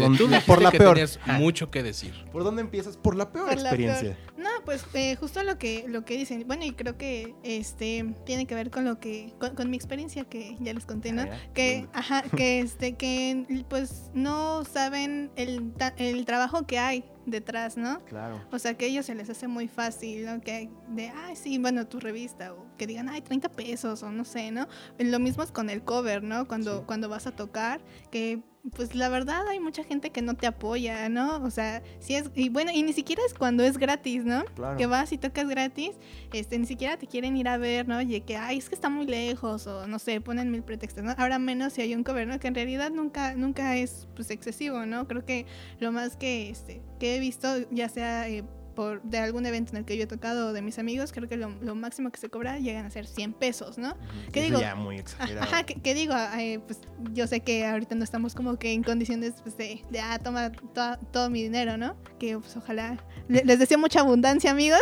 por 0.45 0.61
la 0.61 0.71
peor. 0.71 0.97
Ah. 1.25 1.33
mucho 1.33 1.69
que 1.69 1.83
decir. 1.83 2.13
¿Por 2.31 2.45
dónde 2.45 2.61
empiezas? 2.61 2.95
Por 2.95 3.17
la 3.17 3.33
peor 3.33 3.51
experiencia. 3.51 4.17
No, 4.37 4.47
pues 4.63 4.85
eh, 4.93 5.17
justo 5.17 5.43
lo 5.43 5.57
que 5.57 5.83
lo 5.89 6.05
que 6.05 6.17
dicen. 6.17 6.45
Bueno, 6.47 6.63
y 6.63 6.71
creo 6.71 6.97
que 6.97 7.35
este 7.43 8.15
tiene 8.25 8.47
que 8.47 8.55
ver 8.55 8.71
con 8.71 8.85
lo 8.85 8.97
que 8.97 9.33
con, 9.39 9.69
mi 9.69 9.75
experiencia 9.75 10.23
que 10.23 10.55
ya 10.61 10.73
les 10.73 10.85
conté, 10.85 11.11
¿no? 11.11 11.23
Ah, 11.23 11.37
que 11.53 11.85
ajá, 11.91 12.23
que 12.35 12.61
este 12.61 12.95
que 12.95 13.65
pues 13.67 14.09
no 14.13 14.63
saben 14.63 15.29
el, 15.35 15.73
el 15.97 16.25
trabajo 16.25 16.65
que 16.65 16.79
hay 16.79 17.03
detrás, 17.25 17.77
¿no? 17.77 17.99
Claro. 18.05 18.41
O 18.51 18.59
sea, 18.59 18.75
que 18.75 18.85
a 18.85 18.87
ellos 18.87 19.05
se 19.05 19.15
les 19.15 19.29
hace 19.29 19.47
muy 19.47 19.67
fácil, 19.67 20.25
¿no? 20.25 20.41
Que 20.41 20.69
de, 20.89 21.09
ay, 21.09 21.35
sí, 21.35 21.57
bueno, 21.57 21.87
tu 21.87 21.99
revista, 21.99 22.53
o 22.53 22.65
que 22.77 22.87
digan, 22.87 23.09
ay, 23.09 23.21
30 23.21 23.49
pesos, 23.49 24.03
o 24.03 24.11
no 24.11 24.25
sé, 24.25 24.51
¿no? 24.51 24.67
Lo 24.99 25.19
mismo 25.19 25.43
es 25.43 25.51
con 25.51 25.69
el 25.69 25.83
cover, 25.83 26.23
¿no? 26.23 26.47
Cuando, 26.47 26.85
cuando 26.85 27.09
vas 27.09 27.27
a 27.27 27.35
tocar, 27.35 27.81
que 28.11 28.41
pues 28.71 28.95
la 28.95 29.09
verdad 29.09 29.45
hay 29.47 29.59
mucha 29.59 29.83
gente 29.83 30.09
que 30.11 30.21
no 30.21 30.35
te 30.35 30.47
apoya, 30.47 31.09
¿no? 31.09 31.43
O 31.43 31.51
sea, 31.51 31.83
si 31.99 32.15
es, 32.15 32.31
y 32.33 32.49
bueno, 32.49 32.71
y 32.73 32.81
ni 32.83 32.93
siquiera 32.93 33.21
es 33.25 33.33
cuando 33.33 33.63
es 33.63 33.77
gratis, 33.77 34.23
¿no? 34.23 34.45
Claro. 34.55 34.77
Que 34.77 34.85
vas 34.85 35.11
y 35.11 35.17
tocas 35.17 35.47
gratis, 35.47 35.91
este, 36.31 36.57
ni 36.57 36.65
siquiera 36.65 36.97
te 36.97 37.07
quieren 37.07 37.35
ir 37.35 37.47
a 37.49 37.57
ver, 37.57 37.87
¿no? 37.87 38.01
Y 38.01 38.21
que, 38.21 38.37
ay, 38.37 38.57
es 38.57 38.69
que 38.69 38.75
está 38.75 38.89
muy 38.89 39.05
lejos, 39.05 39.67
o 39.67 39.85
no 39.87 39.99
sé, 39.99 40.21
ponen 40.21 40.49
mil 40.49 40.63
pretextos, 40.63 41.03
¿no? 41.03 41.13
Ahora 41.17 41.39
menos 41.39 41.73
si 41.73 41.81
hay 41.81 41.93
un 41.93 42.03
cover, 42.03 42.27
¿no? 42.27 42.39
Que 42.39 42.47
en 42.47 42.55
realidad 42.55 42.89
nunca, 42.91 43.35
nunca 43.35 43.75
es, 43.75 44.07
pues, 44.15 44.31
excesivo, 44.31 44.85
¿no? 44.85 45.07
Creo 45.07 45.25
que 45.25 45.45
lo 45.79 45.91
más 45.91 46.15
que, 46.15 46.49
este, 46.49 46.81
que 46.99 47.17
he 47.17 47.19
visto, 47.19 47.47
ya 47.69 47.89
sea... 47.89 48.29
Eh, 48.29 48.43
por, 48.75 49.01
de 49.03 49.17
algún 49.17 49.45
evento 49.45 49.71
en 49.71 49.77
el 49.77 49.85
que 49.85 49.97
yo 49.97 50.03
he 50.03 50.07
tocado 50.07 50.53
de 50.53 50.61
mis 50.61 50.79
amigos, 50.79 51.11
creo 51.11 51.27
que 51.27 51.37
lo, 51.37 51.75
máximo 51.75 52.11
que 52.11 52.19
se 52.19 52.29
cobra 52.29 52.59
llegan 52.59 52.85
a 52.85 52.89
ser 52.89 53.07
100 53.07 53.33
pesos, 53.33 53.77
¿no? 53.77 53.95
¿Qué 54.31 54.41
digo? 54.41 54.59
Ya 54.59 54.75
muy 54.75 54.97
exagerado. 54.97 55.43
Ajá, 55.43 55.63
¿qué, 55.63 55.93
digo? 55.93 56.13
pues 56.65 56.79
yo 57.11 57.27
sé 57.27 57.41
que 57.41 57.65
ahorita 57.65 57.95
no 57.95 58.03
estamos 58.03 58.35
como 58.35 58.57
que 58.57 58.73
en 58.73 58.83
condiciones 58.83 59.33
pues, 59.41 59.57
de, 59.57 59.83
de, 59.89 59.99
ah, 59.99 60.19
toma 60.19 60.51
todo 61.11 61.29
mi 61.29 61.43
dinero, 61.43 61.77
¿no? 61.77 61.95
Que 62.19 62.37
pues 62.37 62.55
ojalá, 62.55 63.03
les 63.27 63.59
deseo 63.59 63.77
mucha 63.77 64.01
abundancia, 64.01 64.51
amigos, 64.51 64.79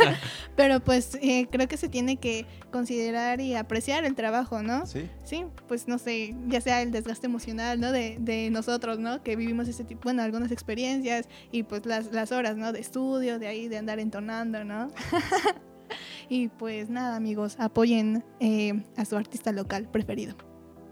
pero 0.56 0.80
pues 0.80 1.18
eh, 1.20 1.46
creo 1.50 1.68
que 1.68 1.76
se 1.76 1.88
tiene 1.88 2.16
que 2.16 2.46
considerar 2.70 3.40
y 3.40 3.54
apreciar 3.54 4.04
el 4.04 4.14
trabajo, 4.14 4.62
¿no? 4.62 4.86
Sí. 4.86 5.08
Sí, 5.24 5.44
pues 5.66 5.88
no 5.88 5.98
sé, 5.98 6.34
ya 6.46 6.60
sea 6.60 6.82
el 6.82 6.92
desgaste 6.92 7.26
emocional, 7.26 7.80
¿no? 7.80 7.92
De, 7.92 8.16
de 8.20 8.50
nosotros, 8.50 8.98
¿no? 8.98 9.22
Que 9.22 9.36
vivimos 9.36 9.68
ese 9.68 9.84
tipo, 9.84 10.02
bueno, 10.04 10.22
algunas 10.22 10.52
experiencias 10.52 11.28
y 11.50 11.62
pues 11.62 11.86
las, 11.86 12.12
las 12.12 12.32
horas, 12.32 12.56
¿no? 12.56 12.72
De 12.72 12.80
estudio 12.80 13.25
de 13.26 13.46
ahí, 13.46 13.68
de 13.68 13.78
andar 13.78 13.98
entonando, 13.98 14.64
¿no? 14.64 14.88
y 16.28 16.48
pues 16.48 16.88
nada, 16.88 17.16
amigos, 17.16 17.56
apoyen 17.58 18.24
eh, 18.40 18.84
a 18.96 19.04
su 19.04 19.16
artista 19.16 19.52
local 19.52 19.88
preferido. 19.90 20.36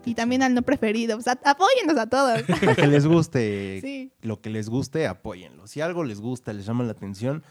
Y 0.07 0.15
también 0.15 0.43
al 0.43 0.55
no 0.55 0.63
preferido. 0.63 1.17
O 1.17 1.21
sea, 1.21 1.39
apóyennos 1.45 1.97
a 1.97 2.07
todos. 2.07 2.43
Lo 2.63 2.75
que 2.75 2.87
les 2.87 3.07
guste, 3.07 4.13
lo 4.23 4.41
que 4.41 4.51
les 4.51 4.69
guste, 4.69 5.07
apóyenlo. 5.07 5.67
Si 5.67 5.81
algo 5.81 6.05
les 6.05 6.21
gusta, 6.21 6.53
les 6.53 6.67
llama 6.67 6.85
la 6.85 6.93
atención, 6.93 7.43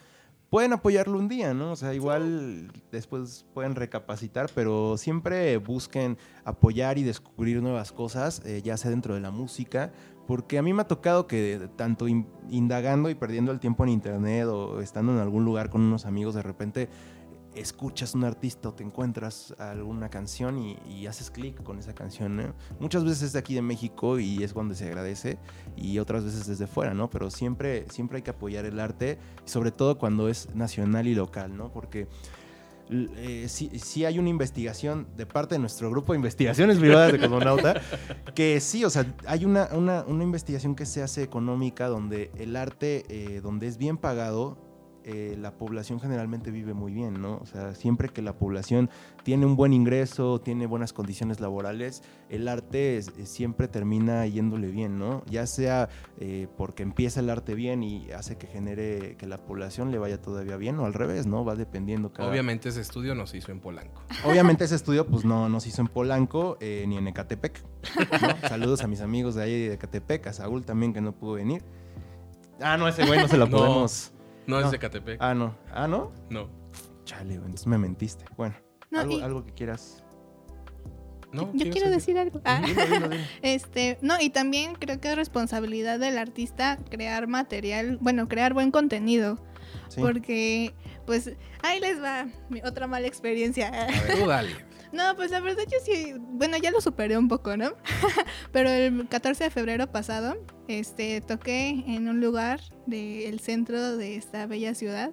pueden 0.53 0.73
apoyarlo 0.73 1.17
un 1.17 1.27
día, 1.27 1.55
¿no? 1.55 1.71
O 1.71 1.75
sea, 1.75 1.95
igual 1.95 2.71
después 2.91 3.43
pueden 3.55 3.73
recapacitar, 3.73 4.51
pero 4.53 4.97
siempre 4.97 5.57
busquen 5.57 6.19
apoyar 6.45 6.99
y 6.99 7.03
descubrir 7.03 7.59
nuevas 7.63 7.91
cosas, 7.91 8.43
eh, 8.45 8.61
ya 8.63 8.77
sea 8.77 8.91
dentro 8.91 9.15
de 9.15 9.21
la 9.21 9.31
música, 9.31 9.91
porque 10.27 10.57
a 10.57 10.61
mí 10.61 10.73
me 10.73 10.81
ha 10.81 10.87
tocado 10.87 11.27
que 11.27 11.69
tanto 11.75 12.07
indagando 12.07 13.09
y 13.09 13.15
perdiendo 13.15 13.51
el 13.51 13.59
tiempo 13.59 13.83
en 13.83 13.89
internet 13.89 14.47
o 14.47 14.79
estando 14.79 15.11
en 15.11 15.19
algún 15.19 15.45
lugar 15.45 15.69
con 15.69 15.81
unos 15.81 16.05
amigos, 16.05 16.35
de 16.35 16.41
repente 16.41 16.89
escuchas 17.55 18.15
un 18.15 18.23
artista 18.23 18.69
o 18.69 18.73
te 18.73 18.83
encuentras 18.83 19.53
alguna 19.59 20.09
canción 20.09 20.57
y, 20.57 21.05
haces 21.07 21.29
clic 21.29 21.61
con 21.63 21.79
esa 21.79 21.93
canción. 21.93 22.55
Muchas 22.79 23.03
veces 23.03 23.23
es 23.23 23.33
de 23.33 23.39
aquí 23.39 23.53
de 23.53 23.61
México 23.61 24.19
y 24.19 24.43
es 24.43 24.53
cuando 24.53 24.73
se 24.73 24.87
agradece 24.87 25.37
y 25.75 25.99
otras 25.99 26.23
veces 26.23 26.47
desde 26.47 26.65
fuera, 26.65 26.93
¿no? 26.93 27.09
Pero 27.09 27.29
siempre, 27.29 27.85
siempre 27.89 28.17
hay 28.17 28.21
que 28.21 28.31
apoyar 28.31 28.65
el 28.65 28.79
arte, 28.79 29.19
sobre 29.45 29.71
todo 29.71 29.97
cuando 29.97 30.29
es 30.29 30.55
nacional 30.55 31.07
y 31.07 31.15
local, 31.15 31.57
¿no? 31.57 31.71
Porque 31.71 32.07
eh, 32.89 33.47
sí, 33.47 34.05
hay 34.05 34.19
una 34.19 34.29
investigación 34.29 35.07
de 35.15 35.25
parte 35.25 35.55
de 35.55 35.59
nuestro 35.59 35.89
grupo 35.89 36.13
de 36.13 36.17
investigaciones 36.17 36.77
privadas 36.77 37.11
de 37.11 37.19
Cosmonauta, 37.19 37.81
que 38.35 38.59
sí, 38.59 38.83
o 38.83 38.89
sea, 38.89 39.05
hay 39.25 39.45
una, 39.45 39.69
una, 39.73 40.23
investigación 40.23 40.75
que 40.75 40.85
se 40.85 41.01
hace 41.01 41.23
económica 41.23 41.87
donde 41.87 42.31
el 42.37 42.55
arte, 42.55 43.05
eh, 43.09 43.41
donde 43.41 43.67
es 43.67 43.77
bien 43.77 43.97
pagado, 43.97 44.57
eh, 45.05 45.37
la 45.39 45.51
población 45.51 45.99
generalmente 45.99 46.51
vive 46.51 46.73
muy 46.73 46.93
bien, 46.93 47.21
¿no? 47.21 47.37
O 47.37 47.45
sea, 47.45 47.75
siempre 47.75 48.09
que 48.09 48.21
la 48.21 48.37
población 48.37 48.89
tiene 49.23 49.45
un 49.45 49.55
buen 49.55 49.73
ingreso, 49.73 50.39
tiene 50.39 50.65
buenas 50.65 50.93
condiciones 50.93 51.39
laborales, 51.39 52.03
el 52.29 52.47
arte 52.47 53.01
siempre 53.25 53.67
termina 53.67 54.25
yéndole 54.25 54.69
bien, 54.69 54.97
¿no? 54.99 55.23
Ya 55.25 55.45
sea 55.45 55.89
eh, 56.19 56.47
porque 56.57 56.83
empieza 56.83 57.19
el 57.19 57.29
arte 57.29 57.53
bien 57.53 57.83
y 57.83 58.11
hace 58.11 58.37
que 58.37 58.47
genere 58.47 59.15
que 59.17 59.27
la 59.27 59.37
población 59.37 59.91
le 59.91 59.97
vaya 59.97 60.21
todavía 60.21 60.57
bien 60.57 60.79
o 60.79 60.85
al 60.85 60.93
revés, 60.93 61.25
¿no? 61.25 61.43
Va 61.43 61.55
dependiendo 61.55 62.13
cada... 62.13 62.29
Obviamente 62.29 62.69
ese 62.69 62.81
estudio 62.81 63.13
no 63.13 63.27
se 63.27 63.37
hizo 63.37 63.51
en 63.51 63.59
Polanco. 63.59 64.01
Obviamente 64.25 64.63
ese 64.63 64.75
estudio 64.75 65.05
pues 65.05 65.25
no, 65.25 65.49
no 65.49 65.59
se 65.59 65.69
hizo 65.69 65.81
en 65.81 65.87
Polanco 65.87 66.57
eh, 66.61 66.85
ni 66.87 66.97
en 66.97 67.07
Ecatepec. 67.07 67.61
Saludos 68.47 68.83
a 68.83 68.87
mis 68.87 69.01
amigos 69.01 69.35
de 69.35 69.43
ahí 69.43 69.67
de 69.67 69.73
Ecatepec, 69.73 70.27
a 70.27 70.33
Saúl 70.33 70.65
también 70.65 70.93
que 70.93 71.01
no 71.01 71.11
pudo 71.11 71.33
venir. 71.33 71.63
Ah, 72.61 72.77
no, 72.77 72.87
ese 72.87 73.05
güey 73.05 73.19
no 73.19 73.27
se 73.27 73.37
lo 73.37 73.49
podemos... 73.49 74.12
No, 74.47 74.59
es 74.59 74.71
de 74.71 74.79
Catepec. 74.79 75.17
Ah, 75.21 75.33
no. 75.33 75.55
Ah, 75.71 75.87
¿no? 75.87 76.11
No. 76.29 76.49
Chale, 77.05 77.35
entonces 77.35 77.67
me 77.67 77.77
mentiste. 77.77 78.25
Bueno, 78.37 78.55
algo, 78.91 79.45
que 79.45 79.53
quieras. 79.53 80.03
No, 81.31 81.51
yo 81.53 81.65
¿qué 81.65 81.71
quiero 81.71 81.89
decir 81.89 82.17
algo. 82.19 82.41
Ah. 82.45 82.61
Dilo, 82.63 82.85
dilo, 82.85 83.09
dilo. 83.09 83.23
Este, 83.41 83.97
no, 84.01 84.19
y 84.21 84.29
también 84.29 84.75
creo 84.75 84.99
que 84.99 85.09
es 85.09 85.15
responsabilidad 85.15 85.99
del 85.99 86.17
artista 86.17 86.77
crear 86.89 87.27
material, 87.27 87.97
bueno, 88.01 88.27
crear 88.27 88.53
buen 88.53 88.69
contenido, 88.71 89.39
Sí. 89.89 89.99
porque 89.99 90.73
pues 91.07 91.31
ahí 91.63 91.79
les 91.79 92.01
va 92.01 92.27
mi 92.49 92.61
otra 92.61 92.85
mala 92.87 93.07
experiencia. 93.07 93.67
A 93.69 93.85
ver, 93.87 94.19
tú 94.19 94.27
dale. 94.27 94.51
No, 94.93 95.15
pues 95.15 95.31
la 95.31 95.39
verdad 95.39 95.63
yo 95.63 95.79
sí, 95.83 96.13
bueno, 96.19 96.55
ya 96.57 96.69
lo 96.69 96.79
superé 96.79 97.17
un 97.17 97.27
poco, 97.27 97.57
¿no? 97.57 97.73
Pero 98.51 98.69
el 98.69 99.07
14 99.09 99.45
de 99.45 99.49
febrero 99.49 99.91
pasado, 99.91 100.37
este, 100.67 101.19
toqué 101.19 101.83
en 101.87 102.07
un 102.07 102.21
lugar 102.21 102.61
del 102.85 103.39
centro 103.39 103.97
de 103.97 104.15
esta 104.15 104.45
bella 104.45 104.75
ciudad. 104.75 105.11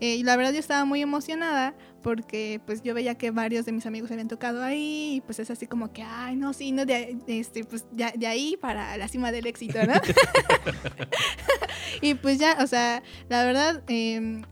Eh, 0.00 0.16
y 0.16 0.24
la 0.24 0.36
verdad 0.36 0.52
yo 0.52 0.58
estaba 0.58 0.84
muy 0.84 1.02
emocionada 1.02 1.74
porque 2.02 2.60
pues 2.66 2.82
yo 2.82 2.94
veía 2.94 3.14
que 3.14 3.30
varios 3.30 3.64
de 3.64 3.72
mis 3.72 3.86
amigos 3.86 4.10
habían 4.10 4.28
tocado 4.28 4.62
ahí 4.62 5.16
y 5.16 5.20
pues 5.20 5.38
es 5.38 5.50
así 5.50 5.66
como 5.66 5.92
que, 5.92 6.02
ay, 6.02 6.34
no, 6.34 6.52
sí, 6.52 6.72
no, 6.72 6.84
de, 6.84 7.16
de 7.26 7.40
este, 7.40 7.64
pues 7.64 7.86
ya, 7.92 8.12
de 8.16 8.26
ahí 8.26 8.56
para 8.56 8.96
la 8.96 9.06
cima 9.06 9.30
del 9.30 9.46
éxito, 9.46 9.78
¿no? 9.86 9.94
y 12.00 12.14
pues 12.14 12.38
ya, 12.38 12.58
o 12.60 12.66
sea, 12.66 13.02
la 13.28 13.44
verdad, 13.44 13.82
em, 13.86 14.42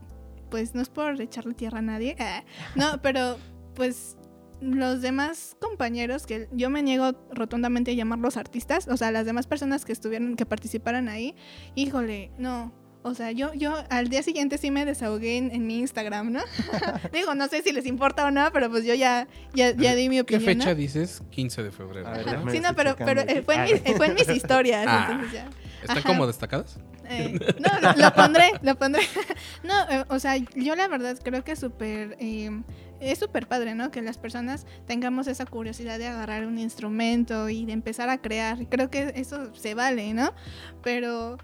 pues 0.50 0.74
no 0.74 0.82
es 0.82 0.88
por 0.88 1.20
echarle 1.20 1.54
tierra 1.54 1.78
a 1.80 1.82
nadie, 1.82 2.16
ah, 2.20 2.44
no, 2.76 3.00
pero 3.02 3.38
pues 3.74 4.16
los 4.64 5.02
demás 5.02 5.56
compañeros, 5.60 6.26
que 6.26 6.48
yo 6.52 6.70
me 6.70 6.82
niego 6.82 7.12
rotundamente 7.32 7.90
a 7.90 7.94
llamarlos 7.94 8.36
artistas, 8.36 8.88
o 8.88 8.96
sea, 8.96 9.10
las 9.12 9.26
demás 9.26 9.46
personas 9.46 9.84
que 9.84 9.92
estuvieron, 9.92 10.36
que 10.36 10.46
participaran 10.46 11.08
ahí, 11.08 11.34
híjole, 11.74 12.30
no. 12.38 12.72
O 13.06 13.12
sea, 13.14 13.32
yo, 13.32 13.52
yo 13.52 13.74
al 13.90 14.08
día 14.08 14.22
siguiente 14.22 14.56
sí 14.56 14.70
me 14.70 14.86
desahogué 14.86 15.36
en, 15.36 15.50
en 15.50 15.66
mi 15.66 15.78
Instagram, 15.78 16.32
¿no? 16.32 16.40
Digo, 17.12 17.34
no 17.34 17.48
sé 17.48 17.60
si 17.62 17.70
les 17.70 17.84
importa 17.84 18.24
o 18.24 18.30
no, 18.30 18.50
pero 18.50 18.70
pues 18.70 18.84
yo 18.86 18.94
ya, 18.94 19.28
ya, 19.52 19.72
ya 19.76 19.94
di 19.94 20.08
mi 20.08 20.16
¿Qué 20.16 20.36
opinión. 20.36 20.44
fecha 20.44 20.70
¿no? 20.70 20.74
dices? 20.74 21.22
15 21.30 21.62
de 21.64 21.70
febrero. 21.70 22.10
Ver, 22.10 22.24
Sí, 22.50 22.60
no, 22.60 22.74
pero, 22.74 22.96
pero 22.96 23.20
eh, 23.20 23.42
fue, 23.44 23.56
en 23.56 23.62
mis, 23.64 23.72
eh, 23.74 23.94
fue 23.94 24.06
en 24.06 24.14
mis 24.14 24.28
historias, 24.34 24.86
Ah. 24.88 25.08
entonces 25.10 25.32
ya. 25.34 25.50
¿Están 25.82 25.98
Ajá. 25.98 26.08
como 26.08 26.26
destacadas? 26.26 26.78
Eh, 27.06 27.38
no, 27.60 27.80
lo, 27.92 27.92
lo 28.02 28.14
pondré, 28.14 28.52
lo 28.62 28.74
pondré. 28.76 29.02
No, 29.62 29.74
eh, 29.90 30.04
o 30.08 30.18
sea, 30.18 30.38
yo 30.38 30.74
la 30.74 30.88
verdad 30.88 31.18
creo 31.22 31.44
que 31.44 31.56
súper, 31.56 32.16
eh, 32.20 32.62
es 33.00 33.18
súper 33.18 33.46
padre, 33.46 33.74
¿no? 33.74 33.90
Que 33.90 34.02
las 34.02 34.18
personas 34.18 34.66
tengamos 34.86 35.26
esa 35.26 35.46
curiosidad 35.46 35.98
de 35.98 36.06
agarrar 36.06 36.46
un 36.46 36.58
instrumento 36.58 37.48
y 37.48 37.64
de 37.66 37.72
empezar 37.72 38.08
a 38.08 38.18
crear. 38.18 38.68
Creo 38.68 38.90
que 38.90 39.12
eso 39.16 39.54
se 39.54 39.74
vale, 39.74 40.14
¿no? 40.14 40.32
Pero, 40.82 41.38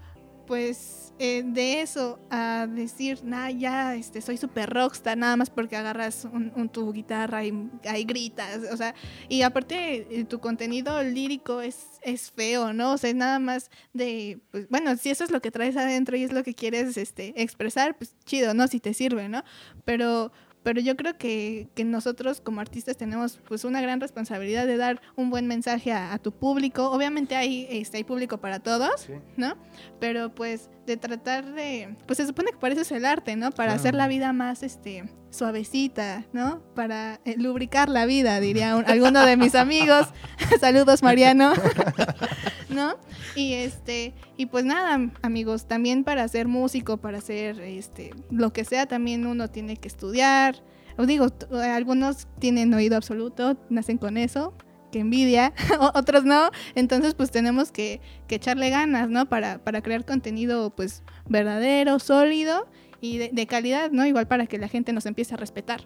pues, 0.47 1.01
eh, 1.23 1.43
de 1.45 1.81
eso 1.81 2.19
a 2.31 2.67
decir, 2.67 3.19
nah, 3.23 3.49
ya, 3.51 3.93
este, 3.93 4.21
soy 4.21 4.37
súper 4.37 4.71
rockstar, 4.71 5.15
nada 5.15 5.37
más 5.37 5.51
porque 5.51 5.75
agarras 5.75 6.25
un, 6.25 6.67
tu 6.69 6.91
guitarra 6.91 7.45
y 7.45 7.53
ahí 7.87 8.05
gritas, 8.05 8.61
o 8.71 8.75
sea, 8.75 8.95
y 9.29 9.43
aparte 9.43 10.07
eh, 10.09 10.23
tu 10.23 10.39
contenido 10.39 11.03
lírico 11.03 11.61
es, 11.61 11.99
es 12.01 12.31
feo, 12.31 12.73
¿no? 12.73 12.93
O 12.93 12.97
sea, 12.97 13.11
es 13.11 13.15
nada 13.15 13.37
más 13.37 13.69
de, 13.93 14.39
pues, 14.49 14.67
bueno, 14.69 14.97
si 14.97 15.11
eso 15.11 15.23
es 15.23 15.29
lo 15.29 15.41
que 15.41 15.51
traes 15.51 15.77
adentro 15.77 16.17
y 16.17 16.23
es 16.23 16.33
lo 16.33 16.43
que 16.43 16.55
quieres 16.55 16.97
este, 16.97 17.39
expresar, 17.39 17.95
pues 17.95 18.15
chido, 18.25 18.55
¿no? 18.55 18.67
Si 18.67 18.79
te 18.79 18.95
sirve, 18.95 19.29
¿no? 19.29 19.43
Pero, 19.85 20.31
pero 20.63 20.79
yo 20.81 20.95
creo 20.95 21.17
que, 21.17 21.67
que 21.75 21.83
nosotros 21.83 22.41
como 22.41 22.61
artistas 22.61 22.97
tenemos 22.97 23.39
pues 23.47 23.63
una 23.63 23.81
gran 23.81 23.99
responsabilidad 23.99 24.67
de 24.67 24.77
dar 24.77 25.01
un 25.15 25.29
buen 25.29 25.47
mensaje 25.47 25.91
a, 25.91 26.13
a 26.13 26.19
tu 26.19 26.31
público. 26.31 26.91
Obviamente 26.91 27.35
hay, 27.35 27.67
este, 27.69 27.97
hay 27.97 28.03
público 28.03 28.37
para 28.39 28.59
todos, 28.59 29.01
Sí. 29.01 29.13
¿no? 29.37 29.55
Pero 29.99 30.33
pues 30.35 30.69
de 30.85 30.97
tratar 30.97 31.53
de, 31.53 31.95
pues 32.07 32.17
se 32.17 32.25
supone 32.27 32.51
que 32.51 32.57
para 32.57 32.73
eso 32.73 32.81
es 32.81 32.91
el 32.91 33.05
arte, 33.05 33.35
¿no? 33.35 33.51
Para 33.51 33.69
Claro. 33.69 33.79
hacer 33.79 33.95
la 33.95 34.07
vida 34.07 34.33
más, 34.33 34.63
este, 34.63 35.09
suavecita, 35.29 36.25
¿no? 36.33 36.61
Para 36.75 37.19
eh, 37.25 37.35
lubricar 37.37 37.87
la 37.89 38.05
vida, 38.05 38.39
diría 38.39 38.75
un- 38.75 38.85
alguno 38.85 39.25
de 39.25 39.37
mis 39.37 39.55
amigos. 39.55 40.07
Saludos, 40.59 41.03
Mariano. 41.03 41.53
¿No? 42.69 42.95
Y 43.35 43.53
este, 43.53 44.13
y 44.37 44.45
pues 44.47 44.65
nada, 44.65 45.11
amigos, 45.21 45.67
también 45.67 46.03
para 46.03 46.27
ser 46.27 46.47
músico, 46.47 46.97
para 46.97 47.17
hacer 47.19 47.59
este, 47.59 48.11
lo 48.29 48.53
que 48.53 48.63
sea, 48.65 48.85
también 48.87 49.25
uno 49.27 49.49
tiene 49.49 49.77
que 49.77 49.87
estudiar. 49.87 50.63
Os 50.97 51.07
digo, 51.07 51.29
t- 51.29 51.45
algunos 51.63 52.27
tienen 52.39 52.73
oído 52.73 52.95
absoluto, 52.97 53.57
nacen 53.69 53.97
con 53.97 54.17
eso, 54.17 54.53
que 54.91 54.99
envidia, 54.99 55.53
otros 55.95 56.23
no. 56.25 56.49
Entonces, 56.75 57.13
pues 57.15 57.31
tenemos 57.31 57.71
que, 57.71 58.01
que 58.27 58.35
echarle 58.35 58.69
ganas, 58.69 59.09
¿no? 59.09 59.27
Para, 59.27 59.57
para 59.63 59.81
crear 59.81 60.05
contenido, 60.05 60.69
pues, 60.75 61.03
verdadero, 61.27 61.99
sólido 61.99 62.67
y 62.99 63.17
de, 63.17 63.29
de 63.33 63.47
calidad, 63.47 63.91
¿no? 63.91 64.05
Igual 64.05 64.27
para 64.27 64.45
que 64.47 64.57
la 64.57 64.67
gente 64.67 64.93
nos 64.93 65.05
empiece 65.05 65.33
a 65.33 65.37
respetar. 65.37 65.81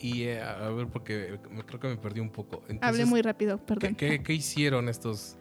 Y 0.00 0.24
eh, 0.24 0.40
a 0.42 0.68
ver, 0.68 0.86
porque 0.86 1.40
me- 1.50 1.64
creo 1.64 1.80
que 1.80 1.88
me 1.88 1.96
perdí 1.96 2.20
un 2.20 2.30
poco. 2.30 2.58
Hablé 2.62 2.74
Entonces, 2.74 3.06
muy 3.08 3.22
rápido, 3.22 3.58
¿qué, 3.58 3.64
perdón. 3.64 3.94
qué, 3.96 4.22
qué 4.22 4.32
hicieron 4.34 4.88
estos 4.88 5.36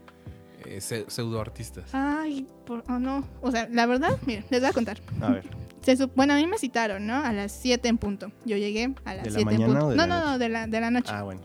eh, 0.66 0.82
se- 0.82 1.06
pseudoartistas? 1.10 1.90
Ay, 1.94 2.48
por, 2.66 2.84
oh 2.90 2.98
no. 2.98 3.28
O 3.42 3.52
sea, 3.52 3.68
la 3.72 3.86
verdad, 3.86 4.18
miren, 4.26 4.46
les 4.50 4.62
voy 4.62 4.70
a 4.70 4.74
contar. 4.74 5.00
A 5.22 5.30
ver. 5.32 5.50
Se 5.82 5.96
bueno, 6.08 6.34
a 6.34 6.38
mí 6.38 6.48
me 6.48 6.58
citaron, 6.58 7.06
¿no? 7.06 7.16
A 7.24 7.32
las 7.34 7.52
7 7.52 7.88
en 7.88 7.98
punto. 7.98 8.32
Yo 8.46 8.58
llegué 8.58 8.94
a 9.06 9.14
las 9.14 9.24
¿De 9.26 9.30
la 9.32 9.40
7 9.40 9.40
en 9.42 9.46
mañana 9.46 9.80
punto. 9.80 9.86
o 9.86 9.90
de 9.92 9.96
no, 9.96 10.08
la 10.08 10.08
no, 10.08 10.16
noche? 10.20 10.32
no, 10.32 10.38
de 10.40 10.50
la, 10.50 10.68
de 10.68 10.82
la 10.82 10.92
noche. 10.92 11.12
Ah, 11.14 11.24
bueno. 11.24 11.42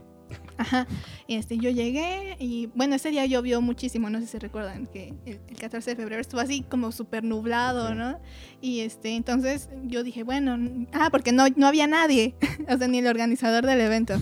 Ajá. 0.57 0.87
Este, 1.29 1.59
yo 1.59 1.71
llegué 1.71 2.37
y 2.39 2.67
bueno, 2.75 2.95
ese 2.95 3.11
día 3.11 3.27
llovió 3.27 3.61
muchísimo, 3.61 4.11
no 4.11 4.21
sé 4.21 4.27
si 4.27 4.39
recuerdan 4.39 4.87
que 4.87 5.15
el, 5.27 5.41
el 5.49 5.57
14 5.57 5.91
de 5.91 5.97
febrero 5.97 6.21
estuvo 6.21 6.41
así 6.41 6.63
como 6.63 6.93
súper 6.93 7.25
nublado, 7.25 7.89
Ok. 7.89 7.95
¿no? 7.95 8.21
Y 8.61 8.81
este, 8.81 9.17
entonces 9.17 9.69
yo 9.85 10.03
dije, 10.05 10.23
bueno, 10.23 10.59
ah, 10.93 11.09
porque 11.11 11.33
no, 11.33 11.47
no 11.57 11.67
había 11.67 11.87
nadie, 11.87 12.35
o 12.69 12.77
sea, 12.77 12.89
ni 12.89 12.99
el 12.99 13.07
organizador 13.07 13.67
del 13.67 13.81
evento. 13.81 14.15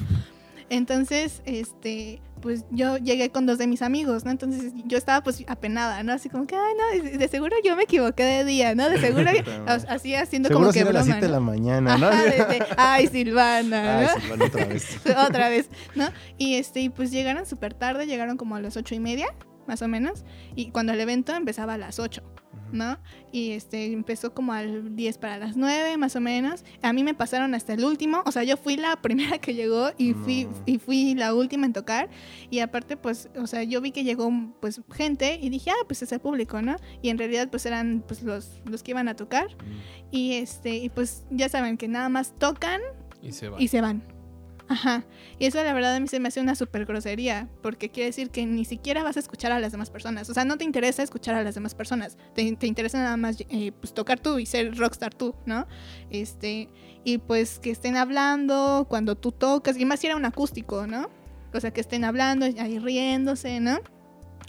Entonces, 0.71 1.43
este, 1.47 2.21
pues 2.41 2.65
yo 2.71 2.97
llegué 2.97 3.31
con 3.31 3.47
dos 3.47 3.59
de 3.59 3.67
mis 3.67 3.83
amigos, 3.83 4.25
¿no? 4.25 4.31
Entonces 4.31 4.73
yo 4.87 4.99
estaba 4.99 5.23
pues 5.23 5.43
apenada, 5.47 6.03
¿no? 6.03 6.13
Así 6.13 6.29
como 6.29 6.47
que, 6.47 6.57
ay, 6.57 6.75
no, 6.77 7.19
de, 7.19 7.29
seguro 7.29 7.57
yo 7.65 7.77
me 7.77 7.85
equivoqué 7.85 8.25
de 8.25 8.45
día, 8.45 8.75
¿no? 8.75 8.89
De 8.89 8.99
seguro, 8.99 9.31
así 9.67 10.15
haciendo 10.15 10.49
Seguro 10.49 10.67
como 10.67 10.73
que 10.73 10.81
era 10.81 10.91
a 10.91 10.93
las 10.93 11.05
broma, 11.07 11.21
7 11.21 11.27
de 11.27 11.33
la 11.33 11.41
mañana, 11.41 11.99
¿no? 11.99 12.09
Ajá, 12.09 12.23
ay, 12.77 13.07
Silvana, 13.07 14.03
¿no? 14.03 14.09
Ay, 14.09 14.21
Silvana, 14.21 14.45
otra 14.45 14.65
vez. 14.67 15.01
otra 15.29 15.49
vez, 15.49 15.71
¿no? 15.95 16.09
Y 16.39 16.55
este, 16.55 16.81
y 16.81 16.89
pues 16.89 17.11
llegaron 17.11 17.47
súper 17.47 17.75
tarde, 17.75 18.07
llegaron 18.07 18.37
como 18.37 18.57
a 18.57 18.61
las 18.61 18.77
ocho 18.77 18.95
y 18.95 19.01
media, 19.01 19.35
más 19.67 19.83
o 19.83 19.89
menos, 19.89 20.25
y 20.55 20.71
cuando 20.71 20.93
el 20.93 21.01
evento 21.01 21.35
empezaba 21.35 21.75
a 21.75 21.79
las 21.79 21.99
8, 21.99 22.23
¿no? 22.73 22.99
Y 23.33 23.51
este, 23.53 23.87
empezó 23.93 24.35
como 24.35 24.53
al 24.53 24.97
10 24.97 25.19
para 25.19 25.39
las 25.39 25.57
9, 25.57 25.97
más 25.97 26.17
o 26.17 26.21
menos. 26.21 26.65
A 26.83 26.93
mí 26.93 27.05
me 27.05 27.15
pasaron 27.15 27.55
hasta 27.55 27.75
el 27.75 27.85
último, 27.85 28.23
o 28.27 28.33
sea, 28.33 28.43
yo 28.45 28.57
fui 28.57 28.77
la 28.77 28.97
primera 29.03 29.39
que 29.39 29.55
llegó 29.55 29.91
y 29.99 30.15
fui, 30.15 30.45
No. 30.45 30.53
y 30.67 30.79
fui 30.79 31.15
la 31.15 31.35
última 31.35 31.67
en 31.67 31.73
tocar. 31.73 32.09
Y 32.51 32.61
aparte, 32.61 32.97
pues, 32.97 33.29
o 33.37 33.47
sea, 33.47 33.63
yo 33.63 33.81
vi 33.81 33.91
que 33.93 34.05
llegó 34.05 34.31
pues 34.61 34.81
gente 34.93 35.39
y 35.41 35.49
dije, 35.51 35.71
ah, 35.71 35.85
pues 35.87 36.03
es 36.03 36.13
el 36.13 36.21
público, 36.21 36.61
¿no? 36.63 36.77
Y 37.03 37.09
en 37.11 37.19
realidad, 37.19 37.49
pues 37.51 37.67
eran 37.67 38.03
pues 38.07 38.23
los, 38.23 38.61
los 38.65 38.83
que 38.83 38.93
iban 38.93 39.09
a 39.09 39.15
tocar. 39.17 39.47
Y 40.11 40.35
este, 40.35 40.77
y 40.77 40.89
pues 40.89 41.25
ya 41.31 41.49
saben 41.49 41.77
que 41.77 41.89
nada 41.89 42.09
más 42.09 42.35
tocan 42.39 42.81
Y 43.23 43.33
se 43.33 43.49
va. 43.49 43.61
y 43.61 43.69
se 43.69 43.81
van. 43.81 44.03
Ajá. 44.71 45.05
Y 45.41 45.47
eso 45.47 45.63
la 45.65 45.73
verdad 45.73 45.97
a 45.97 45.99
mí 45.99 46.07
se 46.07 46.21
me 46.21 46.29
hace 46.29 46.41
una 46.41 46.55
súper 46.55 46.87
grosería, 46.87 47.49
porque 47.61 47.91
quiere 47.91 48.07
decir 48.07 48.31
que 48.31 48.47
ni 48.47 48.65
siquiera 48.65 49.03
vas 49.03 49.17
a 49.17 49.19
escuchar 49.19 49.51
a 49.51 49.59
las 49.59 49.73
demás 49.73 49.91
personas. 49.91 50.31
O 50.31 50.35
sea, 50.35 50.45
no 50.45 50.59
te 50.59 50.65
interesa 50.65 51.03
escuchar 51.03 51.35
a 51.35 51.43
las 51.43 51.57
demás 51.57 51.75
personas. 51.75 52.17
Te, 52.37 52.55
te 52.55 52.69
interesa 52.69 52.99
nada 52.99 53.17
más 53.17 53.39
eh, 53.49 53.73
pues, 53.73 53.93
tocar 53.93 54.21
tú 54.21 54.39
y 54.39 54.47
ser 54.47 54.77
rockstar 54.77 55.13
tú, 55.13 55.35
¿no? 55.45 55.67
Este, 56.11 56.69
y 57.03 57.19
pues 57.19 57.59
que 57.59 57.73
estén 57.73 57.97
hablando 57.97 58.87
cuando 58.89 59.17
tú 59.17 59.33
tocas, 59.33 59.77
y 59.77 59.85
más 59.85 59.99
si 59.99 60.07
era 60.07 60.15
un 60.15 60.25
acústico, 60.25 60.87
¿no? 60.87 61.11
O 61.53 61.59
sea, 61.59 61.73
que 61.73 61.81
estén 61.81 62.05
hablando, 62.05 62.47
ahí 62.47 62.79
riéndose, 62.79 63.59
¿no? 63.59 63.81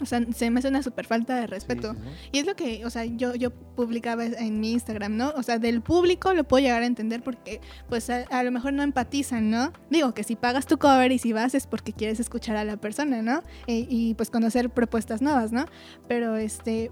O 0.02 0.06
sea, 0.06 0.20
se 0.34 0.50
me 0.50 0.58
hace 0.58 0.68
una 0.68 0.82
súper 0.82 1.06
falta 1.06 1.36
de 1.36 1.46
respeto. 1.46 1.92
Sí, 1.94 1.98
sí. 2.02 2.28
Y 2.32 2.38
es 2.40 2.46
lo 2.46 2.54
que, 2.56 2.84
o 2.84 2.90
sea, 2.90 3.04
yo, 3.04 3.34
yo 3.34 3.50
publicaba 3.52 4.24
en 4.24 4.60
mi 4.60 4.72
Instagram, 4.72 5.16
¿no? 5.16 5.30
O 5.36 5.42
sea, 5.42 5.58
del 5.58 5.80
público 5.82 6.34
lo 6.34 6.44
puedo 6.44 6.62
llegar 6.62 6.82
a 6.82 6.86
entender 6.86 7.22
porque, 7.22 7.60
pues, 7.88 8.10
a, 8.10 8.24
a 8.30 8.42
lo 8.42 8.50
mejor 8.52 8.72
no 8.72 8.82
empatizan, 8.82 9.50
¿no? 9.50 9.72
Digo 9.90 10.14
que 10.14 10.24
si 10.24 10.36
pagas 10.36 10.66
tu 10.66 10.78
cover 10.78 11.12
y 11.12 11.18
si 11.18 11.32
vas 11.32 11.54
es 11.54 11.66
porque 11.66 11.92
quieres 11.92 12.20
escuchar 12.20 12.56
a 12.56 12.64
la 12.64 12.76
persona, 12.76 13.22
¿no? 13.22 13.42
E- 13.66 13.86
y 13.88 14.14
pues 14.14 14.30
conocer 14.30 14.70
propuestas 14.70 15.22
nuevas, 15.22 15.52
¿no? 15.52 15.64
Pero, 16.08 16.36
este, 16.36 16.90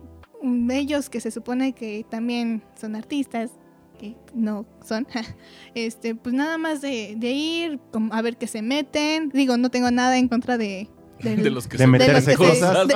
ellos 0.70 1.10
que 1.10 1.20
se 1.20 1.30
supone 1.30 1.72
que 1.74 2.06
también 2.10 2.62
son 2.80 2.96
artistas, 2.96 3.50
que 3.98 4.16
no 4.34 4.64
son, 4.82 5.06
este, 5.74 6.14
pues 6.14 6.34
nada 6.34 6.56
más 6.56 6.80
de, 6.80 7.14
de 7.18 7.32
ir 7.32 7.80
a 8.12 8.22
ver 8.22 8.38
qué 8.38 8.46
se 8.46 8.62
meten. 8.62 9.28
Digo, 9.30 9.56
no 9.58 9.70
tengo 9.70 9.90
nada 9.90 10.16
en 10.16 10.28
contra 10.28 10.56
de... 10.56 10.88
del- 11.22 11.42
de 11.42 11.50
los 11.50 11.66
que 11.68 11.76
De 11.76 11.86
de 11.86 11.90
los 11.90 11.98
que 11.98 12.06
meten 12.08 12.22
se- 12.22 12.36
cosas. 12.36 12.88
de, 12.88 12.94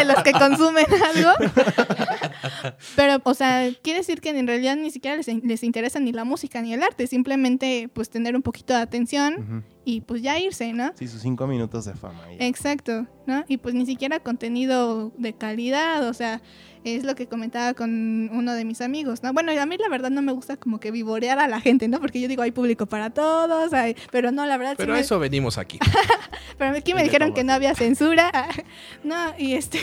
de 0.00 0.04
los 0.04 0.22
que 0.22 0.32
consumen 0.32 0.84
algo. 1.14 1.30
Pero, 2.96 3.18
o 3.24 3.34
sea, 3.34 3.68
quiere 3.82 4.00
decir 4.00 4.20
que 4.20 4.30
en 4.30 4.46
realidad 4.46 4.76
ni 4.76 4.90
siquiera 4.90 5.16
les, 5.16 5.26
les 5.28 5.62
interesa 5.62 6.00
ni 6.00 6.12
la 6.12 6.24
música 6.24 6.60
ni 6.62 6.72
el 6.72 6.82
arte, 6.82 7.06
simplemente 7.06 7.88
pues 7.92 8.10
tener 8.10 8.36
un 8.36 8.42
poquito 8.42 8.74
de 8.74 8.80
atención 8.80 9.64
y 9.84 10.00
pues 10.02 10.22
ya 10.22 10.38
irse, 10.38 10.72
¿no? 10.72 10.92
Sí, 10.98 11.08
sus 11.08 11.22
cinco 11.22 11.46
minutos 11.46 11.84
de 11.84 11.94
fama. 11.94 12.20
ya. 12.38 12.46
Exacto, 12.46 13.06
¿no? 13.26 13.44
Y 13.48 13.58
pues 13.58 13.74
ni 13.74 13.86
siquiera 13.86 14.20
contenido 14.20 15.12
de 15.18 15.32
calidad, 15.34 16.08
o 16.08 16.14
sea, 16.14 16.40
es 16.84 17.04
lo 17.04 17.14
que 17.14 17.26
comentaba 17.26 17.74
con 17.74 18.28
uno 18.32 18.52
de 18.52 18.64
mis 18.64 18.80
amigos, 18.80 19.22
¿no? 19.22 19.32
Bueno, 19.32 19.52
a 19.58 19.66
mí 19.66 19.76
la 19.78 19.88
verdad 19.88 20.10
no 20.10 20.22
me 20.22 20.32
gusta 20.32 20.56
como 20.56 20.78
que 20.80 20.90
vivorear 20.90 21.38
a 21.38 21.48
la 21.48 21.60
gente, 21.60 21.88
¿no? 21.88 21.98
Porque 22.00 22.20
yo 22.20 22.28
digo, 22.28 22.42
hay 22.42 22.52
público 22.52 22.86
para 22.86 23.10
todos, 23.10 23.72
hay- 23.72 23.96
pero 24.10 24.30
no, 24.32 24.44
la 24.46 24.56
verdad 24.56 24.72
sí 24.72 24.76
Pero 24.78 24.92
me- 24.92 24.98
a 24.98 25.00
eso 25.00 25.18
venimos 25.18 25.56
aquí. 25.58 25.78
pero 26.58 26.76
aquí 26.76 26.94
me 26.94 27.02
dijeron 27.02 27.32
que 27.34 27.44
no 27.44 27.52
había 27.52 27.74
censura. 27.74 28.30
no, 29.04 29.34
y 29.38 29.54
este 29.54 29.78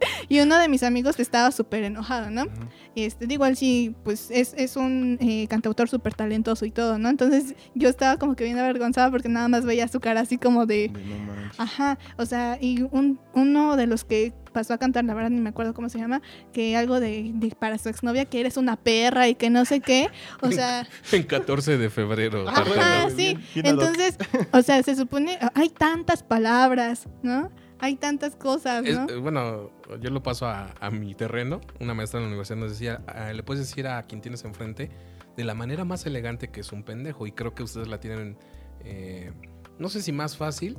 y 0.28 0.40
uno 0.40 0.58
de 0.58 0.68
mis 0.68 0.82
amigos 0.82 1.18
estaba 1.18 1.50
súper 1.50 1.84
enojado, 1.84 2.30
¿no? 2.30 2.44
Ujú. 2.44 2.52
Y 2.94 3.04
este, 3.04 3.26
digo, 3.26 3.46
él 3.46 3.56
sí, 3.56 3.94
pues 4.04 4.30
es, 4.30 4.54
es 4.56 4.76
un 4.76 5.18
eh, 5.20 5.46
cantautor 5.48 5.88
súper 5.88 6.14
talentoso 6.14 6.64
y 6.64 6.70
todo, 6.70 6.98
¿no? 6.98 7.08
Entonces 7.08 7.54
yo 7.74 7.88
estaba 7.88 8.16
como 8.16 8.34
que 8.34 8.44
bien 8.44 8.58
avergonzada 8.58 9.10
porque 9.10 9.28
nada 9.28 9.48
más 9.48 9.64
veía 9.64 9.88
su 9.88 10.00
cara 10.00 10.20
así 10.20 10.38
como 10.38 10.66
de... 10.66 10.88
No. 10.88 11.38
Ajá, 11.58 11.98
o 12.16 12.26
sea, 12.26 12.58
y 12.60 12.82
un, 12.90 13.18
uno 13.34 13.76
de 13.76 13.86
los 13.86 14.04
que 14.04 14.32
pasó 14.52 14.74
a 14.74 14.78
cantar, 14.78 15.04
la 15.04 15.14
verdad 15.14 15.30
ni 15.30 15.40
me 15.40 15.50
acuerdo 15.50 15.74
cómo 15.74 15.88
se 15.88 15.98
llama, 15.98 16.20
que 16.52 16.76
algo 16.76 17.00
de, 17.00 17.30
de 17.34 17.50
para 17.50 17.78
su 17.78 17.88
exnovia 17.88 18.24
que 18.24 18.40
eres 18.40 18.56
una 18.56 18.76
perra 18.76 19.28
y 19.28 19.34
que 19.34 19.50
no 19.50 19.64
sé 19.64 19.80
qué, 19.80 20.08
o 20.40 20.50
sea, 20.50 20.86
en 21.12 21.22
14 21.22 21.78
de 21.78 21.90
febrero. 21.90 22.48
Ajá, 22.48 23.08
sí, 23.14 23.38
entonces, 23.54 24.16
o 24.52 24.62
sea, 24.62 24.82
se 24.82 24.96
supone, 24.96 25.38
hay 25.54 25.68
tantas 25.68 26.22
palabras, 26.22 27.08
¿no? 27.22 27.50
Hay 27.80 27.96
tantas 27.96 28.34
cosas, 28.36 28.82
¿no? 28.84 29.08
eh, 29.08 29.16
bueno, 29.18 29.70
yo 30.00 30.10
lo 30.10 30.22
paso 30.22 30.46
a, 30.46 30.74
a 30.80 30.90
mi 30.90 31.14
terreno. 31.14 31.60
Una 31.80 31.94
maestra 31.94 32.18
en 32.18 32.24
la 32.24 32.28
universidad 32.28 32.58
nos 32.58 32.70
decía, 32.72 33.02
ah, 33.06 33.32
le 33.32 33.42
puedes 33.42 33.68
decir 33.68 33.86
a 33.86 34.02
quien 34.04 34.20
tienes 34.20 34.44
enfrente 34.44 34.90
de 35.36 35.44
la 35.44 35.54
manera 35.54 35.84
más 35.84 36.04
elegante 36.06 36.48
que 36.48 36.60
es 36.60 36.72
un 36.72 36.82
pendejo. 36.82 37.26
Y 37.26 37.32
creo 37.32 37.54
que 37.54 37.62
ustedes 37.62 37.88
la 37.88 38.00
tienen, 38.00 38.36
eh, 38.84 39.32
no 39.78 39.88
sé 39.88 40.02
si 40.02 40.10
más 40.12 40.36
fácil, 40.36 40.76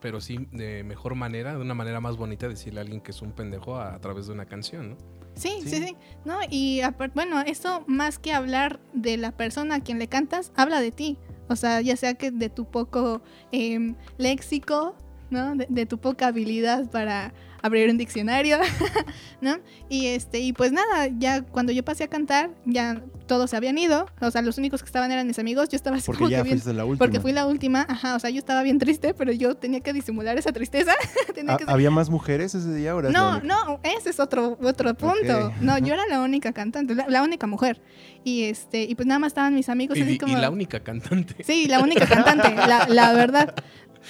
pero 0.00 0.20
sí 0.20 0.46
de 0.52 0.84
mejor 0.84 1.14
manera, 1.16 1.54
de 1.54 1.60
una 1.60 1.74
manera 1.74 2.00
más 2.00 2.16
bonita 2.16 2.48
decirle 2.48 2.80
a 2.80 2.82
alguien 2.82 3.00
que 3.00 3.10
es 3.10 3.22
un 3.22 3.32
pendejo 3.32 3.76
a, 3.76 3.94
a 3.94 3.98
través 4.00 4.26
de 4.28 4.32
una 4.34 4.46
canción, 4.46 4.90
¿no? 4.90 4.96
Sí, 5.34 5.50
Sí. 5.62 5.68
sí, 5.68 5.82
sí. 5.88 5.96
No, 6.24 6.38
y 6.48 6.80
bueno, 7.14 7.40
eso 7.40 7.82
más 7.86 8.18
que 8.18 8.32
hablar 8.32 8.80
de 8.94 9.16
la 9.16 9.32
persona 9.32 9.76
a 9.76 9.80
quien 9.80 9.98
le 9.98 10.06
cantas, 10.08 10.52
habla 10.56 10.80
de 10.80 10.92
ti. 10.92 11.18
O 11.48 11.56
sea, 11.56 11.80
ya 11.80 11.96
sea 11.96 12.14
que 12.14 12.30
de 12.30 12.48
tu 12.48 12.64
poco 12.70 13.22
em, 13.52 13.96
léxico, 14.18 14.96
¿no? 15.30 15.54
De, 15.56 15.66
de 15.68 15.86
tu 15.86 15.98
poca 15.98 16.28
habilidad 16.28 16.90
para 16.90 17.32
abrir 17.62 17.90
un 17.90 17.98
diccionario, 17.98 18.58
¿no? 19.40 19.56
Y 19.88 20.06
este, 20.06 20.38
y 20.40 20.52
pues 20.52 20.70
nada, 20.72 21.08
ya 21.18 21.42
cuando 21.42 21.72
yo 21.72 21.84
pasé 21.84 22.04
a 22.04 22.08
cantar, 22.08 22.50
ya 22.64 23.02
todos 23.26 23.50
se 23.50 23.56
habían 23.56 23.76
ido. 23.76 24.06
O 24.20 24.30
sea, 24.30 24.40
los 24.42 24.56
únicos 24.58 24.82
que 24.82 24.86
estaban 24.86 25.10
eran 25.10 25.26
mis 25.26 25.38
amigos. 25.40 25.68
Yo 25.68 25.74
estaba 25.76 25.96
así 25.96 26.06
Porque 26.06 26.18
como 26.18 26.30
ya 26.30 26.44
que 26.44 26.54
bien. 26.54 26.76
la 26.76 26.84
última. 26.84 26.98
Porque 26.98 27.18
fui 27.20 27.32
la 27.32 27.46
última, 27.46 27.84
ajá, 27.88 28.14
o 28.14 28.20
sea, 28.20 28.30
yo 28.30 28.38
estaba 28.38 28.62
bien 28.62 28.78
triste, 28.78 29.14
pero 29.14 29.32
yo 29.32 29.56
tenía 29.56 29.80
que 29.80 29.92
disimular 29.92 30.38
esa 30.38 30.52
tristeza. 30.52 30.92
tenía 31.34 31.54
Ah, 31.54 31.56
que 31.56 31.64
¿Había 31.66 31.90
más 31.90 32.08
mujeres 32.08 32.54
ese 32.54 32.72
día? 32.72 32.92
no, 32.92 33.40
no, 33.40 33.80
ese 33.82 34.10
es 34.10 34.20
otro, 34.20 34.56
otro 34.62 34.94
punto. 34.94 35.52
No, 35.60 35.78
yo 35.78 35.94
era 35.94 36.06
la 36.08 36.20
única 36.20 36.52
cantante, 36.52 36.94
la, 36.94 37.08
la 37.08 37.22
única 37.24 37.48
mujer. 37.48 37.80
Y 38.22 38.44
este, 38.44 38.84
y 38.84 38.94
pues 38.94 39.06
nada 39.06 39.18
más 39.18 39.28
estaban 39.30 39.54
mis 39.54 39.68
amigos 39.68 39.96
Y, 39.96 40.02
así 40.02 40.12
y 40.12 40.18
como. 40.18 40.36
la 40.38 40.50
única 40.50 40.80
cantante. 40.80 41.42
Sí, 41.42 41.66
la 41.66 41.80
única 41.80 42.06
cantante, 42.06 42.54
la, 42.54 42.86
la 42.88 43.12
verdad. 43.12 43.54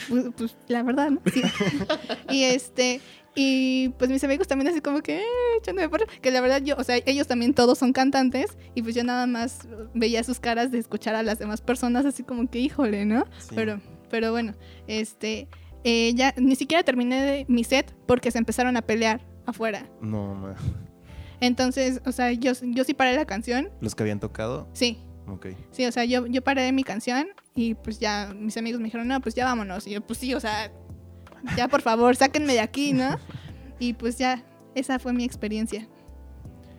Pues, 0.09 0.25
pues, 0.37 0.57
la 0.69 0.83
verdad, 0.83 1.11
¿no? 1.11 1.21
Sí. 1.33 1.43
Y 2.31 2.43
este, 2.45 3.01
y 3.35 3.91
pues 3.99 4.11
mis 4.11 4.25
amigos 4.25 4.49
también 4.49 4.69
así 4.71 4.81
como 4.81 5.03
que, 5.03 5.19
eh, 5.19 5.25
echándome 5.59 5.89
porra, 5.89 6.07
que 6.23 6.31
la 6.31 6.41
verdad 6.41 6.63
yo, 6.63 6.75
o 6.77 6.85
sea, 6.85 6.97
ellos 7.05 7.27
también 7.27 7.53
todos 7.53 7.79
son 7.79 7.93
cantantes 7.93 8.57
y 8.75 8.83
pues 8.83 8.95
yo 8.95 9.05
nada 9.05 9.27
más 9.27 9.69
veía 9.95 10.25
sus 10.25 10.41
caras 10.41 10.71
de 10.73 10.79
escuchar 10.79 11.15
a 11.15 11.23
las 11.23 11.39
demás 11.39 11.61
personas 11.61 12.07
así 12.07 12.23
como 12.23 12.49
que, 12.49 12.59
híjole, 12.61 13.05
¿no? 13.05 13.27
Sí. 13.39 13.55
Pero, 13.55 13.81
pero 14.11 14.33
bueno, 14.33 14.55
este, 14.87 15.49
eh, 15.85 16.15
ya 16.15 16.33
ni 16.39 16.57
siquiera 16.57 16.83
terminé 16.83 17.23
de 17.23 17.47
mi 17.49 17.63
set 17.63 17.95
porque 18.07 18.31
se 18.31 18.39
empezaron 18.39 18.77
a 18.77 18.83
pelear 18.83 19.21
afuera. 19.45 19.87
No, 20.01 20.35
ma. 20.35 20.57
Entonces, 21.41 22.01
o 22.07 22.13
sea, 22.13 22.33
yo, 22.33 22.53
yo 22.63 22.85
sí 22.85 22.95
paré 22.95 23.15
la 23.15 23.27
canción, 23.27 23.69
¿Los 23.83 23.95
que 23.95 24.03
habían 24.03 24.19
tocado? 24.21 24.69
sí, 24.73 24.99
Ok. 25.29 25.47
Sí, 25.73 25.85
o 25.87 25.93
sea, 25.93 26.05
yo, 26.05 26.27
yo 26.27 26.43
paré 26.43 26.71
mi 26.73 26.85
canción 26.85 27.27
y 27.55 27.75
pues 27.75 27.99
ya 27.99 28.33
mis 28.39 28.57
amigos 28.57 28.81
me 28.81 28.85
dijeron, 28.87 29.09
no, 29.09 29.21
pues 29.21 29.35
ya 29.35 29.45
vámonos. 29.45 29.87
Y 29.87 29.91
yo, 29.93 30.01
pues 30.01 30.19
sí, 30.19 30.35
o 30.35 30.41
sea, 30.41 30.71
ya 31.57 31.69
por 31.69 31.83
favor, 31.83 32.15
sáquenme 32.17 32.53
de 32.53 32.61
aquí, 32.61 32.93
¿no? 32.93 33.17
Y 33.79 33.93
pues 33.93 34.17
ya, 34.17 34.43
esa 34.75 34.99
fue 34.99 35.13
mi 35.13 35.25
experiencia. 35.25 35.87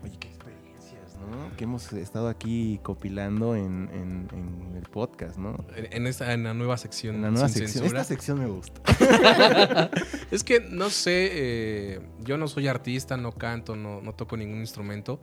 Oye, 0.03 0.17
qué 0.19 0.29
experiencias, 0.29 1.15
¿no? 1.29 1.55
Que 1.55 1.65
hemos 1.65 1.93
estado 1.93 2.27
aquí 2.27 2.79
copilando 2.81 3.55
en, 3.55 3.87
en- 3.93 4.27
en 4.33 4.75
el 4.77 4.83
podcast, 4.89 5.37
¿no? 5.37 5.63
En, 5.75 5.87
en 5.93 6.07
esta 6.07 6.33
en 6.33 6.43
la 6.43 6.55
nueva 6.55 6.75
sección. 6.77 7.17
En 7.17 7.21
la 7.21 7.29
nueva 7.31 7.49
sección. 7.49 7.83
censura. 7.83 8.01
Esta 8.01 8.03
sección 8.15 8.39
me 8.39 8.47
gusta. 8.47 8.81
Es 10.31 10.43
que 10.43 10.59
no 10.59 10.89
sé, 10.89 11.29
eh, 11.33 12.01
yo 12.23 12.37
no 12.37 12.47
soy 12.47 12.67
artista, 12.67 13.15
no 13.15 13.31
canto, 13.31 13.75
no, 13.75 14.01
no 14.01 14.13
toco 14.13 14.35
ningún 14.37 14.59
instrumento, 14.59 15.19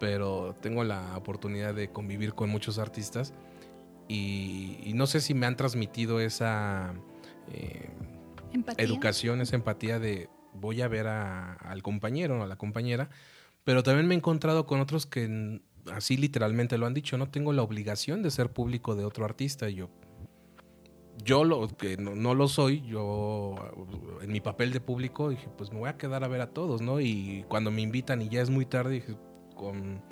pero 0.00 0.54
tengo 0.60 0.84
la 0.84 1.16
oportunidad 1.16 1.74
de 1.74 1.90
convivir 1.90 2.34
con 2.34 2.50
muchos 2.50 2.78
artistas 2.78 3.32
y, 4.08 4.78
y 4.84 4.92
no 4.94 5.06
sé 5.06 5.20
si 5.20 5.34
me 5.34 5.46
han 5.46 5.56
transmitido 5.56 6.20
esa 6.20 6.94
eh, 7.52 7.88
educación, 8.84 9.40
esa 9.40 9.56
empatía 9.56 9.98
de 9.98 10.28
voy 10.52 10.82
a 10.82 10.88
ver 10.88 11.06
a- 11.08 11.54
al 11.54 11.82
compañero 11.82 12.38
o 12.38 12.42
a 12.42 12.46
la 12.46 12.56
compañera, 12.56 13.08
pero 13.64 13.82
también 13.82 14.06
me 14.06 14.14
he 14.14 14.18
encontrado 14.18 14.66
con 14.66 14.80
otros 14.80 15.06
que 15.06 15.60
así 15.92 16.16
literalmente 16.16 16.78
lo 16.78 16.86
han 16.86 16.94
dicho, 16.94 17.18
no 17.18 17.28
tengo 17.28 17.52
la 17.52 17.62
obligación 17.62 18.22
de 18.22 18.30
ser 18.30 18.50
público 18.52 18.94
de 18.94 19.04
otro 19.04 19.24
artista 19.24 19.68
y 19.68 19.74
yo 19.76 19.90
yo 21.24 21.44
lo 21.44 21.68
que 21.68 21.96
no, 21.96 22.14
no 22.16 22.34
lo 22.34 22.48
soy, 22.48 22.82
yo 22.82 23.54
en 24.20 24.32
mi 24.32 24.40
papel 24.40 24.72
de 24.72 24.80
público 24.80 25.30
dije, 25.30 25.48
pues 25.56 25.72
me 25.72 25.78
voy 25.78 25.88
a 25.88 25.96
quedar 25.96 26.24
a 26.24 26.28
ver 26.28 26.40
a 26.40 26.50
todos, 26.50 26.82
¿no? 26.82 27.00
Y 27.00 27.44
cuando 27.48 27.70
me 27.70 27.82
invitan 27.82 28.20
y 28.20 28.28
ya 28.28 28.42
es 28.42 28.50
muy 28.50 28.66
tarde, 28.66 28.94
dije, 28.94 29.16
con 29.54 30.02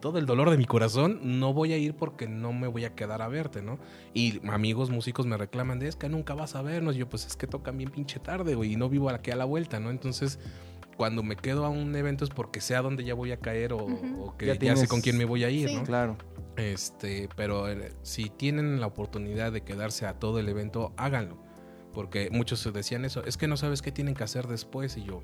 todo 0.00 0.18
el 0.18 0.26
dolor 0.26 0.50
de 0.50 0.56
mi 0.56 0.64
corazón, 0.64 1.20
no 1.22 1.52
voy 1.54 1.72
a 1.72 1.76
ir 1.78 1.94
porque 1.94 2.26
no 2.26 2.52
me 2.52 2.66
voy 2.66 2.84
a 2.84 2.94
quedar 2.94 3.22
a 3.22 3.28
verte, 3.28 3.62
¿no? 3.62 3.78
Y 4.14 4.40
amigos 4.48 4.90
músicos 4.90 5.26
me 5.26 5.36
reclaman 5.36 5.78
de, 5.78 5.86
es 5.86 5.94
que 5.96 6.08
nunca 6.08 6.34
vas 6.34 6.56
a 6.56 6.62
vernos. 6.62 6.96
Y 6.96 6.98
yo, 6.98 7.08
pues 7.08 7.24
es 7.26 7.36
que 7.36 7.46
tocan 7.46 7.78
bien 7.78 7.90
pinche 7.90 8.18
tarde, 8.18 8.56
güey, 8.56 8.72
y 8.72 8.76
no 8.76 8.88
vivo 8.88 9.08
aquí 9.10 9.30
a 9.30 9.36
la 9.36 9.44
vuelta, 9.44 9.78
¿no? 9.78 9.90
Entonces, 9.90 10.40
cuando 10.96 11.22
me 11.22 11.36
quedo 11.36 11.64
a 11.64 11.68
un 11.68 11.94
evento 11.94 12.24
es 12.24 12.30
porque 12.30 12.60
sé 12.60 12.74
a 12.74 12.82
dónde 12.82 13.04
ya 13.04 13.14
voy 13.14 13.30
a 13.32 13.38
caer 13.38 13.72
o, 13.72 13.78
o 13.78 14.36
que 14.36 14.58
Ya 14.58 14.76
sé 14.76 14.88
con 14.88 15.00
quién 15.00 15.16
me 15.16 15.24
voy 15.24 15.44
a 15.44 15.50
ir, 15.50 15.68
Sí. 15.68 15.76
¿no? 15.76 15.84
Claro. 15.84 16.16
Este, 16.56 17.28
pero 17.36 17.68
eh, 17.70 17.92
si 18.02 18.28
tienen 18.28 18.80
la 18.80 18.86
oportunidad 18.88 19.52
de 19.52 19.62
quedarse 19.62 20.06
a 20.06 20.14
todo 20.18 20.38
el 20.38 20.48
evento, 20.48 20.92
háganlo. 20.96 21.38
Porque 21.94 22.28
muchos 22.30 22.58
se 22.60 22.72
decían 22.72 23.04
eso, 23.04 23.24
es 23.24 23.36
que 23.36 23.46
no 23.46 23.56
sabes 23.56 23.82
qué 23.82 23.92
tienen 23.92 24.14
que 24.14 24.24
hacer 24.24 24.48
después. 24.48 24.96
Y 24.96 25.04
yo, 25.04 25.22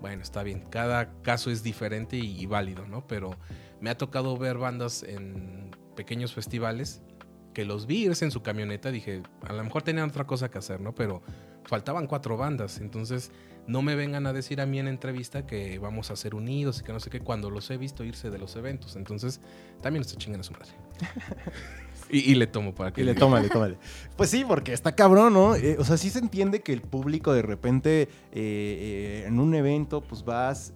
bueno, 0.00 0.22
está 0.22 0.42
bien, 0.42 0.64
cada 0.70 1.12
caso 1.22 1.50
es 1.50 1.62
diferente 1.62 2.16
y, 2.16 2.40
y 2.40 2.46
válido, 2.46 2.86
¿no? 2.86 3.06
Pero 3.06 3.36
me 3.80 3.90
ha 3.90 3.98
tocado 3.98 4.36
ver 4.36 4.58
bandas 4.58 5.02
en 5.02 5.70
pequeños 5.96 6.32
festivales 6.32 7.02
que 7.52 7.64
los 7.64 7.86
vi 7.86 8.04
irse 8.04 8.24
en 8.24 8.30
su 8.30 8.42
camioneta. 8.42 8.90
Dije, 8.90 9.22
a 9.42 9.52
lo 9.52 9.64
mejor 9.64 9.82
tenían 9.82 10.08
otra 10.08 10.26
cosa 10.26 10.50
que 10.50 10.58
hacer, 10.58 10.80
¿no? 10.80 10.94
Pero 10.94 11.22
faltaban 11.64 12.06
cuatro 12.06 12.36
bandas. 12.36 12.78
Entonces, 12.78 13.32
no 13.66 13.82
me 13.82 13.94
vengan 13.94 14.26
a 14.26 14.32
decir 14.32 14.60
a 14.60 14.66
mí 14.66 14.78
en 14.78 14.88
entrevista 14.88 15.46
que 15.46 15.78
vamos 15.78 16.10
a 16.10 16.16
ser 16.16 16.34
unidos 16.34 16.80
y 16.80 16.84
que 16.84 16.92
no 16.92 17.00
sé 17.00 17.10
qué, 17.10 17.20
cuando 17.20 17.50
los 17.50 17.70
he 17.70 17.76
visto 17.76 18.04
irse 18.04 18.30
de 18.30 18.38
los 18.38 18.56
eventos. 18.56 18.96
Entonces, 18.96 19.40
también 19.82 20.02
estoy 20.02 20.18
chingando 20.18 20.42
a 20.42 20.44
su 20.44 20.52
madre. 20.52 20.70
y, 22.10 22.32
y 22.32 22.34
le 22.34 22.46
tomo 22.46 22.74
para 22.74 22.92
que 22.92 23.00
Y 23.00 23.04
le 23.04 23.14
tómale, 23.14 23.48
tómale. 23.48 23.78
Pues 24.16 24.30
sí, 24.30 24.44
porque 24.44 24.72
está 24.72 24.96
cabrón, 24.96 25.34
¿no? 25.34 25.54
Eh, 25.54 25.76
o 25.78 25.84
sea, 25.84 25.96
sí 25.96 26.10
se 26.10 26.18
entiende 26.18 26.60
que 26.60 26.72
el 26.72 26.80
público 26.80 27.32
de 27.32 27.42
repente 27.42 28.02
eh, 28.02 28.08
eh, 28.32 29.24
en 29.28 29.38
un 29.38 29.54
evento, 29.54 30.00
pues 30.00 30.24
vas 30.24 30.72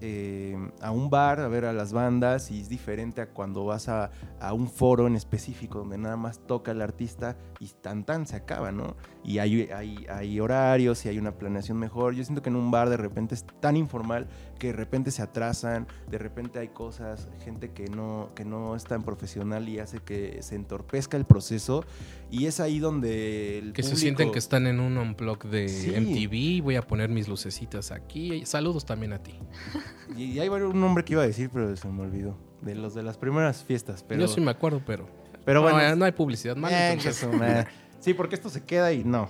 a 0.81 0.91
un 0.93 1.11
bar 1.11 1.41
a 1.41 1.49
ver 1.49 1.65
a 1.65 1.73
las 1.73 1.93
bandas 1.93 2.53
y 2.53 2.61
es 2.61 2.69
diferente 2.69 3.21
a 3.21 3.31
cuando 3.31 3.65
vas 3.65 3.89
a, 3.89 4.13
a 4.41 4.53
un 4.53 4.69
foro 4.69 5.09
en 5.09 5.17
específico 5.17 5.81
donde 5.81 5.99
nada 5.99 6.17
más 6.17 6.47
toca 6.47 6.71
el 6.71 6.81
artista 6.83 7.37
y 7.59 7.69
tan 7.81 8.05
tan 8.05 8.27
se 8.27 8.37
acaba, 8.37 8.71
¿no? 8.71 8.97
Y 9.25 9.39
hay, 9.39 9.69
hay, 9.75 10.07
hay 10.09 10.39
horarios 10.41 11.05
y 11.05 11.09
hay 11.09 11.19
una 11.19 11.33
planeación 11.33 11.79
mejor. 11.79 12.15
Yo 12.15 12.25
siento 12.25 12.43
que 12.43 12.51
en 12.51 12.57
un 12.57 12.71
bar 12.71 12.91
de 12.91 12.97
repente 12.97 13.35
es 13.35 13.45
tan 13.61 13.77
informal 13.77 14.29
que 14.63 14.69
de 14.69 14.75
repente 14.75 15.11
se 15.11 15.23
atrasan, 15.23 15.89
de 16.09 16.19
repente 16.19 16.61
hay 16.61 16.69
cosas, 16.69 17.29
gente 17.45 17.73
que 17.73 17.89
no, 17.89 18.31
que 18.37 18.45
no 18.45 18.77
es 18.77 18.85
tan 18.85 19.03
profesional 19.03 19.69
y 19.69 19.81
hace 19.81 19.99
que 19.99 20.41
se 20.41 20.55
entorpezca 20.55 21.17
el 21.17 21.25
proceso. 21.25 21.85
Y 22.31 22.47
es 22.47 22.61
ahí 22.61 22.79
donde 22.79 23.59
el 23.59 23.73
Que 23.73 23.83
se 23.83 23.89
público- 23.89 24.01
sienten 24.01 24.31
que 24.31 24.39
están 24.39 24.69
en 24.69 24.79
un 24.79 24.97
unplug 24.99 25.47
de 25.47 25.69
Sí. 25.69 25.91
MTV. 25.97 26.63
Voy 26.63 26.77
a 26.77 26.83
poner 26.83 27.11
mis 27.11 27.27
lucecitas 27.27 27.91
aquí. 27.91 28.47
Saludos 28.47 28.87
también 28.87 29.13
a 29.15 29.19
ti. 29.21 29.35
Y, 30.17 30.25
y 30.27 30.39
hay 30.39 30.49
un 30.49 30.81
nombre 30.81 31.05
que 31.05 31.15
iba 31.15 31.23
a 31.23 31.27
decir, 31.27 31.51
pero 31.53 31.75
se 31.75 31.89
me 31.89 32.03
olvidó. 32.03 32.39
De 32.61 32.77
los 32.77 32.95
de 32.95 33.03
las 33.03 33.19
primeras 33.19 33.65
fiestas. 33.65 34.05
Pero, 34.07 34.21
Yo 34.21 34.29
sí 34.29 34.41
me 34.41 34.53
acuerdo, 34.53 34.81
pero, 34.87 35.09
pero 35.45 35.61
no, 35.61 35.73
bueno. 35.73 35.81
eh, 35.81 35.97
no 35.97 36.05
hay 36.05 36.13
publicidad. 36.13 36.55
mano, 36.55 36.77
Eh, 36.77 36.93
entonces- 36.93 37.27
sí, 37.99 38.15
porque 38.15 38.37
esto 38.37 38.49
se 38.49 38.63
queda 38.63 38.93
y 38.93 39.03
no. 39.03 39.29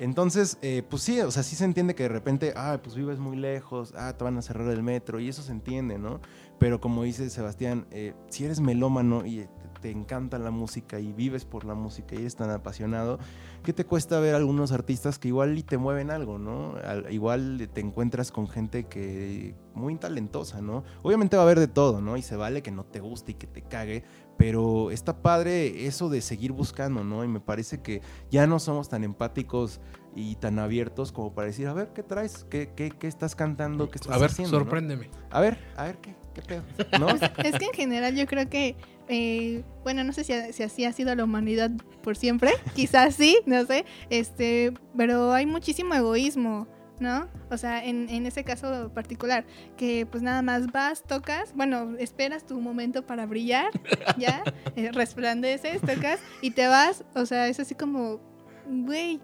Entonces, 0.00 0.58
eh, 0.62 0.82
pues 0.88 1.02
sí, 1.02 1.20
o 1.20 1.30
sea, 1.30 1.42
sí 1.42 1.56
se 1.56 1.64
entiende 1.64 1.94
que 1.94 2.04
de 2.04 2.08
repente, 2.08 2.52
ah, 2.56 2.78
pues 2.82 2.94
vives 2.94 3.18
muy 3.18 3.36
lejos, 3.36 3.92
ah, 3.96 4.14
te 4.16 4.24
van 4.24 4.38
a 4.38 4.42
cerrar 4.42 4.68
el 4.70 4.82
metro, 4.82 5.18
y 5.18 5.28
eso 5.28 5.42
se 5.42 5.52
entiende, 5.52 5.98
¿no? 5.98 6.20
Pero 6.58 6.80
como 6.80 7.02
dice 7.02 7.28
Sebastián, 7.30 7.86
eh, 7.90 8.14
si 8.28 8.44
eres 8.44 8.60
melómano 8.60 9.26
y 9.26 9.48
te, 9.80 9.90
encanta 9.90 10.38
la 10.38 10.50
música 10.50 11.00
y 11.00 11.12
vives 11.12 11.44
por 11.44 11.64
la 11.64 11.74
música 11.74 12.14
y 12.14 12.18
eres 12.18 12.36
tan 12.36 12.50
apasionado, 12.50 13.18
¿qué 13.62 13.72
te 13.72 13.84
cuesta 13.84 14.20
ver 14.20 14.34
algunos 14.34 14.72
artistas 14.72 15.18
que 15.18 15.28
igual 15.28 15.56
y 15.58 15.62
te 15.62 15.78
mueven 15.78 16.10
algo, 16.10 16.38
¿no? 16.38 16.74
igual 17.10 17.68
te 17.72 17.80
encuentras 17.80 18.30
con 18.30 18.48
gente 18.48 18.84
que 18.84 19.54
muy 19.74 19.96
talentosa, 19.96 20.60
¿no? 20.60 20.84
Obviamente 21.02 21.36
va 21.36 21.42
a 21.42 21.46
haber 21.46 21.60
de 21.60 21.68
todo, 21.68 22.00
¿no? 22.00 22.16
Y 22.16 22.22
se 22.22 22.36
vale 22.36 22.62
que 22.62 22.70
no 22.70 22.84
te 22.84 23.00
guste 23.00 23.32
y 23.32 23.34
que 23.34 23.46
te 23.46 23.62
cague, 23.62 24.04
pero 24.36 24.90
está 24.90 25.22
padre 25.22 25.86
eso 25.86 26.08
de 26.08 26.20
seguir 26.20 26.52
buscando, 26.52 27.04
¿no? 27.04 27.24
Y 27.24 27.28
me 27.28 27.40
parece 27.40 27.80
que 27.80 28.02
ya 28.30 28.46
no 28.46 28.58
somos 28.58 28.88
tan 28.88 29.04
empáticos 29.04 29.80
y 30.14 30.36
tan 30.36 30.58
abiertos 30.58 31.12
como 31.12 31.32
para 31.32 31.46
decir, 31.46 31.68
a 31.68 31.72
ver, 31.72 31.92
¿qué 31.92 32.02
traes? 32.02 32.44
¿Qué, 32.50 32.72
qué, 32.74 32.90
qué 32.90 33.06
estás 33.06 33.36
cantando? 33.36 33.90
¿Qué 33.90 33.98
estás 33.98 34.14
a 34.14 34.18
ver, 34.18 34.30
haciendo? 34.30 34.58
sorpréndeme. 34.58 35.10
A 35.30 35.40
ver, 35.40 35.58
a 35.76 35.84
ver, 35.84 35.98
¿qué, 35.98 36.14
qué 36.34 36.42
pedo? 36.42 36.62
¿No? 36.98 37.06
Pues, 37.06 37.22
es 37.44 37.58
que 37.58 37.66
en 37.66 37.72
general 37.72 38.16
yo 38.16 38.26
creo 38.26 38.48
que, 38.48 38.76
eh, 39.08 39.62
bueno, 39.82 40.04
no 40.04 40.12
sé 40.12 40.24
si, 40.24 40.32
si, 40.52 40.62
así 40.62 40.84
ha 40.84 40.92
sido 40.92 41.14
la 41.14 41.24
humanidad 41.24 41.70
por 42.02 42.16
siempre, 42.16 42.52
quizás 42.74 43.14
sí, 43.14 43.38
no 43.46 43.64
sé, 43.64 43.84
este, 44.10 44.72
pero 44.96 45.32
hay 45.32 45.46
muchísimo 45.46 45.94
egoísmo. 45.94 46.66
¿no? 47.00 47.28
O 47.48 47.56
sea, 47.56 47.84
en, 47.84 48.08
en, 48.08 48.26
ese 48.26 48.42
caso 48.42 48.90
particular, 48.92 49.44
que 49.76 50.04
pues 50.04 50.20
nada 50.20 50.42
más 50.42 50.66
vas, 50.72 51.04
tocas, 51.04 51.54
bueno, 51.54 51.94
esperas 51.98 52.44
tu 52.44 52.60
momento 52.60 53.06
para 53.06 53.24
brillar, 53.24 53.70
ya, 54.16 54.42
eh, 54.76 54.90
resplandeces, 54.90 55.80
tocas 55.80 56.18
y 56.42 56.50
te 56.50 56.66
vas, 56.66 57.04
o 57.14 57.24
sea, 57.24 57.46
es 57.46 57.60
así 57.60 57.76
como, 57.76 58.20
güey, 58.66 59.20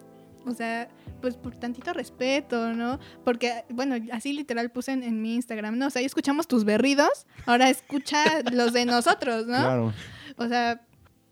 o 0.47 0.53
sea, 0.53 0.89
pues 1.25 1.37
por 1.37 1.57
tantito 1.57 1.95
respeto, 1.95 2.75
¿no? 2.75 2.99
Porque, 3.25 3.65
bueno, 3.71 3.97
así 4.13 4.35
literal 4.35 4.71
puse 4.71 4.93
en, 4.93 5.23
mi 5.23 5.37
Instagram, 5.37 5.79
¿no? 5.79 5.87
O 5.87 5.91
sea, 5.91 6.01
ahí 6.01 6.05
escuchamos 6.05 6.47
tus 6.47 6.65
berridos, 6.65 7.27
ahora 7.47 7.71
escucha 7.71 8.23
los 8.53 8.75
de 8.75 8.85
nosotros, 8.85 9.47
¿no? 9.47 9.57
Claro. 9.57 9.95
O 10.37 10.47
sea, 10.47 10.83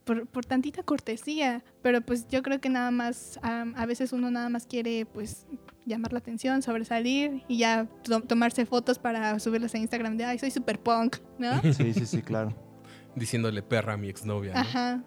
por, 0.05 0.27
por, 0.29 0.47
tantita 0.47 0.83
cortesía, 0.83 1.63
pero 1.83 2.01
pues 2.01 2.27
yo 2.27 2.43
creo 2.43 2.59
que 2.59 2.71
nada 2.71 2.91
más, 2.91 3.39
a 3.43 3.85
veces 3.85 4.15
uno 4.15 4.31
nada 4.31 4.49
más 4.49 4.67
quiere 4.67 5.05
pues 5.05 5.47
llamar 5.85 6.15
la 6.15 6.21
atención, 6.21 6.63
sobresalir 6.63 7.45
y 7.47 7.59
ya 7.59 7.87
tomarse 8.27 8.65
fotos 8.65 8.99
para 8.99 9.39
subirlas 9.41 9.75
a 9.75 9.79
Instagram 9.79 10.17
de, 10.17 10.25
ay, 10.25 10.39
soy 10.39 10.51
super 10.51 10.81
punk, 10.81 11.19
¿no? 11.39 11.61
Sí, 11.61 11.93
sí, 11.93 12.07
sí, 12.07 12.23
claro. 12.23 12.57
Diciéndole 13.15 13.61
perra 13.63 13.93
a 13.93 13.97
mi 13.99 14.09
exnovia. 14.09 14.55
¿no? 14.55 14.61
Ajá. 14.61 15.05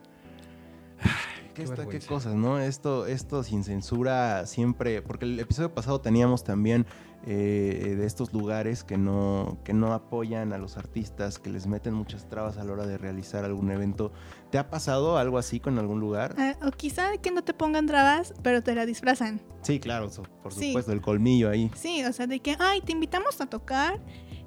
Qué, 1.56 1.66
qué 1.90 2.00
cosas, 2.06 2.36
¿no? 2.36 2.60
Esto, 2.60 3.08
esto 3.08 3.44
sin 3.44 3.64
censura 3.64 4.46
siempre, 4.46 5.02
porque 5.02 5.26
el 5.26 5.40
episodio 5.40 5.74
pasado 5.74 6.00
teníamos 6.02 6.44
también 6.44 6.86
eh, 7.28 7.96
de 7.98 8.06
estos 8.06 8.34
lugares 8.34 8.84
que 8.84 9.00
no, 9.00 9.58
que 9.64 9.74
no 9.74 9.94
apoyan 9.94 10.54
a 10.54 10.60
los 10.60 10.78
artistas, 10.78 11.40
que 11.40 11.50
les 11.50 11.66
meten 11.66 11.96
muchas 11.96 12.30
trabas 12.30 12.58
a 12.58 12.64
la 12.64 12.74
hora 12.74 12.86
de 12.86 13.00
realizar 13.00 13.46
algún 13.46 13.72
evento. 13.72 14.12
¿Te 14.52 14.60
ha 14.60 14.70
pasado 14.70 15.18
algo 15.18 15.40
así 15.40 15.60
con 15.60 15.80
algún 15.80 16.00
lugar? 16.00 16.36
Ah, 16.38 16.56
o 16.62 16.70
quizá 16.70 17.18
que 17.18 17.32
no 17.32 17.44
te 17.44 17.56
pongan 17.56 17.88
trabas, 17.88 18.36
pero 18.44 18.62
te 18.62 18.76
la 18.76 18.86
disfrazan. 18.86 19.42
Sí, 19.64 19.80
claro, 19.80 20.12
por 20.44 20.54
supuesto, 20.54 20.92
el 20.92 21.02
colmillo 21.02 21.50
ahí. 21.50 21.72
Sí, 21.76 22.04
o 22.06 22.14
sea, 22.14 22.28
de 22.28 22.40
que, 22.42 22.56
ay, 22.60 22.82
te 22.82 22.92
invitamos 22.92 23.42
a 23.42 23.48
tocar 23.48 24.00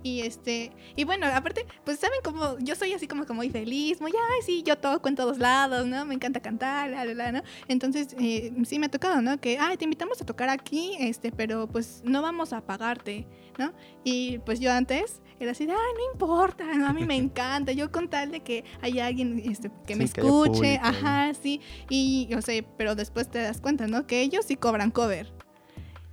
y 0.03 0.21
este, 0.21 0.73
y 0.97 1.05
bueno, 1.05 1.27
aparte, 1.27 1.67
pues 1.85 1.99
saben 1.99 2.21
como, 2.23 2.59
yo 2.61 2.75
soy 2.75 2.93
así 2.93 3.07
como, 3.09 3.27
como 3.27 3.39
muy 3.39 3.51
feliz, 3.51 4.01
muy, 4.01 4.13
ay, 4.13 4.43
sí, 4.45 4.63
yo 4.63 4.77
toco 4.77 5.09
en 5.09 5.17
todos 5.17 5.39
lados, 5.39 5.87
¿no? 5.87 6.05
Me 6.05 6.15
encanta 6.15 6.41
cantar, 6.41 6.91
la, 6.91 7.05
la, 7.05 7.15
la, 7.15 7.33
¿no? 7.33 7.43
Entonces, 7.67 8.15
eh, 8.19 8.53
sí 8.65 8.79
me 8.79 8.87
ha 8.87 8.91
tocado, 8.91 9.21
¿no? 9.21 9.41
Que, 9.41 9.59
ay, 9.59 9.77
te 9.77 9.85
invitamos 9.85 10.21
a 10.21 10.27
tocar 10.27 10.49
aquí, 10.49 10.97
este, 10.99 11.33
pero 11.33 11.67
pues 11.67 12.03
no 12.05 12.23
vamos 12.23 12.53
a 12.53 12.61
pagarte, 12.61 13.27
¿no? 13.59 13.73
Y 14.05 14.39
pues 14.39 14.61
yo 14.61 14.73
antes 14.73 15.21
era 15.41 15.53
así, 15.53 15.65
ay, 15.65 15.69
no 15.71 16.13
importa, 16.13 16.65
¿no? 16.75 16.87
A 16.87 16.93
mí 16.93 17.05
me 17.05 17.17
encanta, 17.17 17.73
yo 17.73 17.91
con 17.91 18.09
tal 18.09 18.31
de 18.31 18.41
que 18.41 18.65
haya 18.81 19.07
alguien 19.07 19.43
este, 19.51 19.71
que 19.87 19.97
me 19.97 20.05
escuche, 20.05 20.79
ajá, 20.83 21.35
sí, 21.35 21.61
y, 21.89 22.29
o 22.37 22.43
sea, 22.43 22.63
pero 22.77 22.95
después 22.95 23.29
te 23.29 23.41
das 23.41 23.61
cuenta, 23.61 23.87
¿no? 23.87 24.07
Que 24.07 24.21
ellos 24.21 24.45
sí 24.47 24.57
cobran 24.57 24.91
cover. 24.91 25.33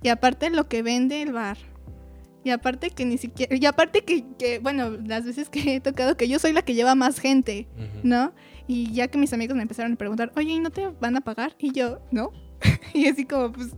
Y 0.02 0.08
aparte 0.08 0.50
lo 0.50 0.68
que 0.68 0.82
vende 0.82 1.22
el 1.22 1.32
bar 1.32 1.56
y 2.46 2.50
aparte 2.52 2.90
que 2.90 3.04
ni 3.04 3.18
siquiera, 3.18 3.56
y 3.56 3.66
aparte 3.66 4.02
que, 4.02 4.24
que, 4.38 4.60
bueno, 4.60 4.90
las 5.04 5.24
veces 5.24 5.50
que 5.50 5.74
he 5.74 5.80
tocado 5.80 6.16
que 6.16 6.28
yo 6.28 6.38
soy 6.38 6.52
la 6.52 6.62
que 6.62 6.74
lleva 6.74 6.94
más 6.94 7.18
gente, 7.18 7.66
¿no? 8.04 8.32
Y 8.68 8.92
ya 8.92 9.08
que 9.08 9.18
mis 9.18 9.32
amigos 9.32 9.56
me 9.56 9.62
empezaron 9.62 9.94
a 9.94 9.96
preguntar, 9.96 10.30
oye, 10.36 10.52
¿y 10.52 10.60
no 10.60 10.70
te 10.70 10.86
van 11.00 11.16
a 11.16 11.22
pagar? 11.22 11.56
Y 11.58 11.72
yo, 11.72 11.98
¿no? 12.12 12.30
y 12.94 13.08
así 13.08 13.24
como, 13.24 13.50
pues, 13.50 13.70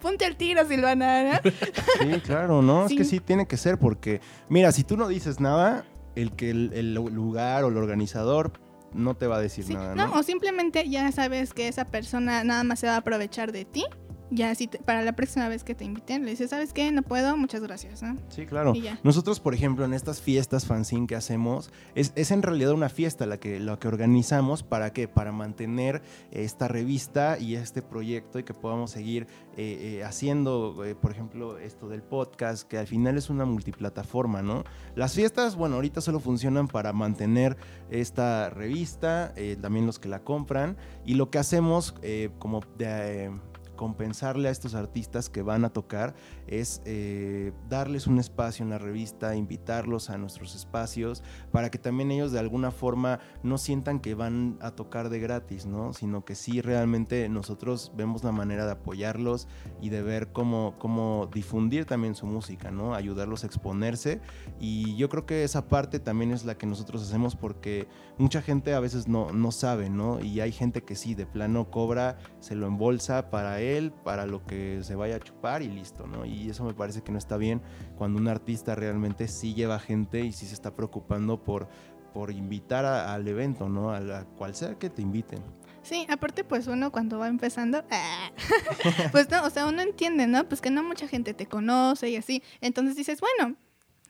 ponte 0.00 0.24
al 0.24 0.36
tiro, 0.36 0.66
Silvana. 0.66 1.40
sí, 2.00 2.20
claro, 2.24 2.60
¿no? 2.60 2.86
Es 2.86 2.92
que 2.92 3.04
sí 3.04 3.20
tiene 3.20 3.46
que 3.46 3.56
ser 3.56 3.78
porque, 3.78 4.20
mira, 4.48 4.72
si 4.72 4.82
tú 4.82 4.96
no 4.96 5.06
dices 5.06 5.38
nada, 5.38 5.84
el 6.16 6.32
que 6.32 6.50
el, 6.50 6.94
lugar 6.94 7.62
o 7.62 7.68
el 7.68 7.76
organizador 7.76 8.52
no 8.92 9.14
te 9.14 9.28
va 9.28 9.36
a 9.36 9.40
decir 9.40 9.70
nada, 9.70 9.94
¿no? 9.94 10.08
No, 10.08 10.14
o 10.14 10.24
simplemente 10.24 10.88
ya 10.90 11.12
sabes 11.12 11.54
que 11.54 11.68
esa 11.68 11.84
persona 11.84 12.42
nada 12.42 12.64
más 12.64 12.80
se 12.80 12.88
va 12.88 12.94
a 12.94 12.98
aprovechar 12.98 13.52
de 13.52 13.64
ti 13.64 13.84
ya 14.32 14.54
si 14.54 14.66
para 14.66 15.02
la 15.02 15.12
próxima 15.12 15.48
vez 15.48 15.62
que 15.62 15.74
te 15.74 15.84
inviten, 15.84 16.24
le 16.24 16.30
dices, 16.30 16.50
¿sabes 16.50 16.72
qué? 16.72 16.90
No 16.90 17.02
puedo, 17.02 17.36
muchas 17.36 17.62
gracias. 17.62 18.02
Sí, 18.28 18.46
claro. 18.46 18.72
Nosotros, 19.02 19.40
por 19.40 19.54
ejemplo, 19.54 19.84
en 19.84 19.92
estas 19.92 20.20
fiestas 20.20 20.66
fanzine 20.66 21.06
que 21.06 21.14
hacemos, 21.14 21.70
es, 21.94 22.12
es, 22.16 22.30
en 22.30 22.42
realidad 22.42 22.72
una 22.72 22.88
fiesta 22.88 23.26
la 23.26 23.38
que, 23.38 23.60
la 23.60 23.78
que 23.78 23.88
organizamos 23.88 24.62
para 24.62 24.92
qué? 24.92 25.08
Para 25.08 25.32
mantener 25.32 26.02
esta 26.30 26.68
revista 26.68 27.38
y 27.38 27.56
este 27.56 27.82
proyecto 27.82 28.38
y 28.38 28.44
que 28.44 28.54
podamos 28.54 28.90
seguir 28.90 29.26
eh, 29.56 29.98
eh, 29.98 30.04
haciendo, 30.04 30.82
eh, 30.84 30.94
por 30.94 31.10
ejemplo, 31.10 31.58
esto 31.58 31.88
del 31.88 32.02
podcast, 32.02 32.66
que 32.66 32.78
al 32.78 32.86
final 32.86 33.18
es 33.18 33.28
una 33.28 33.44
multiplataforma, 33.44 34.40
¿no? 34.40 34.64
Las 34.94 35.14
fiestas, 35.14 35.56
bueno, 35.56 35.74
ahorita 35.76 36.00
solo 36.00 36.20
funcionan 36.20 36.68
para 36.68 36.94
mantener 36.94 37.56
esta 37.90 38.48
revista, 38.48 39.34
también 39.60 39.84
los 39.84 39.98
que 39.98 40.08
la 40.08 40.20
compran, 40.20 40.76
y 41.04 41.14
lo 41.14 41.30
que 41.30 41.38
hacemos 41.38 41.94
como 42.38 42.60
de 42.78 43.30
compensarle 43.76 44.48
a 44.48 44.50
estos 44.50 44.74
artistas 44.74 45.28
que 45.28 45.42
van 45.42 45.64
a 45.64 45.70
tocar 45.70 46.14
es 46.46 46.82
eh, 46.84 47.52
darles 47.68 48.06
un 48.06 48.18
espacio 48.18 48.62
en 48.62 48.70
la 48.70 48.78
revista, 48.78 49.34
invitarlos 49.36 50.10
a 50.10 50.18
nuestros 50.18 50.54
espacios 50.54 51.22
para 51.50 51.70
que 51.70 51.78
también 51.78 52.10
ellos 52.10 52.32
de 52.32 52.38
alguna 52.38 52.70
forma 52.70 53.20
no 53.42 53.58
sientan 53.58 54.00
que 54.00 54.14
van 54.14 54.58
a 54.60 54.72
tocar 54.72 55.08
de 55.08 55.20
gratis, 55.20 55.66
¿no? 55.66 55.92
Sino 55.92 56.24
que 56.24 56.34
sí 56.34 56.60
realmente 56.60 57.28
nosotros 57.28 57.92
vemos 57.96 58.24
la 58.24 58.32
manera 58.32 58.66
de 58.66 58.72
apoyarlos 58.72 59.48
y 59.80 59.88
de 59.88 60.02
ver 60.02 60.32
cómo, 60.32 60.74
cómo 60.78 61.28
difundir 61.32 61.84
también 61.84 62.14
su 62.14 62.26
música, 62.26 62.70
¿no? 62.70 62.94
Ayudarlos 62.94 63.44
a 63.44 63.46
exponerse 63.46 64.20
y 64.60 64.96
yo 64.96 65.08
creo 65.08 65.26
que 65.26 65.44
esa 65.44 65.68
parte 65.68 65.98
también 65.98 66.32
es 66.32 66.44
la 66.44 66.56
que 66.56 66.66
nosotros 66.66 67.02
hacemos 67.02 67.36
porque 67.36 67.88
mucha 68.18 68.42
gente 68.42 68.74
a 68.74 68.80
veces 68.80 69.08
no, 69.08 69.32
no 69.32 69.52
sabe, 69.52 69.90
¿no? 69.90 70.20
Y 70.20 70.40
hay 70.40 70.52
gente 70.52 70.82
que 70.82 70.94
sí, 70.94 71.14
de 71.14 71.26
plano 71.26 71.70
cobra, 71.70 72.18
se 72.40 72.54
lo 72.54 72.66
embolsa 72.66 73.30
para 73.30 73.60
él 73.62 73.92
para 73.92 74.26
lo 74.26 74.44
que 74.44 74.80
se 74.82 74.94
vaya 74.94 75.16
a 75.16 75.20
chupar 75.20 75.62
y 75.62 75.68
listo, 75.68 76.06
¿no? 76.06 76.24
Y 76.24 76.50
eso 76.50 76.64
me 76.64 76.74
parece 76.74 77.02
que 77.02 77.12
no 77.12 77.18
está 77.18 77.36
bien 77.36 77.62
cuando 77.96 78.18
un 78.18 78.28
artista 78.28 78.74
realmente 78.74 79.28
sí 79.28 79.54
lleva 79.54 79.78
gente 79.78 80.20
y 80.20 80.32
sí 80.32 80.46
se 80.46 80.54
está 80.54 80.74
preocupando 80.74 81.42
por, 81.42 81.68
por 82.12 82.30
invitar 82.30 82.84
al 82.84 83.26
evento, 83.26 83.68
¿no? 83.68 83.90
A 83.90 84.00
la 84.00 84.24
cual 84.24 84.54
sea 84.54 84.78
que 84.78 84.90
te 84.90 85.02
inviten. 85.02 85.42
Sí, 85.82 86.06
aparte 86.08 86.44
pues 86.44 86.68
uno 86.68 86.92
cuando 86.92 87.18
va 87.18 87.28
empezando, 87.28 87.84
pues 89.12 89.28
no, 89.30 89.44
o 89.44 89.50
sea, 89.50 89.66
uno 89.66 89.82
entiende, 89.82 90.26
¿no? 90.26 90.48
Pues 90.48 90.60
que 90.60 90.70
no 90.70 90.82
mucha 90.82 91.08
gente 91.08 91.34
te 91.34 91.46
conoce 91.46 92.08
y 92.10 92.16
así. 92.16 92.42
Entonces 92.60 92.94
dices, 92.94 93.20
bueno, 93.20 93.56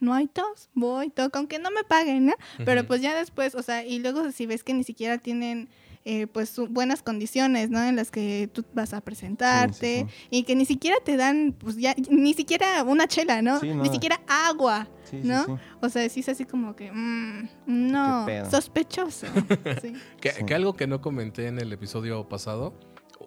no 0.00 0.12
hay 0.12 0.26
tos, 0.26 0.68
voy, 0.74 1.08
toco, 1.10 1.38
aunque 1.38 1.58
no 1.58 1.70
me 1.70 1.84
paguen, 1.84 2.26
¿no? 2.26 2.34
Pero 2.64 2.86
pues 2.86 3.00
ya 3.00 3.14
después, 3.14 3.54
o 3.54 3.62
sea, 3.62 3.84
y 3.84 4.00
luego 4.00 4.30
si 4.32 4.46
ves 4.46 4.64
que 4.64 4.74
ni 4.74 4.84
siquiera 4.84 5.18
tienen 5.18 5.70
eh, 6.04 6.26
pues 6.26 6.56
buenas 6.70 7.00
condiciones, 7.02 7.70
¿no? 7.70 7.80
En 7.82 7.94
las 7.94 8.10
que 8.10 8.50
tú 8.52 8.64
vas 8.74 8.92
a 8.92 9.00
presentarte 9.00 10.06
y 10.30 10.42
que 10.42 10.56
ni 10.56 10.64
siquiera 10.64 10.96
te 11.04 11.16
dan, 11.16 11.54
pues 11.56 11.76
ya, 11.76 11.94
ni 12.10 12.34
siquiera 12.34 12.82
una 12.82 13.06
chela, 13.06 13.40
¿no? 13.40 13.60
Ni 13.60 13.88
siquiera 13.88 14.20
agua, 14.26 14.88
¿no? 15.12 15.60
O 15.80 15.88
sea, 15.88 16.08
sí 16.08 16.20
es 16.20 16.28
así 16.28 16.44
como 16.44 16.74
que, 16.74 16.90
mm, 16.90 17.48
no, 17.66 18.26
sospechoso. 18.50 19.28
que, 20.20 20.54
algo 20.54 20.74
que 20.74 20.88
no 20.88 21.00
comenté 21.00 21.46
en 21.46 21.60
el 21.60 21.72
episodio 21.72 22.28
pasado, 22.28 22.74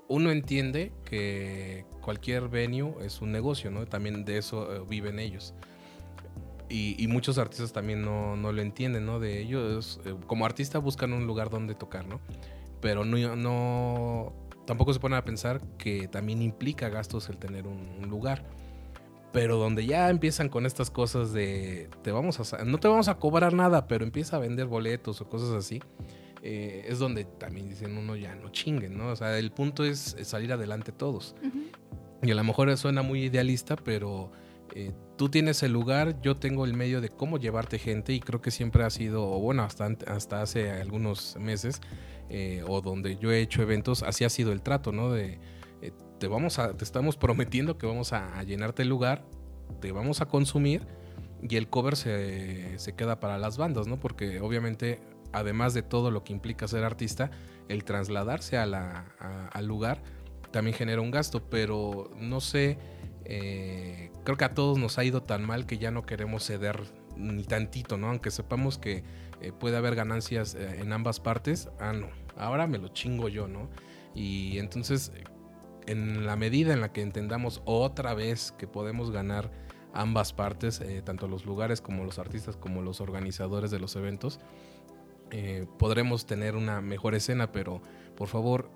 uno 0.10 0.32
entiende 0.32 0.92
que 1.06 1.86
cualquier 2.02 2.50
venue 2.50 2.94
es 3.06 3.22
un 3.22 3.32
negocio, 3.32 3.72
¿no? 3.72 3.86
También 3.86 4.26
de 4.26 4.38
eso 4.38 4.76
eh, 4.76 4.84
viven 4.88 5.20
ellos. 5.20 5.54
Y, 6.68 7.08
muchos 7.08 7.38
artistas 7.38 7.72
también 7.72 8.02
no, 8.02 8.36
no, 8.36 8.52
lo 8.52 8.62
entienden, 8.62 9.06
¿no? 9.06 9.20
De 9.20 9.40
ellos, 9.40 10.02
eh, 10.04 10.16
como 10.28 10.46
artista 10.46 10.80
buscan 10.80 11.14
un 11.14 11.26
lugar 11.26 11.50
donde 11.50 11.76
tocar, 11.76 12.06
¿no? 12.08 12.20
Pero 12.82 13.06
no, 13.06 13.36
no 13.36 14.34
tampoco 14.66 14.94
se 14.94 15.00
ponen 15.00 15.18
a 15.18 15.26
pensar 15.26 15.62
que 15.78 16.08
también 16.08 16.42
implica 16.42 16.90
gastos 16.90 17.30
el 17.30 17.38
tener 17.38 17.68
un, 17.68 18.10
lugar. 18.10 18.46
Pero 19.32 19.58
donde 19.58 19.86
ya 19.86 20.10
empiezan 20.10 20.48
con 20.48 20.66
estas 20.66 20.90
cosas 20.90 21.34
de 21.34 21.90
te 22.04 22.12
vamos 22.12 22.54
a 22.54 22.64
no 22.64 22.78
te 22.78 22.88
vamos 22.88 23.10
a 23.10 23.16
cobrar 23.16 23.54
nada, 23.54 23.86
pero 23.88 24.06
empieza 24.06 24.38
a 24.38 24.40
vender 24.40 24.66
boletos 24.68 25.20
o 25.20 25.28
cosas 25.28 25.50
así, 25.50 25.82
eh, 26.42 26.86
es 26.88 27.00
donde 27.00 27.26
también 27.26 27.68
dicen 27.68 27.98
uno 27.98 28.16
ya 28.16 28.34
no 28.36 28.50
chinguen, 28.50 28.98
¿no? 28.98 29.10
O 29.10 29.16
sea, 29.16 29.38
el 29.38 29.52
punto 29.52 29.84
es 29.84 30.16
salir 30.24 30.54
adelante 30.54 30.94
todos. 30.94 31.36
Y 32.24 32.32
a 32.32 32.36
lo 32.36 32.44
mejor 32.46 32.76
suena 32.78 33.02
muy 33.02 33.24
idealista, 33.24 33.76
pero 33.76 34.32
eh, 34.74 34.94
tú 35.18 35.30
tienes 35.30 35.64
el 35.64 35.74
lugar, 35.74 36.22
yo 36.22 36.38
tengo 36.38 36.66
el 36.66 36.74
medio 36.74 37.02
de 37.02 37.10
cómo 37.10 37.38
llevarte 37.38 37.78
gente 37.78 38.14
y 38.14 38.20
creo 38.20 38.42
que 38.42 38.52
siempre 38.52 38.84
ha 38.84 38.90
sido, 38.90 39.26
bueno, 39.40 39.64
hasta, 39.64 39.90
hasta 40.08 40.42
hace 40.42 40.72
algunos 40.72 41.36
meses, 41.38 41.82
eh, 42.30 42.64
o 42.68 42.82
donde 42.82 43.18
yo 43.18 43.32
he 43.32 43.42
hecho 43.42 43.62
eventos, 43.62 44.04
así 44.04 44.24
ha 44.24 44.30
sido 44.30 44.52
el 44.52 44.62
trato, 44.62 44.92
¿no? 44.92 45.12
De, 45.12 45.40
eh, 45.82 45.92
te, 46.20 46.28
vamos 46.28 46.60
a, 46.60 46.76
te 46.76 46.84
estamos 46.84 47.18
prometiendo 47.18 47.78
que 47.78 47.88
vamos 47.88 48.14
a, 48.14 48.42
llenarte 48.44 48.84
el 48.84 48.90
lugar, 48.90 49.26
te 49.82 49.92
vamos 49.92 50.22
a 50.22 50.28
consumir 50.28 50.86
y 51.42 51.56
el 51.58 51.70
cover 51.70 51.96
se, 51.96 52.78
se 52.80 52.96
queda 52.96 53.20
para 53.20 53.38
las 53.38 53.58
bandas, 53.58 53.88
¿no? 53.88 54.00
Porque 54.00 54.40
obviamente, 54.42 55.02
además 55.32 55.74
de 55.74 55.84
todo 55.84 56.12
lo 56.12 56.24
que 56.24 56.34
implica 56.34 56.68
ser 56.68 56.84
artista, 56.84 57.32
el 57.68 57.84
trasladarse 57.84 58.58
a 58.58 59.06
al 59.52 59.66
lugar 59.66 60.04
también 60.52 60.76
genera 60.76 61.02
un 61.02 61.12
gasto, 61.12 61.50
pero 61.50 62.12
no 62.18 62.40
sé 62.40 62.78
eh, 63.26 64.12
creo 64.24 64.38
que 64.38 64.46
a 64.46 64.54
todos 64.54 64.78
nos 64.78 65.00
ha 65.00 65.04
ido 65.04 65.24
tan 65.24 65.44
mal 65.44 65.66
que 65.66 65.80
ya 65.80 65.90
no 65.92 66.06
queremos 66.06 66.46
ceder 66.46 66.80
ni 67.18 67.43
tantito, 67.43 67.97
¿no? 67.97 68.09
Aunque 68.09 68.32
sepamos 68.32 68.78
que 68.78 69.03
eh, 69.41 69.51
puede 69.51 69.78
haber 69.78 69.95
ganancias 69.95 70.55
eh, 70.55 70.82
en 70.82 70.93
ambas 70.93 71.20
partes, 71.20 71.70
ah, 71.80 71.93
no, 71.93 72.07
ahora 72.38 72.68
me 72.68 72.78
lo 72.78 72.89
chingo 72.89 73.30
yo, 73.30 73.47
¿no? 73.47 73.70
Y 74.13 74.57
entonces, 74.59 75.11
en 75.88 76.26
la 76.26 76.36
medida 76.36 76.74
en 76.74 76.82
la 76.82 76.91
que 76.91 77.01
entendamos 77.01 77.61
otra 77.66 78.13
vez 78.13 78.53
que 78.57 78.68
podemos 78.68 79.11
ganar 79.11 79.51
ambas 79.93 80.34
partes, 80.34 80.82
tanto 81.03 81.28
los 81.28 81.45
lugares 81.45 81.82
como 81.82 82.03
los 82.03 82.20
artistas, 82.20 82.57
como 82.57 82.82
los 82.82 83.01
organizadores 83.01 83.72
de 83.72 83.80
los 83.80 83.95
eventos, 83.95 84.39
podremos 85.78 86.26
tener 86.26 86.55
una 86.55 86.82
mejor 86.82 87.16
escena, 87.16 87.51
pero 87.51 87.82
por 88.16 88.28
favor, 88.28 88.70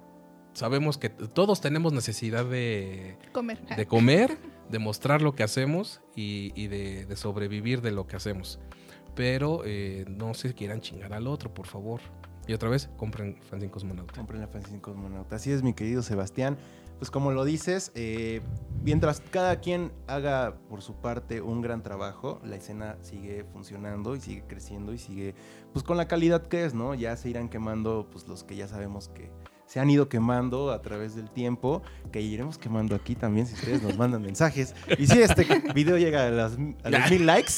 sabemos 0.53 0.97
que 0.97 1.09
todos 1.09 1.61
tenemos 1.61 1.93
necesidad 1.93 2.45
de 2.45 3.17
comer, 3.31 3.59
de, 3.75 3.85
comer, 3.85 4.37
de 4.69 4.79
mostrar 4.79 5.21
lo 5.21 5.33
que 5.33 5.43
hacemos 5.43 6.01
y, 6.15 6.67
de, 6.67 7.15
sobrevivir 7.15 7.81
de 7.81 7.91
lo 7.91 8.07
que 8.07 8.15
hacemos. 8.15 8.59
Pero 9.15 9.61
eh, 9.65 10.05
no 10.07 10.33
se 10.33 10.53
quieran 10.53 10.81
chingar 10.81 11.13
al 11.13 11.27
otro, 11.27 11.53
por 11.53 11.67
favor. 11.67 12.01
Y 12.47 12.53
otra 12.53 12.69
vez, 12.69 12.89
compren 12.97 13.37
Fanzine 13.49 13.71
Cosmonauta. 13.71 14.13
Compren 14.15 14.41
la 14.41 14.47
Fanzine 14.47 14.81
Cosmonauta. 14.81 15.35
Así 15.35 15.51
es, 15.51 15.61
mi 15.61 15.73
querido 15.73 16.01
Sebastián. 16.01 16.57
Pues 16.99 17.11
como 17.11 17.31
lo 17.31 17.45
dices, 17.45 17.93
eh, 17.95 18.41
mientras 18.83 19.21
cada 19.21 19.61
quien 19.61 19.93
haga 20.07 20.57
por 20.67 20.81
su 20.81 20.95
parte 20.95 21.41
un 21.41 21.61
gran 21.61 21.81
trabajo, 21.81 22.41
la 22.43 22.57
escena 22.57 22.97
sigue 23.01 23.45
funcionando 23.53 24.17
y 24.17 24.19
sigue 24.19 24.43
creciendo 24.47 24.93
y 24.93 24.97
sigue 24.97 25.33
pues 25.71 25.85
con 25.85 25.95
la 25.95 26.09
calidad 26.09 26.47
que 26.47 26.65
es, 26.65 26.73
¿no? 26.73 26.93
Ya 26.95 27.15
se 27.15 27.29
irán 27.29 27.47
quemando 27.47 28.09
pues 28.11 28.27
los 28.27 28.43
que 28.43 28.57
ya 28.57 28.67
sabemos 28.67 29.07
que, 29.07 29.31
se 29.69 29.79
han 29.79 29.87
ido 29.91 30.09
quemando 30.09 30.71
a 30.71 30.81
través 30.81 31.15
del 31.15 31.29
tiempo, 31.29 31.83
que 32.11 32.21
iremos 32.21 32.57
quemando 32.57 32.95
aquí 32.95 33.13
también 33.13 33.45
si 33.45 33.53
ustedes 33.53 33.83
nos 33.83 33.95
mandan 33.99 34.23
mensajes. 34.23 34.73
Y 34.97 35.05
si 35.05 35.21
este 35.21 35.45
video 35.75 35.95
llega 35.99 36.25
a, 36.25 36.31
las, 36.31 36.53
los 36.57 37.11
mil 37.11 37.27
likes, 37.27 37.53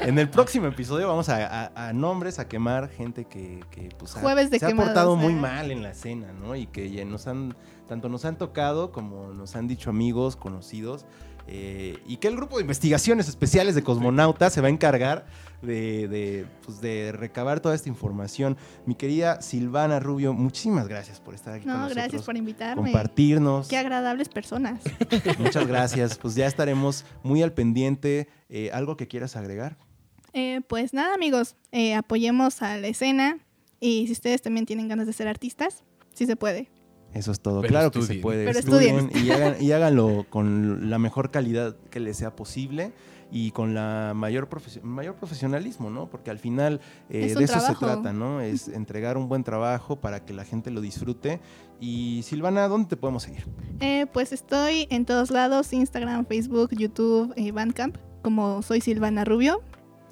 en 0.00 0.18
el 0.18 0.30
próximo 0.30 0.68
episodio 0.68 1.06
vamos 1.06 1.28
a, 1.28 1.92
nombres, 1.92 2.38
a 2.38 2.48
quemar 2.48 2.88
gente 2.88 3.26
que, 3.26 3.60
pues, 3.98 4.12
se 4.12 4.64
ha 4.64 4.74
portado 4.74 5.16
muy 5.16 5.34
¿eh? 5.34 5.36
mal 5.36 5.70
en 5.70 5.82
la 5.82 5.90
escena, 5.90 6.32
¿no? 6.32 6.56
Y 6.56 6.66
que 6.66 6.90
ya 6.90 7.04
nos 7.04 7.26
han, 7.26 7.54
tanto 7.88 8.08
nos 8.08 8.24
han 8.24 8.38
tocado 8.38 8.90
como 8.90 9.34
nos 9.34 9.54
han 9.54 9.68
dicho 9.68 9.90
amigos, 9.90 10.36
conocidos. 10.36 11.04
Eh, 11.46 11.98
y 12.06 12.16
que 12.16 12.28
el 12.28 12.36
grupo 12.36 12.56
de 12.56 12.62
investigaciones 12.62 13.28
especiales 13.28 13.74
de 13.74 13.82
Cosmonauta 13.82 14.48
se 14.48 14.62
va 14.62 14.68
a 14.68 14.70
encargar 14.70 15.26
de, 15.64 16.46
pues, 16.64 16.80
de, 16.80 17.12
recabar 17.12 17.60
toda 17.60 17.74
esta 17.74 17.88
información. 17.88 18.56
Mi 18.86 18.94
querida 18.94 19.42
Silvana 19.42 20.00
Rubio, 20.00 20.32
muchísimas 20.32 20.88
gracias 20.88 21.20
por 21.20 21.34
estar 21.34 21.54
aquí. 21.54 21.66
No, 21.66 21.88
gracias 21.88 22.22
por 22.22 22.36
invitarme. 22.36 22.82
Compartirnos. 22.82 23.68
Qué 23.68 23.76
agradables 23.76 24.28
personas. 24.28 24.80
Muchas 25.38 25.66
gracias. 25.66 26.18
Pues 26.18 26.34
ya 26.34 26.46
estaremos 26.46 27.04
muy 27.22 27.42
al 27.42 27.52
pendiente. 27.52 28.28
Eh, 28.48 28.70
¿Algo 28.72 28.96
que 28.96 29.08
quieras 29.08 29.36
agregar? 29.36 29.76
Eh, 30.32 30.60
pues 30.68 30.92
nada, 30.92 31.14
amigos, 31.14 31.54
eh, 31.70 31.94
apoyemos 31.94 32.60
a 32.62 32.76
la 32.76 32.88
escena 32.88 33.38
y 33.80 34.06
si 34.06 34.12
ustedes 34.12 34.42
también 34.42 34.66
tienen 34.66 34.88
ganas 34.88 35.06
de 35.06 35.12
ser 35.12 35.28
artistas, 35.28 35.84
sí 36.12 36.26
se 36.26 36.36
puede. 36.36 36.70
Eso 37.12 37.30
es 37.30 37.40
todo. 37.40 37.62
claro 37.62 37.92
que 37.92 38.02
se 38.02 38.14
puede. 38.16 38.44
Pero 38.44 38.58
estudien, 38.58 39.10
Y, 39.14 39.64
y 39.64 39.72
háganlo 39.72 40.26
con 40.28 40.90
la 40.90 40.98
mejor 40.98 41.30
calidad 41.30 41.76
que 41.90 42.00
les 42.00 42.16
sea 42.16 42.34
posible 42.34 42.92
y 43.30 43.50
con 43.50 43.74
la 43.74 44.12
mayor, 44.14 44.48
mayor 44.82 45.14
profesionalismo, 45.16 45.90
¿no? 45.90 46.08
Porque 46.08 46.30
al 46.30 46.38
final 46.38 46.80
eh, 47.10 47.34
de 47.34 47.44
eso 47.44 47.60
se 47.60 47.74
trata, 47.74 48.12
¿no? 48.12 48.40
Es 48.40 48.68
entregar 48.68 49.16
un 49.16 49.28
buen 49.28 49.44
trabajo 49.44 50.00
para 50.00 50.24
que 50.24 50.32
la 50.32 50.44
gente 50.44 50.70
lo 50.70 50.80
disfrute. 50.80 51.40
Y 51.80 52.22
Silvana, 52.24 52.68
¿dónde 52.68 52.88
te 52.88 52.96
podemos 52.96 53.24
seguir? 53.24 53.44
Eh, 53.80 54.06
pues 54.12 54.32
estoy 54.32 54.86
en 54.90 55.04
todos 55.04 55.30
lados, 55.30 55.72
Instagram, 55.72 56.26
Facebook, 56.26 56.70
YouTube, 56.72 57.32
eh, 57.36 57.52
Bandcamp, 57.52 57.96
como 58.22 58.62
soy 58.62 58.80
Silvana 58.80 59.24
Rubio. 59.24 59.62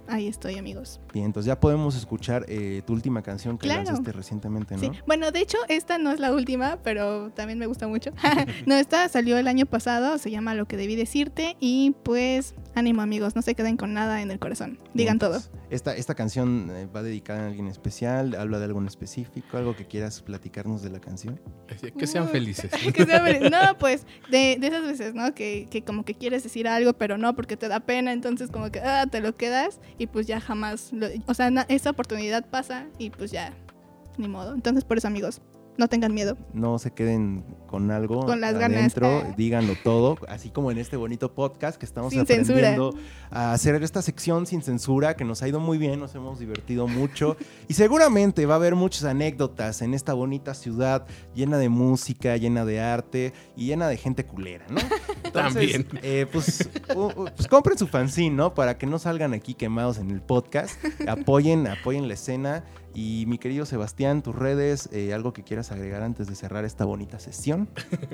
Ahí 0.08 0.26
estoy, 0.26 0.58
amigos. 0.58 1.00
Bien, 1.12 1.26
entonces 1.26 1.46
ya 1.46 1.58
podemos 1.60 1.96
escuchar 1.96 2.44
eh, 2.48 2.82
tu 2.86 2.92
última 2.92 3.22
canción 3.22 3.58
que 3.58 3.68
lanzaste 3.68 4.12
recientemente, 4.12 4.74
¿no? 4.74 4.80
Sí. 4.80 4.90
Bueno, 5.06 5.30
de 5.30 5.40
hecho, 5.40 5.58
esta 5.68 5.98
no 5.98 6.10
es 6.10 6.20
la 6.20 6.32
última, 6.32 6.78
pero 6.82 7.30
también 7.30 7.58
me 7.58 7.66
gusta 7.66 7.86
mucho. 7.88 8.10
no, 8.66 8.74
esta 8.74 9.08
salió 9.08 9.38
el 9.38 9.48
año 9.48 9.66
pasado, 9.66 10.18
se 10.18 10.30
llama 10.30 10.54
Lo 10.54 10.66
que 10.66 10.76
debí 10.76 10.96
decirte 10.96 11.56
y 11.60 11.94
pues 12.02 12.54
ánimo, 12.74 13.02
amigos, 13.02 13.36
no 13.36 13.42
se 13.42 13.54
queden 13.54 13.76
con 13.76 13.94
nada 13.94 14.22
en 14.22 14.30
el 14.30 14.38
corazón. 14.38 14.78
Digan 14.94 15.18
todo. 15.18 15.40
Esta, 15.70 15.94
esta 15.94 16.14
canción 16.14 16.70
eh, 16.70 16.86
va 16.94 17.02
dedicada 17.02 17.44
a 17.44 17.46
alguien 17.46 17.66
especial, 17.66 18.34
habla 18.34 18.58
de 18.58 18.66
algo 18.66 18.80
en 18.80 18.86
específico, 18.86 19.56
algo 19.56 19.76
que 19.76 19.86
quieras 19.86 20.20
platicarnos 20.22 20.82
de 20.82 20.90
la 20.90 21.00
canción. 21.00 21.40
Que 21.98 22.06
sean 22.06 22.28
felices. 22.28 22.70
No, 23.50 23.58
pues 23.78 24.06
de, 24.30 24.54
esas 24.54 24.82
veces, 24.82 25.14
¿no? 25.14 25.34
Que, 25.34 25.68
que, 25.70 25.82
como 25.82 26.04
que 26.04 26.14
quieres 26.14 26.42
decir 26.42 26.68
algo, 26.68 26.92
pero 26.94 27.18
no 27.18 27.34
porque 27.34 27.56
te 27.56 27.68
da 27.68 27.80
pena, 27.80 28.12
entonces 28.12 28.50
como 28.50 28.70
que 28.70 28.80
ah, 28.80 29.06
te 29.10 29.20
lo 29.20 29.34
quedas 29.36 29.80
y 29.98 30.06
pues 30.06 30.26
ya 30.26 30.40
jamás, 30.40 30.92
o 31.26 31.34
sea, 31.34 31.48
esa 31.68 31.90
oportunidad 31.90 32.48
pasa 32.48 32.86
y 32.98 33.10
pues 33.10 33.30
ya, 33.30 33.52
ni 34.18 34.28
modo. 34.28 34.54
Entonces 34.54 34.84
por 34.84 34.98
eso 34.98 35.08
amigos, 35.08 35.40
no 35.76 35.88
tengan 35.88 36.14
miedo. 36.14 36.36
No 36.52 36.78
se 36.78 36.92
queden 36.92 37.44
con 37.66 37.90
algo 37.90 38.26
con 38.26 38.40
las 38.40 38.54
adentro, 38.54 39.08
ganas. 39.08 39.36
díganlo 39.36 39.74
todo, 39.82 40.18
así 40.28 40.50
como 40.50 40.70
en 40.70 40.78
este 40.78 40.96
bonito 40.96 41.32
podcast 41.32 41.78
que 41.78 41.86
estamos 41.86 42.14
aprendiendo 42.14 42.94
a 43.30 43.54
hacer 43.54 43.82
esta 43.82 44.02
sección 44.02 44.46
sin 44.46 44.60
censura, 44.60 45.16
que 45.16 45.24
nos 45.24 45.42
ha 45.42 45.48
ido 45.48 45.58
muy 45.58 45.78
bien, 45.78 45.98
nos 45.98 46.14
hemos 46.14 46.38
divertido 46.38 46.86
mucho 46.86 47.36
y 47.68 47.74
seguramente 47.74 48.44
va 48.44 48.54
a 48.54 48.56
haber 48.58 48.74
muchas 48.74 49.04
anécdotas 49.04 49.80
en 49.80 49.94
esta 49.94 50.12
bonita 50.12 50.52
ciudad 50.52 51.06
llena 51.34 51.56
de 51.56 51.70
música, 51.70 52.36
llena 52.36 52.66
de 52.66 52.80
arte 52.80 53.32
y 53.56 53.66
llena 53.66 53.88
de 53.88 53.96
gente 53.96 54.26
culera, 54.26 54.66
¿no? 54.68 54.80
También. 55.32 55.86
Eh, 56.02 56.26
pues, 56.30 56.68
pues 57.36 57.48
compren 57.48 57.78
su 57.78 57.86
fanzine, 57.86 58.36
¿no? 58.36 58.54
Para 58.54 58.76
que 58.76 58.86
no 58.86 58.98
salgan 58.98 59.32
aquí 59.32 59.54
quemados 59.54 59.98
en 59.98 60.10
el 60.10 60.20
podcast. 60.20 60.78
Apoyen, 61.08 61.66
apoyen 61.66 62.08
la 62.08 62.14
escena. 62.14 62.64
Y 62.94 63.24
mi 63.26 63.38
querido 63.38 63.64
Sebastián, 63.64 64.22
tus 64.22 64.36
redes, 64.36 64.90
eh, 64.92 65.14
algo 65.14 65.32
que 65.32 65.42
quieras 65.42 65.72
agregar 65.72 66.02
antes 66.02 66.26
de 66.26 66.34
cerrar 66.34 66.64
esta 66.64 66.84
bonita 66.84 67.18
sesión. 67.18 67.68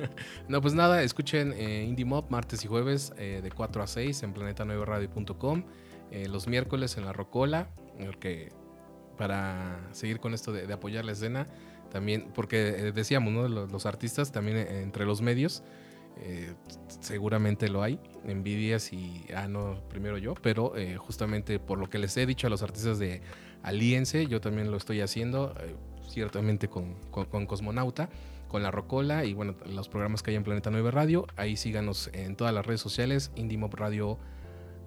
no, 0.49 0.61
pues 0.61 0.75
nada, 0.75 1.03
escuchen 1.03 1.53
eh, 1.57 1.85
Indie 1.89 2.05
Mob 2.05 2.31
martes 2.31 2.65
y 2.65 2.69
jueves 2.69 3.13
eh, 3.19 3.41
de 3.43 3.51
4 3.51 3.83
a 3.83 3.87
6 3.89 4.23
en 4.23 4.35
planeta9radio.com, 4.35 5.65
eh, 6.13 6.29
los 6.29 6.47
miércoles 6.47 6.97
en 6.97 7.05
La 7.05 7.13
Rocola, 7.13 7.71
porque 7.99 8.53
para 9.17 9.81
seguir 9.91 10.21
con 10.21 10.33
esto 10.33 10.53
de, 10.53 10.73
apoyar 10.73 11.05
la 11.05 11.13
escena, 11.13 11.49
también, 11.91 12.29
porque 12.33 12.93
decíamos, 12.95 13.33
¿no? 13.33 13.49
Los 13.49 13.87
artistas 13.87 14.31
también 14.31 14.59
entre 14.59 15.07
los 15.07 15.23
medios. 15.23 15.65
seguramente 17.01 17.69
lo 17.69 17.83
hay, 17.83 17.99
envidias 18.25 18.93
y, 18.93 19.25
ah, 19.35 19.49
no, 19.49 19.81
primero 19.89 20.19
yo, 20.19 20.35
pero 20.35 20.75
justamente 20.99 21.59
por 21.59 21.79
lo 21.79 21.89
que 21.89 21.99
les 21.99 22.17
he 22.17 22.27
dicho 22.27 22.47
a 22.47 22.51
los 22.51 22.63
artistas 22.63 22.99
de 22.99 23.23
Aliense, 23.63 24.27
yo 24.27 24.41
también 24.41 24.71
lo 24.71 24.77
estoy 24.77 25.01
haciendo, 25.01 25.55
eh, 25.61 25.75
ciertamente 26.09 26.69
con, 26.69 26.95
Cosmonauta, 27.11 28.09
con 28.49 28.63
La 28.63 28.71
Rocola 28.71 29.25
y 29.25 29.35
bueno, 29.35 29.55
los 29.67 29.89
programas 29.89 30.23
que 30.23 30.31
hay 30.31 30.37
en 30.37 30.45
Planeta 30.45 30.71
9 30.71 30.91
Radio. 30.91 31.27
Ahí 31.37 31.57
síganos 31.57 32.11
en 32.13 32.37
todas 32.37 32.55
las 32.55 32.65
redes 32.65 32.81
sociales, 32.81 33.31
Indimob 33.37 33.75
Radio 33.75 34.19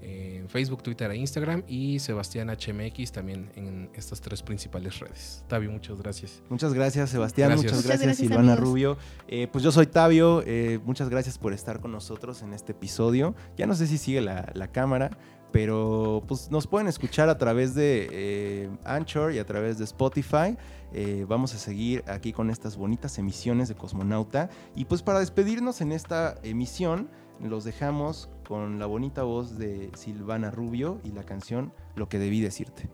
en 0.01 0.49
Facebook, 0.49 0.84
Twitter 0.84 1.11
e 1.11 1.17
Instagram 1.17 1.63
y 1.67 1.99
Sebastián 1.99 2.49
HMX 2.49 3.11
también 3.11 3.51
en 3.55 3.89
estas 3.93 4.22
tres 4.22 4.41
principales 4.41 4.99
redes. 4.99 5.43
Tabio, 5.47 5.72
muchas 5.72 5.97
gracias. 5.99 6.41
Muchas 6.49 6.74
gracias 6.74 7.09
Sebastián, 7.09 7.55
muchas 7.55 7.86
gracias, 7.86 8.17
Silvana 8.17 8.55
Rubio. 8.55 8.97
Eh, 9.28 9.47
pues 9.51 9.63
yo 9.63 9.72
soy 9.72 9.88
Tabio, 9.88 10.43
eh, 10.45 10.80
muchas 10.84 11.09
gracias 11.09 11.38
por 11.38 11.53
estar 11.53 11.80
con 11.80 11.91
nosotros 11.91 12.41
en 12.41 12.53
este 12.53 12.72
episodio. 12.72 13.36
Ya 13.57 13.67
no 13.67 13.76
sé 13.76 13.88
si 13.88 13.97
sigue 13.97 14.22
la, 14.22 14.51
la 14.55 14.72
cámara, 14.72 15.11
pero 15.51 16.23
pues 16.27 16.49
nos 16.49 16.67
pueden 16.67 16.87
escuchar 16.87 17.29
a 17.29 17.37
través 17.37 17.75
de 17.75 18.07
eh, 18.11 18.69
Anchor 18.85 19.33
y 19.33 19.39
a 19.39 19.45
través 19.45 19.77
de 19.77 19.83
Spotify. 19.83 20.57
Eh, 20.93 21.25
vamos 21.27 21.53
a 21.53 21.57
seguir 21.57 22.03
aquí 22.07 22.33
con 22.33 22.49
estas 22.49 22.77
bonitas 22.77 23.17
emisiones 23.17 23.67
de 23.67 23.75
Cosmonauta. 23.75 24.49
Y 24.75 24.85
pues 24.85 25.03
para 25.03 25.19
despedirnos 25.19 25.81
en 25.81 25.91
esta 25.91 26.37
emisión, 26.43 27.09
los 27.41 27.63
dejamos 27.63 28.29
con 28.47 28.79
la 28.79 28.85
bonita 28.85 29.23
voz 29.23 29.57
de 29.57 29.91
Silvana 29.95 30.51
Rubio 30.51 30.99
y 31.03 31.11
la 31.11 31.23
canción 31.23 31.73
Lo 31.95 32.07
que 32.07 32.19
debí 32.19 32.41
decirte. 32.41 32.89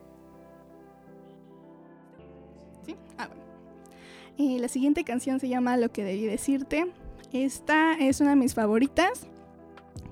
Sí, 2.85 2.95
ah, 3.17 3.27
bueno. 3.27 4.61
la 4.61 4.67
siguiente 4.67 5.03
canción 5.03 5.39
se 5.39 5.49
llama 5.49 5.77
Lo 5.77 5.91
que 5.91 6.03
debí 6.03 6.25
decirte. 6.25 6.91
Esta 7.33 7.93
es 7.99 8.21
una 8.21 8.31
de 8.31 8.35
mis 8.37 8.55
favoritas 8.55 9.27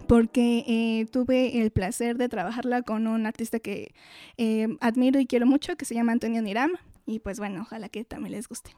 porque 0.07 0.63
eh, 0.67 1.05
tuve 1.11 1.61
el 1.61 1.71
placer 1.71 2.17
de 2.17 2.29
trabajarla 2.29 2.81
con 2.81 3.07
un 3.07 3.25
artista 3.25 3.59
que 3.59 3.93
eh, 4.37 4.67
admiro 4.81 5.19
y 5.19 5.25
quiero 5.25 5.45
mucho, 5.45 5.75
que 5.75 5.85
se 5.85 5.95
llama 5.95 6.11
Antonio 6.11 6.41
Niram. 6.41 6.71
Y 7.05 7.19
pues 7.19 7.39
bueno, 7.39 7.61
ojalá 7.61 7.89
que 7.89 8.03
también 8.03 8.31
les 8.33 8.47
guste. 8.47 8.71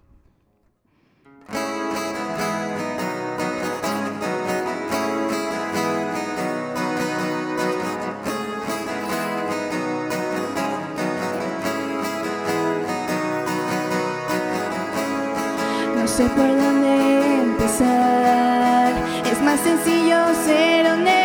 No 15.96 16.08
sé 16.08 16.26
por 16.30 16.48
dónde 16.48 17.44
empezar. 17.44 18.94
Es 19.32 19.42
más 19.42 19.60
sencillo 19.62 20.34
ser 20.46 20.88
honesta. 20.88 21.17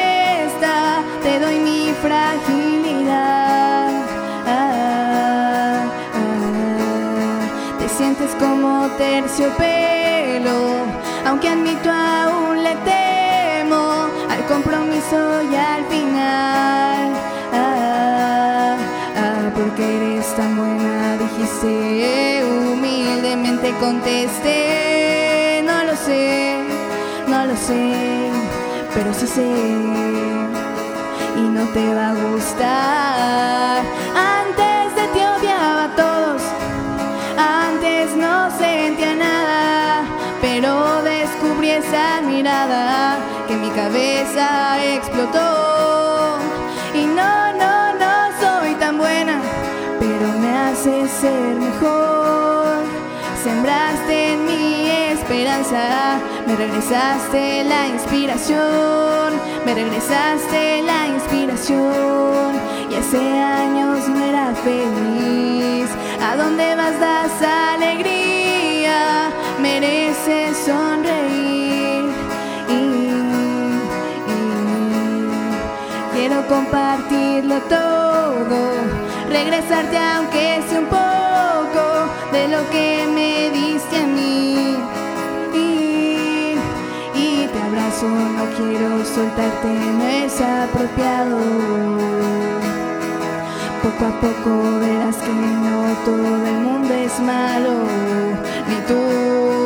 Fragilidad. 2.02 3.90
Ah, 4.44 5.84
ah. 6.14 7.78
Te 7.78 7.88
sientes 7.88 8.34
como 8.40 8.88
terciopelo. 8.98 10.86
Aunque 11.24 11.48
admito 11.48 11.92
aún 11.92 12.64
le 12.64 12.74
temo 12.90 14.08
al 14.28 14.44
compromiso 14.48 15.42
y 15.44 15.54
al 15.54 15.84
final. 15.84 17.12
Ah, 17.52 18.76
ah, 19.16 19.50
porque 19.54 19.96
eres 19.96 20.34
tan 20.34 20.56
buena, 20.56 21.18
dijiste 21.18 22.44
humildemente 22.44 23.72
contesté. 23.78 25.62
No 25.64 25.84
lo 25.84 25.94
sé, 25.94 26.58
no 27.28 27.46
lo 27.46 27.56
sé, 27.56 28.30
pero 28.92 29.14
sí 29.14 29.28
sé. 29.28 30.21
No 31.52 31.66
te 31.68 31.94
va 31.94 32.10
a 32.10 32.14
gustar. 32.14 33.82
Antes 34.16 34.96
de 34.96 35.06
ti 35.12 35.20
odiaba 35.20 35.84
a 35.84 35.94
todos, 35.94 36.42
antes 37.36 38.16
no 38.16 38.50
sentía 38.58 39.14
nada, 39.14 40.04
pero 40.40 41.02
descubrí 41.02 41.70
esa 41.70 42.22
mirada 42.22 43.18
que 43.46 43.56
mi 43.56 43.68
cabeza 43.68 44.82
explotó. 44.82 46.38
Y 46.94 47.04
no, 47.04 47.52
no, 47.52 47.92
no 48.02 48.14
soy 48.40 48.74
tan 48.76 48.96
buena, 48.96 49.38
pero 50.00 50.26
me 50.40 50.56
hace 50.56 51.06
ser 51.06 51.54
mejor. 51.56 52.78
Sembraste 53.44 54.32
en 54.32 54.46
mi 54.46 54.88
esperanza, 54.88 56.18
me 56.52 56.58
regresaste 56.58 57.64
la 57.64 57.88
inspiración, 57.88 59.40
me 59.64 59.74
regresaste 59.74 60.82
la 60.82 61.06
inspiración. 61.06 62.60
Y 62.90 62.94
hace 62.94 63.40
años 63.40 64.06
no 64.06 64.22
era 64.22 64.54
feliz. 64.56 65.88
¿A 66.20 66.36
dónde 66.36 66.74
vas? 66.76 67.00
Das 67.00 67.42
alegría, 67.74 69.30
mereces 69.62 70.58
sonreír. 70.58 72.04
Y, 72.68 72.80
y 74.30 74.40
quiero 76.12 76.46
compartirlo 76.48 77.60
todo, 77.62 78.60
regresarte 79.30 79.96
aunque 79.96 80.62
sea 80.68 80.80
un 80.80 80.86
poco 80.86 81.84
de 82.30 82.48
lo 82.48 82.68
que 82.68 83.06
me 83.14 83.50
diste 83.58 83.96
a 83.96 84.06
mí. 84.06 84.91
Abrazo, 88.02 88.08
no 88.08 88.44
quiero 88.56 89.04
soltarte, 89.04 89.68
no 89.68 90.04
es 90.04 90.40
apropiado. 90.40 91.38
Poco 93.82 94.04
a 94.06 94.20
poco 94.20 94.80
verás 94.80 95.16
que 95.16 95.32
no 95.32 95.94
todo 96.04 96.46
el 96.46 96.54
mundo 96.60 96.94
es 96.94 97.20
malo, 97.20 97.72
ni 98.68 98.76
tú 98.86 99.61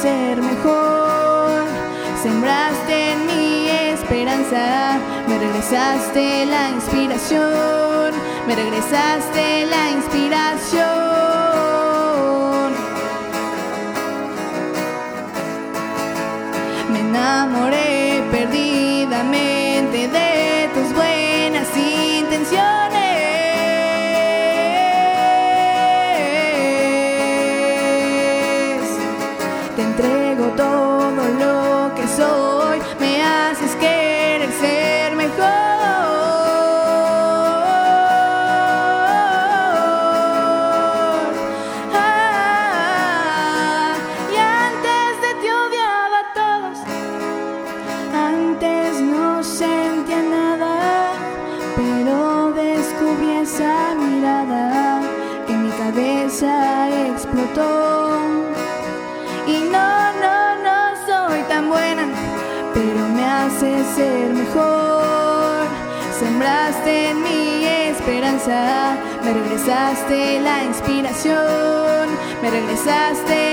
ser 0.00 0.40
mejor. 0.40 1.64
Sembraste 2.22 3.12
en 3.12 3.26
mi 3.26 3.68
esperanza, 3.68 4.98
me 5.28 5.38
regresaste 5.38 6.46
la 6.46 6.70
inspiración, 6.70 8.14
me 8.46 8.54
regresaste 8.54 9.66
la 9.66 9.90
inspiración. 9.90 10.82
Me 16.92 17.00
enamoré 17.00 18.22
perdidamente 18.30 18.81
En 66.84 67.22
mi 67.22 67.64
esperanza, 67.64 68.96
me 69.22 69.32
regresaste 69.32 70.40
la 70.40 70.64
inspiración, 70.64 72.08
me 72.42 72.50
regresaste 72.50 73.51